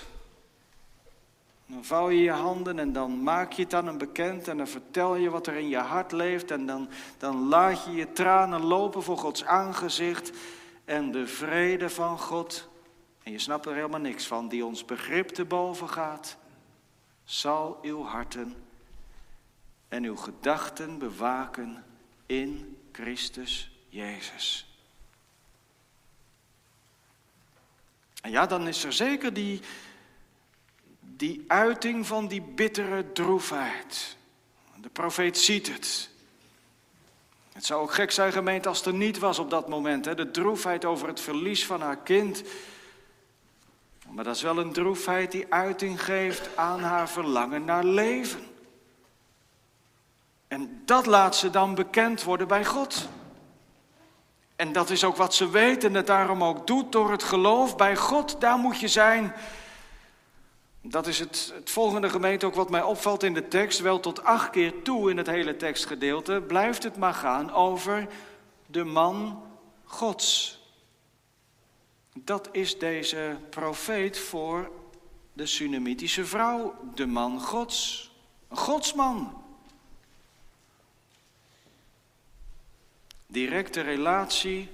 dan 1.70 1.84
vouw 1.84 2.10
je 2.10 2.22
je 2.22 2.30
handen 2.30 2.78
en 2.78 2.92
dan 2.92 3.22
maak 3.22 3.52
je 3.52 3.62
het 3.62 3.74
aan 3.74 3.86
hem 3.86 3.98
bekend 3.98 4.48
en 4.48 4.56
dan 4.56 4.68
vertel 4.68 5.14
je 5.14 5.30
wat 5.30 5.46
er 5.46 5.54
in 5.54 5.68
je 5.68 5.76
hart 5.76 6.12
leeft 6.12 6.50
en 6.50 6.66
dan, 6.66 6.88
dan 7.18 7.48
laat 7.48 7.84
je 7.84 7.90
je 7.92 8.12
tranen 8.12 8.62
lopen 8.62 9.02
voor 9.02 9.18
Gods 9.18 9.44
aangezicht 9.44 10.30
en 10.84 11.10
de 11.10 11.26
vrede 11.26 11.90
van 11.90 12.18
God, 12.18 12.68
en 13.22 13.32
je 13.32 13.38
snapt 13.38 13.66
er 13.66 13.74
helemaal 13.74 14.00
niks 14.00 14.26
van, 14.26 14.48
die 14.48 14.64
ons 14.64 14.84
begrip 14.84 15.28
te 15.28 15.44
boven 15.44 15.88
gaat, 15.88 16.36
zal 17.24 17.78
uw 17.82 18.04
harten 18.04 18.54
en 19.88 20.04
uw 20.04 20.16
gedachten 20.16 20.98
bewaken 20.98 21.84
in 22.26 22.78
Christus 22.92 23.70
Jezus. 23.88 24.74
En 28.20 28.30
ja, 28.30 28.46
dan 28.46 28.68
is 28.68 28.84
er 28.84 28.92
zeker 28.92 29.32
die, 29.32 29.60
die 31.20 31.44
uiting 31.46 32.06
van 32.06 32.26
die 32.28 32.42
bittere 32.42 33.12
droefheid. 33.12 34.16
De 34.76 34.88
profeet 34.88 35.38
ziet 35.38 35.72
het. 35.72 36.10
Het 37.52 37.64
zou 37.64 37.82
ook 37.82 37.92
gek 37.92 38.10
zijn, 38.10 38.32
gemeente, 38.32 38.68
als 38.68 38.86
er 38.86 38.94
niet 38.94 39.18
was 39.18 39.38
op 39.38 39.50
dat 39.50 39.68
moment. 39.68 40.04
Hè? 40.04 40.14
De 40.14 40.30
droefheid 40.30 40.84
over 40.84 41.08
het 41.08 41.20
verlies 41.20 41.66
van 41.66 41.80
haar 41.80 41.96
kind. 41.96 42.42
Maar 44.08 44.24
dat 44.24 44.36
is 44.36 44.42
wel 44.42 44.58
een 44.58 44.72
droefheid 44.72 45.32
die 45.32 45.46
uiting 45.48 46.04
geeft 46.04 46.56
aan 46.56 46.80
haar 46.80 47.08
verlangen 47.08 47.64
naar 47.64 47.84
leven. 47.84 48.46
En 50.48 50.82
dat 50.84 51.06
laat 51.06 51.36
ze 51.36 51.50
dan 51.50 51.74
bekend 51.74 52.22
worden 52.22 52.48
bij 52.48 52.64
God. 52.64 53.08
En 54.56 54.72
dat 54.72 54.90
is 54.90 55.04
ook 55.04 55.16
wat 55.16 55.34
ze 55.34 55.50
weet 55.50 55.84
en 55.84 55.94
het 55.94 56.06
daarom 56.06 56.44
ook 56.44 56.66
doet 56.66 56.92
door 56.92 57.10
het 57.10 57.22
geloof 57.22 57.76
bij 57.76 57.96
God. 57.96 58.40
Daar 58.40 58.58
moet 58.58 58.80
je 58.80 58.88
zijn 58.88 59.34
dat 60.82 61.06
is 61.06 61.18
het, 61.18 61.52
het, 61.54 61.70
volgende 61.70 62.10
gemeente 62.10 62.46
ook 62.46 62.54
wat 62.54 62.70
mij 62.70 62.82
opvalt 62.82 63.22
in 63.22 63.34
de 63.34 63.48
tekst. 63.48 63.80
Wel 63.80 64.00
tot 64.00 64.22
acht 64.22 64.50
keer 64.50 64.82
toe 64.82 65.10
in 65.10 65.16
het 65.16 65.26
hele 65.26 65.56
tekstgedeelte 65.56 66.42
blijft 66.46 66.82
het 66.82 66.96
maar 66.96 67.14
gaan 67.14 67.52
over 67.52 68.08
de 68.66 68.84
man 68.84 69.42
Gods. 69.84 70.58
Dat 72.14 72.48
is 72.52 72.78
deze 72.78 73.36
profeet 73.50 74.18
voor 74.18 74.70
de 75.32 75.46
Sunamitische 75.46 76.26
vrouw, 76.26 76.74
de 76.94 77.06
man 77.06 77.40
Gods. 77.40 78.10
Een 78.48 78.56
Godsman. 78.56 79.42
Directe 83.26 83.80
relatie 83.80 84.68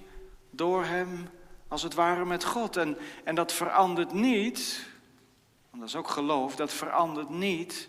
door 0.50 0.84
hem 0.84 1.28
als 1.68 1.82
het 1.82 1.94
ware 1.94 2.24
met 2.24 2.44
God. 2.44 2.76
En, 2.76 2.98
en 3.24 3.34
dat 3.34 3.52
verandert 3.52 4.12
niet 4.12 4.86
dat 5.78 5.88
is 5.88 5.96
ook 5.96 6.08
geloof, 6.08 6.56
dat 6.56 6.72
verandert 6.72 7.28
niet 7.28 7.88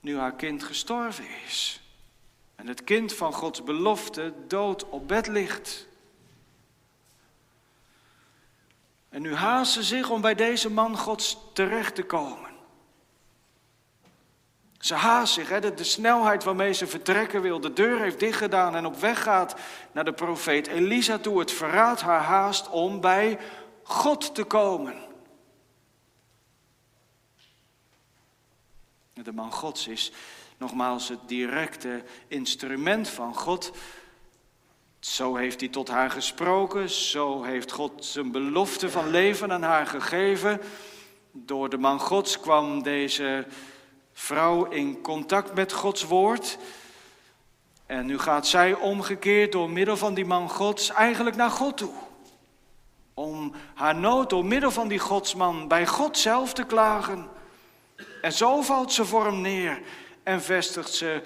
nu 0.00 0.18
haar 0.18 0.34
kind 0.34 0.62
gestorven 0.62 1.24
is. 1.46 1.80
En 2.54 2.66
het 2.66 2.84
kind 2.84 3.12
van 3.12 3.32
Gods 3.32 3.62
belofte 3.62 4.32
dood 4.46 4.88
op 4.88 5.08
bed 5.08 5.26
ligt. 5.26 5.88
En 9.08 9.22
nu 9.22 9.34
haast 9.34 9.72
ze 9.72 9.82
zich 9.82 10.10
om 10.10 10.20
bij 10.20 10.34
deze 10.34 10.70
man 10.70 10.96
Gods 10.98 11.38
terecht 11.52 11.94
te 11.94 12.02
komen. 12.02 12.50
Ze 14.78 14.94
haast 14.94 15.34
zich, 15.34 15.48
hè, 15.48 15.60
de, 15.60 15.74
de 15.74 15.84
snelheid 15.84 16.44
waarmee 16.44 16.72
ze 16.72 16.86
vertrekken 16.86 17.42
wil. 17.42 17.60
De 17.60 17.72
deur 17.72 18.00
heeft 18.00 18.20
dichtgedaan 18.20 18.76
en 18.76 18.86
op 18.86 18.96
weg 18.96 19.22
gaat 19.22 19.54
naar 19.92 20.04
de 20.04 20.12
profeet 20.12 20.66
Elisa 20.66 21.18
toe. 21.18 21.38
Het 21.38 21.52
verraadt 21.52 22.00
haar 22.00 22.22
haast 22.22 22.68
om 22.68 23.00
bij 23.00 23.38
God 23.82 24.34
te 24.34 24.44
komen. 24.44 25.09
De 29.22 29.32
man 29.32 29.52
Gods 29.52 29.88
is 29.88 30.12
nogmaals 30.58 31.08
het 31.08 31.18
directe 31.26 32.02
instrument 32.28 33.08
van 33.08 33.34
God. 33.34 33.72
Zo 35.00 35.36
heeft 35.36 35.60
hij 35.60 35.68
tot 35.68 35.88
haar 35.88 36.10
gesproken, 36.10 36.90
zo 36.90 37.42
heeft 37.42 37.72
God 37.72 38.04
zijn 38.04 38.32
belofte 38.32 38.90
van 38.90 39.10
leven 39.10 39.52
aan 39.52 39.62
haar 39.62 39.86
gegeven. 39.86 40.60
Door 41.32 41.68
de 41.68 41.78
man 41.78 42.00
Gods 42.00 42.40
kwam 42.40 42.82
deze 42.82 43.46
vrouw 44.12 44.64
in 44.64 45.00
contact 45.00 45.54
met 45.54 45.72
Gods 45.72 46.04
woord. 46.04 46.58
En 47.86 48.06
nu 48.06 48.18
gaat 48.18 48.46
zij 48.46 48.74
omgekeerd 48.74 49.52
door 49.52 49.70
middel 49.70 49.96
van 49.96 50.14
die 50.14 50.26
man 50.26 50.48
Gods 50.48 50.90
eigenlijk 50.90 51.36
naar 51.36 51.50
God 51.50 51.76
toe. 51.76 51.92
Om 53.14 53.52
haar 53.74 53.96
nood 53.96 54.30
door 54.30 54.44
middel 54.44 54.70
van 54.70 54.88
die 54.88 54.98
Godsman 54.98 55.68
bij 55.68 55.86
God 55.86 56.18
zelf 56.18 56.52
te 56.52 56.64
klagen. 56.64 57.38
En 58.20 58.32
zo 58.32 58.62
valt 58.62 58.92
ze 58.92 59.04
voor 59.04 59.24
hem 59.24 59.40
neer 59.40 59.82
en 60.22 60.42
vestigt 60.42 60.92
ze 60.92 61.22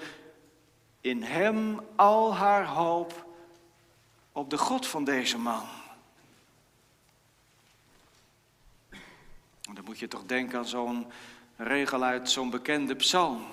in 1.01 1.23
hem 1.23 1.79
al 1.95 2.35
haar 2.35 2.65
hoop 2.65 3.25
op 4.31 4.49
de 4.49 4.57
God 4.57 4.87
van 4.87 5.03
deze 5.03 5.37
man. 5.37 5.63
Dan 9.73 9.83
moet 9.83 9.99
je 9.99 10.07
toch 10.07 10.25
denken 10.25 10.57
aan 10.57 10.65
zo'n 10.65 11.11
regel 11.55 12.03
uit 12.03 12.29
zo'n 12.29 12.49
bekende 12.49 12.95
psalm. 12.95 13.45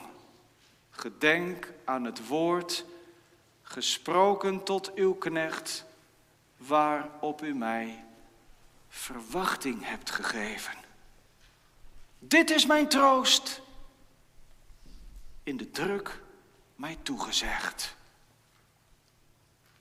Gedenk 0.91 1.73
aan 1.85 2.05
het 2.05 2.27
woord 2.27 2.85
gesproken 3.63 4.65
tot 4.65 4.95
uw 4.95 5.15
knecht, 5.15 5.85
waarop 6.57 7.43
u 7.43 7.55
mij 7.55 8.05
verwachting 8.89 9.87
hebt 9.87 10.11
gegeven. 10.11 10.75
Dit 12.25 12.51
is 12.51 12.67
mijn 12.67 12.89
troost, 12.89 13.61
in 15.43 15.57
de 15.57 15.71
druk 15.71 16.23
mij 16.77 16.99
toegezegd. 17.03 17.97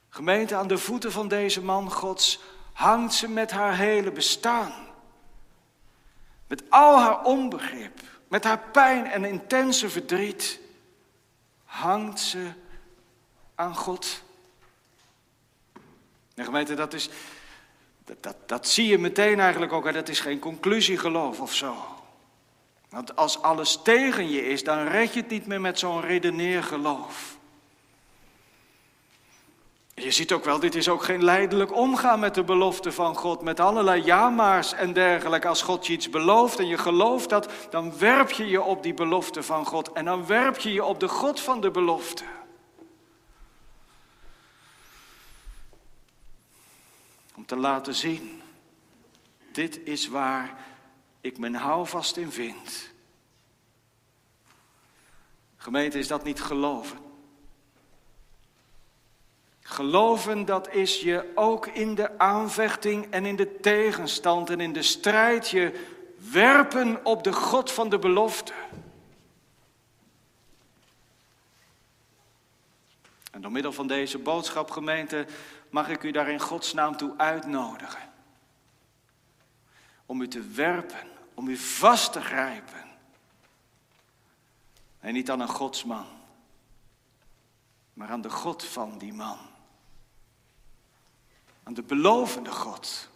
Gemeente, 0.10 0.56
aan 0.56 0.68
de 0.68 0.78
voeten 0.78 1.12
van 1.12 1.28
deze 1.28 1.64
man 1.64 1.92
Gods 1.92 2.40
hangt 2.74 3.14
ze 3.14 3.30
met 3.30 3.52
haar 3.52 3.78
hele 3.78 4.12
bestaan. 4.12 4.88
Met 6.48 6.64
al 6.70 7.00
haar 7.00 7.24
onbegrip, 7.24 8.02
met 8.28 8.44
haar 8.44 8.60
pijn 8.60 9.06
en 9.06 9.26
intense 9.26 9.90
verdriet, 9.90 10.60
hangt 11.64 12.20
ze 12.20 12.52
aan 13.56 13.76
God. 13.76 14.24
En 16.36 16.46
gemeente, 16.46 16.74
dat, 16.74 16.94
is, 16.94 17.10
dat, 18.20 18.36
dat, 18.46 18.68
zie 18.68 18.88
je 18.88 18.98
meteen 18.98 19.40
eigenlijk 19.40 19.72
ook, 19.72 19.94
dat 19.94 20.10
is 20.10 20.20
geen 20.20 20.40
conclusiegeloof 20.40 21.40
of 21.40 21.54
zo. 21.54 21.91
Want 22.92 23.16
als 23.16 23.42
alles 23.42 23.80
tegen 23.84 24.30
je 24.30 24.48
is, 24.48 24.64
dan 24.64 24.88
red 24.88 25.14
je 25.14 25.20
het 25.20 25.30
niet 25.30 25.46
meer 25.46 25.62
met 25.62 25.80
zo'n 25.80 26.02
redeneergeloof. 26.02 27.38
Je 29.94 30.12
ziet 30.12 30.32
ook 30.32 30.44
wel, 30.44 30.60
dit 30.60 30.76
is 30.76 30.90
ook 30.90 31.04
geen 31.04 31.24
leidelijk 31.24 31.76
omgaan 31.76 32.20
met 32.20 32.36
de 32.36 32.44
belofte 32.44 32.92
van 32.92 33.16
God, 33.16 33.42
met 33.42 33.60
allerlei 33.60 34.02
jamaars 34.02 34.74
en 34.74 34.94
dergelijke. 34.94 35.48
Als 35.48 35.62
God 35.62 35.88
je 35.88 35.94
iets 35.94 36.10
belooft 36.10 36.60
en 36.60 36.68
je 36.68 36.78
gelooft 36.78 37.30
dat, 37.30 37.52
dan 37.70 37.98
werp 37.98 38.32
je 38.32 38.48
je 38.48 38.62
op 38.62 38.84
die 38.84 38.94
belofte 38.94 39.44
van 39.44 39.66
God 39.66 39.92
en 39.92 40.06
dan 40.06 40.26
werp 40.26 40.58
je 40.58 40.74
je 40.74 40.84
op 40.84 41.00
de 41.00 41.08
God 41.08 41.40
van 41.40 41.62
de 41.62 41.72
belofte. 41.72 42.24
Om 47.36 47.46
te 47.46 47.56
laten 47.56 47.96
zien, 47.96 48.42
dit 49.52 49.80
is 49.84 50.08
waar 50.08 50.71
ik 51.22 51.38
mijn 51.38 51.56
houvast 51.56 52.18
in 52.18 52.32
vind. 52.32 52.94
Gemeente, 55.58 56.00
is 56.00 56.08
dat 56.08 56.24
niet 56.24 56.42
geloven? 56.42 56.98
Geloven, 59.62 60.46
dat 60.46 60.74
is 60.74 61.02
je 61.02 61.32
ook 61.36 61.68
in 61.68 61.96
de 61.96 62.20
aanvechting 62.20 63.12
en 63.12 63.26
in 63.26 63.36
de 63.36 63.60
tegenstand 63.60 64.50
en 64.50 64.60
in 64.60 64.74
de 64.74 64.82
strijd 64.82 65.50
je 65.50 65.88
werpen 66.32 67.06
op 67.06 67.24
de 67.24 67.34
God 67.34 67.72
van 67.72 67.90
de 67.90 68.00
belofte. 68.00 68.54
En 73.32 73.42
door 73.42 73.52
middel 73.52 73.74
van 73.74 73.88
deze 73.88 74.18
boodschap, 74.18 74.72
gemeente, 74.72 75.26
mag 75.70 75.90
ik 75.90 76.04
u 76.04 76.12
daar 76.12 76.30
in 76.30 76.40
Gods 76.40 76.74
naam 76.74 76.98
toe 76.98 77.14
uitnodigen. 77.18 78.10
Om 80.06 80.22
u 80.22 80.28
te 80.28 80.42
werpen, 80.42 81.11
om 81.34 81.48
u 81.48 81.58
vast 81.58 82.12
te 82.12 82.22
grijpen. 82.22 82.90
En 85.00 85.14
niet 85.14 85.32
aan 85.32 85.40
een 85.40 85.48
godsman, 85.48 86.06
maar 87.94 88.10
aan 88.10 88.22
de 88.22 88.30
God 88.30 88.64
van 88.64 88.98
die 88.98 89.14
man. 89.14 89.38
Aan 91.64 91.74
de 91.74 91.84
belovende 91.84 92.52
God, 92.52 93.10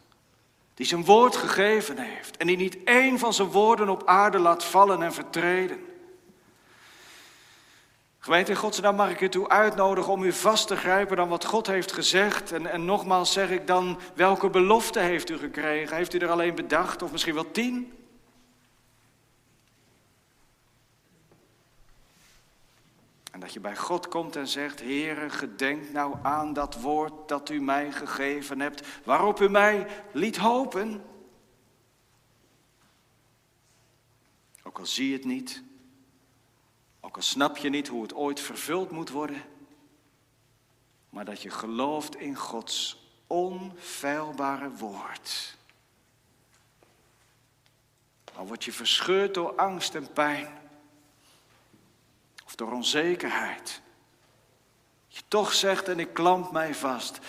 die 0.74 0.86
zijn 0.86 1.06
woord 1.06 1.36
gegeven 1.36 1.98
heeft 1.98 2.38
en 2.38 2.48
die 2.48 2.58
niet 2.58 2.84
één 2.84 3.20
van 3.20 3.34
zijn 3.34 3.48
woorden 3.48 3.90
op 3.90 4.06
aarde 4.06 4.40
laat 4.40 4.64
vallen 4.64 5.02
en 5.02 5.14
vertreden. 5.14 5.80
Gemeente 8.26 8.52
in 8.52 8.82
naam 8.82 8.96
mag 8.96 9.10
ik 9.10 9.22
u 9.22 9.30
toe 9.30 9.50
uitnodigen 9.50 10.12
om 10.12 10.24
u 10.24 10.34
vast 10.34 10.68
te 10.68 10.76
grijpen 10.76 11.20
aan 11.20 11.28
wat 11.28 11.46
God 11.46 11.68
heeft 11.68 11.92
gezegd. 11.92 12.52
En, 12.52 12.66
en 12.66 12.86
nogmaals 12.86 13.32
zeg 13.32 13.50
ik 13.50 13.68
dan, 13.68 14.00
welke 14.14 14.50
belofte 14.50 15.00
heeft 15.00 15.30
u 15.30 15.38
gekregen? 15.38 15.96
Heeft 15.96 16.14
u 16.14 16.18
er 16.18 16.30
alleen 16.30 16.56
bedacht 16.56 17.02
of 17.02 17.12
misschien 17.12 17.34
wel 17.34 17.52
tien? 17.52 17.94
En 23.36 23.42
dat 23.42 23.54
je 23.54 23.60
bij 23.60 23.76
God 23.76 24.08
komt 24.08 24.36
en 24.36 24.48
zegt, 24.48 24.80
Heere, 24.80 25.30
gedenk 25.30 25.92
nou 25.92 26.16
aan 26.22 26.54
dat 26.54 26.82
woord 26.82 27.28
dat 27.28 27.50
u 27.50 27.62
mij 27.62 27.92
gegeven 27.92 28.60
hebt, 28.60 28.88
waarop 29.04 29.40
u 29.40 29.50
mij 29.50 29.88
liet 30.12 30.38
hopen. 30.38 31.06
Ook 34.64 34.80
al 34.80 34.86
zie 34.86 35.08
je 35.08 35.14
het 35.14 35.26
niet, 35.26 35.64
ook 37.00 37.16
al 37.16 37.22
snap 37.22 37.58
je 37.58 37.70
niet 37.70 37.88
hoe 37.88 38.02
het 38.02 38.14
ooit 38.14 38.40
vervuld 38.40 38.92
moet 38.92 39.10
worden, 39.10 39.42
maar 41.10 41.26
dat 41.26 41.42
je 41.42 41.50
gelooft 41.50 42.16
in 42.16 42.36
Gods 42.36 43.10
onfeilbare 43.28 44.70
woord. 44.70 45.58
Al 48.36 48.48
word 48.48 48.64
je 48.64 48.72
verscheurd 48.72 49.34
door 49.34 49.56
angst 49.56 49.96
en 49.96 50.14
pijn 50.14 50.64
door 52.56 52.72
onzekerheid. 52.72 53.82
Je 55.08 55.22
toch 55.28 55.54
zegt 55.54 55.88
en 55.88 56.00
ik 56.00 56.14
klamp 56.14 56.52
mij 56.52 56.76
vast. 56.76 57.20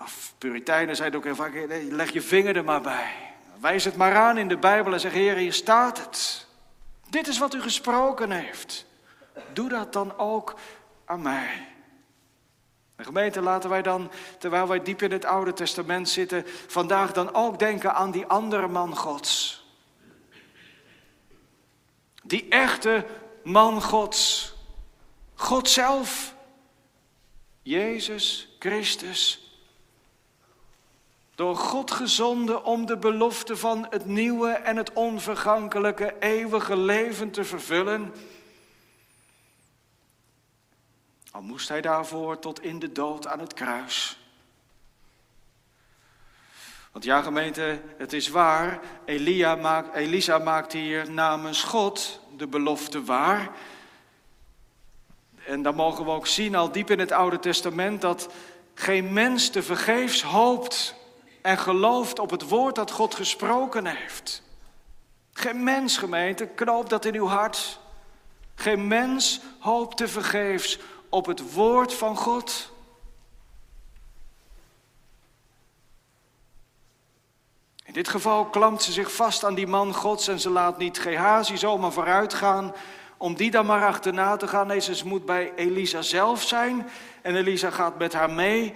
Of 0.00 0.34
Puritijnen 0.38 0.96
zeiden 0.96 1.18
ook 1.18 1.24
heel 1.24 1.34
vaak, 1.34 1.66
leg 1.90 2.12
je 2.12 2.20
vinger 2.20 2.56
er 2.56 2.64
maar 2.64 2.80
bij. 2.80 3.12
Wijs 3.60 3.84
het 3.84 3.96
maar 3.96 4.16
aan 4.16 4.38
in 4.38 4.48
de 4.48 4.58
Bijbel 4.58 4.92
en 4.92 5.00
zeg, 5.00 5.12
Heer, 5.12 5.36
hier 5.36 5.52
staat 5.52 5.98
het. 5.98 6.46
Dit 7.08 7.26
is 7.26 7.38
wat 7.38 7.54
u 7.54 7.60
gesproken 7.60 8.30
heeft. 8.30 8.86
Doe 9.52 9.68
dat 9.68 9.92
dan 9.92 10.18
ook 10.18 10.54
aan 11.04 11.22
mij. 11.22 11.66
De 12.96 13.04
gemeente, 13.04 13.40
laten 13.40 13.70
wij 13.70 13.82
dan, 13.82 14.10
terwijl 14.38 14.68
wij 14.68 14.82
diep 14.82 15.02
in 15.02 15.12
het 15.12 15.24
Oude 15.24 15.52
Testament 15.52 16.08
zitten, 16.08 16.44
vandaag 16.66 17.12
dan 17.12 17.34
ook 17.34 17.58
denken 17.58 17.94
aan 17.94 18.10
die 18.10 18.26
andere 18.26 18.68
man 18.68 18.96
Gods. 18.96 19.64
Die 22.22 22.48
echte 22.48 23.06
man 23.46 23.82
Gods. 23.82 24.54
God 25.34 25.68
zelf. 25.68 26.34
Jezus 27.62 28.48
Christus. 28.58 29.40
Door 31.34 31.56
God 31.56 31.90
gezonden 31.90 32.64
om 32.64 32.86
de 32.86 32.96
belofte 32.96 33.56
van 33.56 33.86
het 33.90 34.06
nieuwe 34.06 34.50
en 34.50 34.76
het 34.76 34.92
onvergankelijke 34.92 36.14
eeuwige 36.20 36.76
leven 36.76 37.30
te 37.30 37.44
vervullen. 37.44 38.14
Al 41.30 41.42
moest 41.42 41.68
hij 41.68 41.80
daarvoor 41.80 42.38
tot 42.38 42.62
in 42.62 42.78
de 42.78 42.92
dood 42.92 43.26
aan 43.26 43.40
het 43.40 43.54
kruis. 43.54 44.18
Want 46.92 47.04
ja, 47.04 47.22
gemeente, 47.22 47.80
het 47.98 48.12
is 48.12 48.28
waar, 48.28 48.80
Elia 49.04 49.54
maakt, 49.54 49.94
Elisa 49.94 50.38
maakt 50.38 50.72
hier 50.72 51.10
namens 51.10 51.62
God 51.62 52.20
de 52.36 52.46
belofte 52.46 53.04
waar. 53.04 53.50
En 55.46 55.62
dan 55.62 55.74
mogen 55.74 56.04
we 56.04 56.10
ook 56.10 56.26
zien, 56.26 56.54
al 56.54 56.72
diep 56.72 56.90
in 56.90 56.98
het 56.98 57.12
Oude 57.12 57.38
Testament, 57.38 58.00
dat 58.00 58.28
geen 58.74 59.12
mens 59.12 59.48
te 59.48 59.62
vergeefs 59.62 60.22
hoopt 60.22 60.94
en 61.42 61.58
gelooft 61.58 62.18
op 62.18 62.30
het 62.30 62.48
woord 62.48 62.74
dat 62.74 62.90
God 62.90 63.14
gesproken 63.14 63.86
heeft. 63.86 64.42
Geen 65.32 65.64
mens, 65.64 65.98
gemeente, 65.98 66.46
knoop 66.46 66.88
dat 66.88 67.04
in 67.04 67.14
uw 67.14 67.26
hart. 67.26 67.78
Geen 68.54 68.86
mens 68.86 69.40
hoopt 69.58 69.96
te 69.96 70.08
vergeefs 70.08 70.78
op 71.08 71.26
het 71.26 71.52
woord 71.52 71.94
van 71.94 72.16
God. 72.16 72.72
Dit 77.96 78.08
geval 78.08 78.44
klampt 78.44 78.82
ze 78.82 78.92
zich 78.92 79.12
vast 79.12 79.44
aan 79.44 79.54
die 79.54 79.66
man 79.66 79.94
Gods 79.94 80.28
en 80.28 80.40
ze 80.40 80.50
laat 80.50 80.78
niet 80.78 80.98
Gehazi 80.98 81.56
zomaar 81.56 81.92
vooruit 81.92 82.34
gaan 82.34 82.74
om 83.16 83.34
die 83.34 83.50
dan 83.50 83.66
maar 83.66 83.86
achterna 83.86 84.36
te 84.36 84.48
gaan. 84.48 84.66
Nee, 84.66 84.80
ze 84.80 85.06
moet 85.06 85.24
bij 85.24 85.52
Elisa 85.54 86.02
zelf 86.02 86.42
zijn 86.42 86.88
en 87.22 87.36
Elisa 87.36 87.70
gaat 87.70 87.98
met 87.98 88.12
haar 88.12 88.30
mee. 88.30 88.72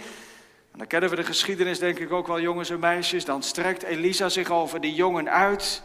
En 0.73 0.79
dan 0.79 0.87
kennen 0.87 1.11
we 1.11 1.16
de 1.16 1.25
geschiedenis 1.25 1.79
denk 1.79 1.99
ik 1.99 2.12
ook 2.12 2.27
wel, 2.27 2.41
jongens 2.41 2.71
en 2.71 2.79
meisjes. 2.79 3.25
Dan 3.25 3.43
strekt 3.43 3.83
Elisa 3.83 4.29
zich 4.29 4.51
over 4.51 4.81
die 4.81 4.95
jongen 4.95 5.31
uit, 5.31 5.83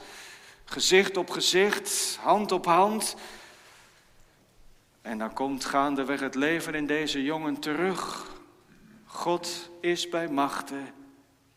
gezicht 0.65 1.17
op 1.17 1.29
gezicht, 1.29 2.17
hand 2.21 2.51
op 2.51 2.65
hand. 2.65 3.15
En 5.01 5.17
dan 5.17 5.33
komt 5.33 5.65
gaandeweg 5.65 6.19
het 6.19 6.35
leven 6.35 6.75
in 6.75 6.87
deze 6.87 7.23
jongen 7.23 7.59
terug. 7.59 8.31
God 9.05 9.69
is 9.81 10.09
bij 10.09 10.27
machten 10.27 11.03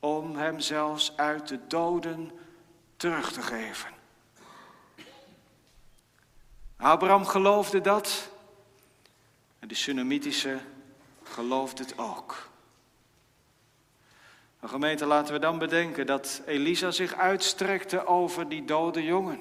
om 0.01 0.37
hem 0.37 0.61
zelfs 0.61 1.17
uit 1.17 1.49
de 1.49 1.59
doden 1.67 2.31
terug 2.97 3.33
te 3.33 3.43
geven. 3.43 3.91
Abraham 6.77 7.27
geloofde 7.27 7.81
dat 7.81 8.31
en 9.59 9.69
de 9.69 9.75
Sunamitische 9.75 10.59
geloofde 11.23 11.83
het 11.83 11.99
ook. 11.99 12.49
Maar 14.61 14.71
gemeente, 14.71 15.07
laten 15.07 15.33
we 15.33 15.41
dan 15.41 15.59
bedenken 15.59 16.07
dat 16.07 16.43
Elisa 16.47 16.91
zich 16.91 17.15
uitstrekte 17.15 18.07
over 18.07 18.49
die 18.49 18.65
dode 18.65 19.05
jongen. 19.05 19.41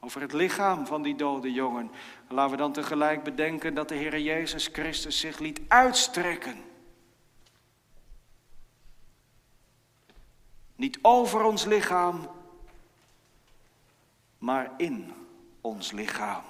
Over 0.00 0.20
het 0.20 0.32
lichaam 0.32 0.86
van 0.86 1.02
die 1.02 1.16
dode 1.16 1.52
jongen. 1.52 1.90
En 2.28 2.34
laten 2.34 2.50
we 2.50 2.56
dan 2.56 2.72
tegelijk 2.72 3.22
bedenken 3.22 3.74
dat 3.74 3.88
de 3.88 3.94
Heer 3.94 4.18
Jezus 4.18 4.68
Christus 4.72 5.20
zich 5.20 5.38
liet 5.38 5.60
uitstrekken. 5.68 6.69
Niet 10.80 10.98
over 11.02 11.42
ons 11.42 11.64
lichaam, 11.64 12.28
maar 14.38 14.70
in 14.76 15.12
ons 15.60 15.92
lichaam. 15.92 16.42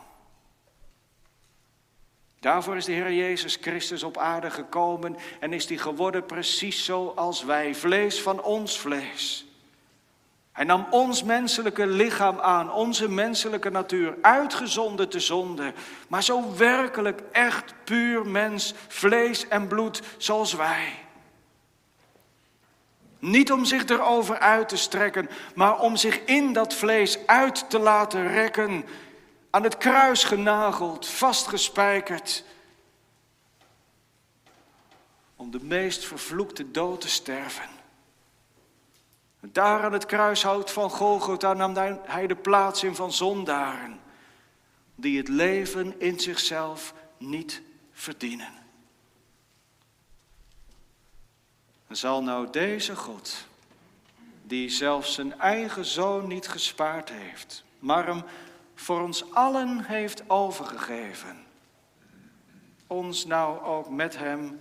Daarvoor 2.40 2.76
is 2.76 2.84
de 2.84 2.92
Heer 2.92 3.12
Jezus 3.12 3.58
Christus 3.60 4.02
op 4.02 4.18
aarde 4.18 4.50
gekomen 4.50 5.16
en 5.40 5.52
is 5.52 5.68
hij 5.68 5.76
geworden 5.76 6.26
precies 6.26 6.84
zoals 6.84 7.44
wij, 7.44 7.74
vlees 7.74 8.22
van 8.22 8.42
ons 8.42 8.78
vlees. 8.78 9.46
Hij 10.52 10.64
nam 10.64 10.86
ons 10.90 11.22
menselijke 11.22 11.86
lichaam 11.86 12.38
aan, 12.38 12.72
onze 12.72 13.08
menselijke 13.08 13.70
natuur, 13.70 14.16
uitgezonden 14.20 15.08
te 15.08 15.20
zonde, 15.20 15.72
maar 16.08 16.22
zo 16.22 16.56
werkelijk 16.56 17.22
echt 17.32 17.74
puur 17.84 18.26
mens, 18.26 18.74
vlees 18.88 19.48
en 19.48 19.66
bloed 19.68 20.02
zoals 20.16 20.54
wij. 20.54 21.08
Niet 23.20 23.52
om 23.52 23.64
zich 23.64 23.84
erover 23.84 24.38
uit 24.38 24.68
te 24.68 24.76
strekken, 24.76 25.30
maar 25.54 25.80
om 25.80 25.96
zich 25.96 26.24
in 26.24 26.52
dat 26.52 26.74
vlees 26.74 27.26
uit 27.26 27.70
te 27.70 27.78
laten 27.78 28.28
rekken 28.28 28.84
aan 29.50 29.62
het 29.62 29.76
kruis 29.76 30.24
genageld, 30.24 31.06
vastgespijkerd. 31.06 32.44
Om 35.36 35.50
de 35.50 35.60
meest 35.62 36.04
vervloekte 36.04 36.70
dood 36.70 37.00
te 37.00 37.08
sterven. 37.08 37.68
Daar 39.40 39.82
aan 39.82 39.92
het 39.92 40.06
kruishout 40.06 40.70
van 40.70 40.90
Golgotha 40.90 41.52
nam 41.52 41.74
hij 42.04 42.26
de 42.26 42.36
plaats 42.36 42.84
in 42.84 42.94
van 42.94 43.12
zondaren. 43.12 44.00
Die 44.94 45.18
het 45.18 45.28
leven 45.28 46.00
in 46.00 46.20
zichzelf 46.20 46.94
niet 47.18 47.62
verdienen. 47.92 48.46
En 48.46 48.58
zal 51.90 52.22
nou 52.22 52.50
deze 52.50 52.96
God, 52.96 53.46
die 54.42 54.68
zelfs 54.68 55.14
zijn 55.14 55.38
eigen 55.38 55.84
zoon 55.84 56.28
niet 56.28 56.48
gespaard 56.48 57.10
heeft, 57.10 57.64
maar 57.78 58.06
hem 58.06 58.22
voor 58.74 59.00
ons 59.02 59.32
allen 59.32 59.84
heeft 59.84 60.30
overgegeven. 60.30 61.44
Ons 62.86 63.26
nou 63.26 63.64
ook 63.64 63.88
met 63.88 64.16
Hem 64.16 64.60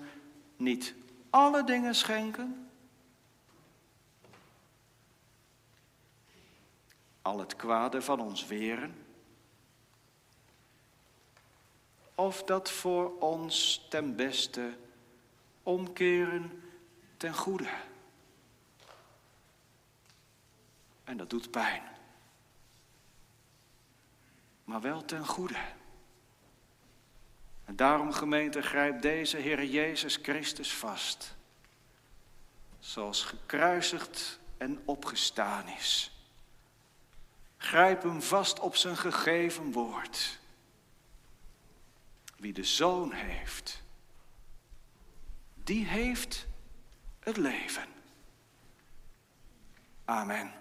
niet 0.57 0.93
alle 1.29 1.63
dingen 1.63 1.95
schenken? 1.95 2.69
Al 7.21 7.39
het 7.39 7.55
kwade 7.55 8.01
van 8.01 8.19
ons 8.19 8.47
weren? 8.47 8.95
Of 12.15 12.43
dat 12.43 12.71
voor 12.71 13.19
ons 13.19 13.85
ten 13.89 14.15
beste 14.15 14.73
omkeren 15.63 16.68
ten 17.19 17.33
goede? 17.33 17.69
En 21.03 21.17
dat 21.17 21.29
doet 21.29 21.51
pijn 21.51 21.89
maar 24.69 24.81
wel 24.81 25.05
ten 25.05 25.25
goede. 25.25 25.59
En 27.65 27.75
daarom, 27.75 28.11
gemeente, 28.11 28.61
grijpt 28.61 29.01
deze 29.01 29.37
Heer 29.37 29.65
Jezus 29.65 30.19
Christus 30.21 30.73
vast. 30.73 31.35
Zoals 32.79 33.23
gekruisigd 33.23 34.39
en 34.57 34.81
opgestaan 34.85 35.67
is. 35.67 36.11
Grijp 37.57 38.01
hem 38.03 38.21
vast 38.21 38.59
op 38.59 38.75
zijn 38.75 38.97
gegeven 38.97 39.71
woord. 39.71 40.39
Wie 42.37 42.53
de 42.53 42.63
zoon 42.63 43.11
heeft, 43.11 43.81
die 45.63 45.85
heeft 45.85 46.47
het 47.19 47.37
leven. 47.37 47.83
Amen. 50.05 50.58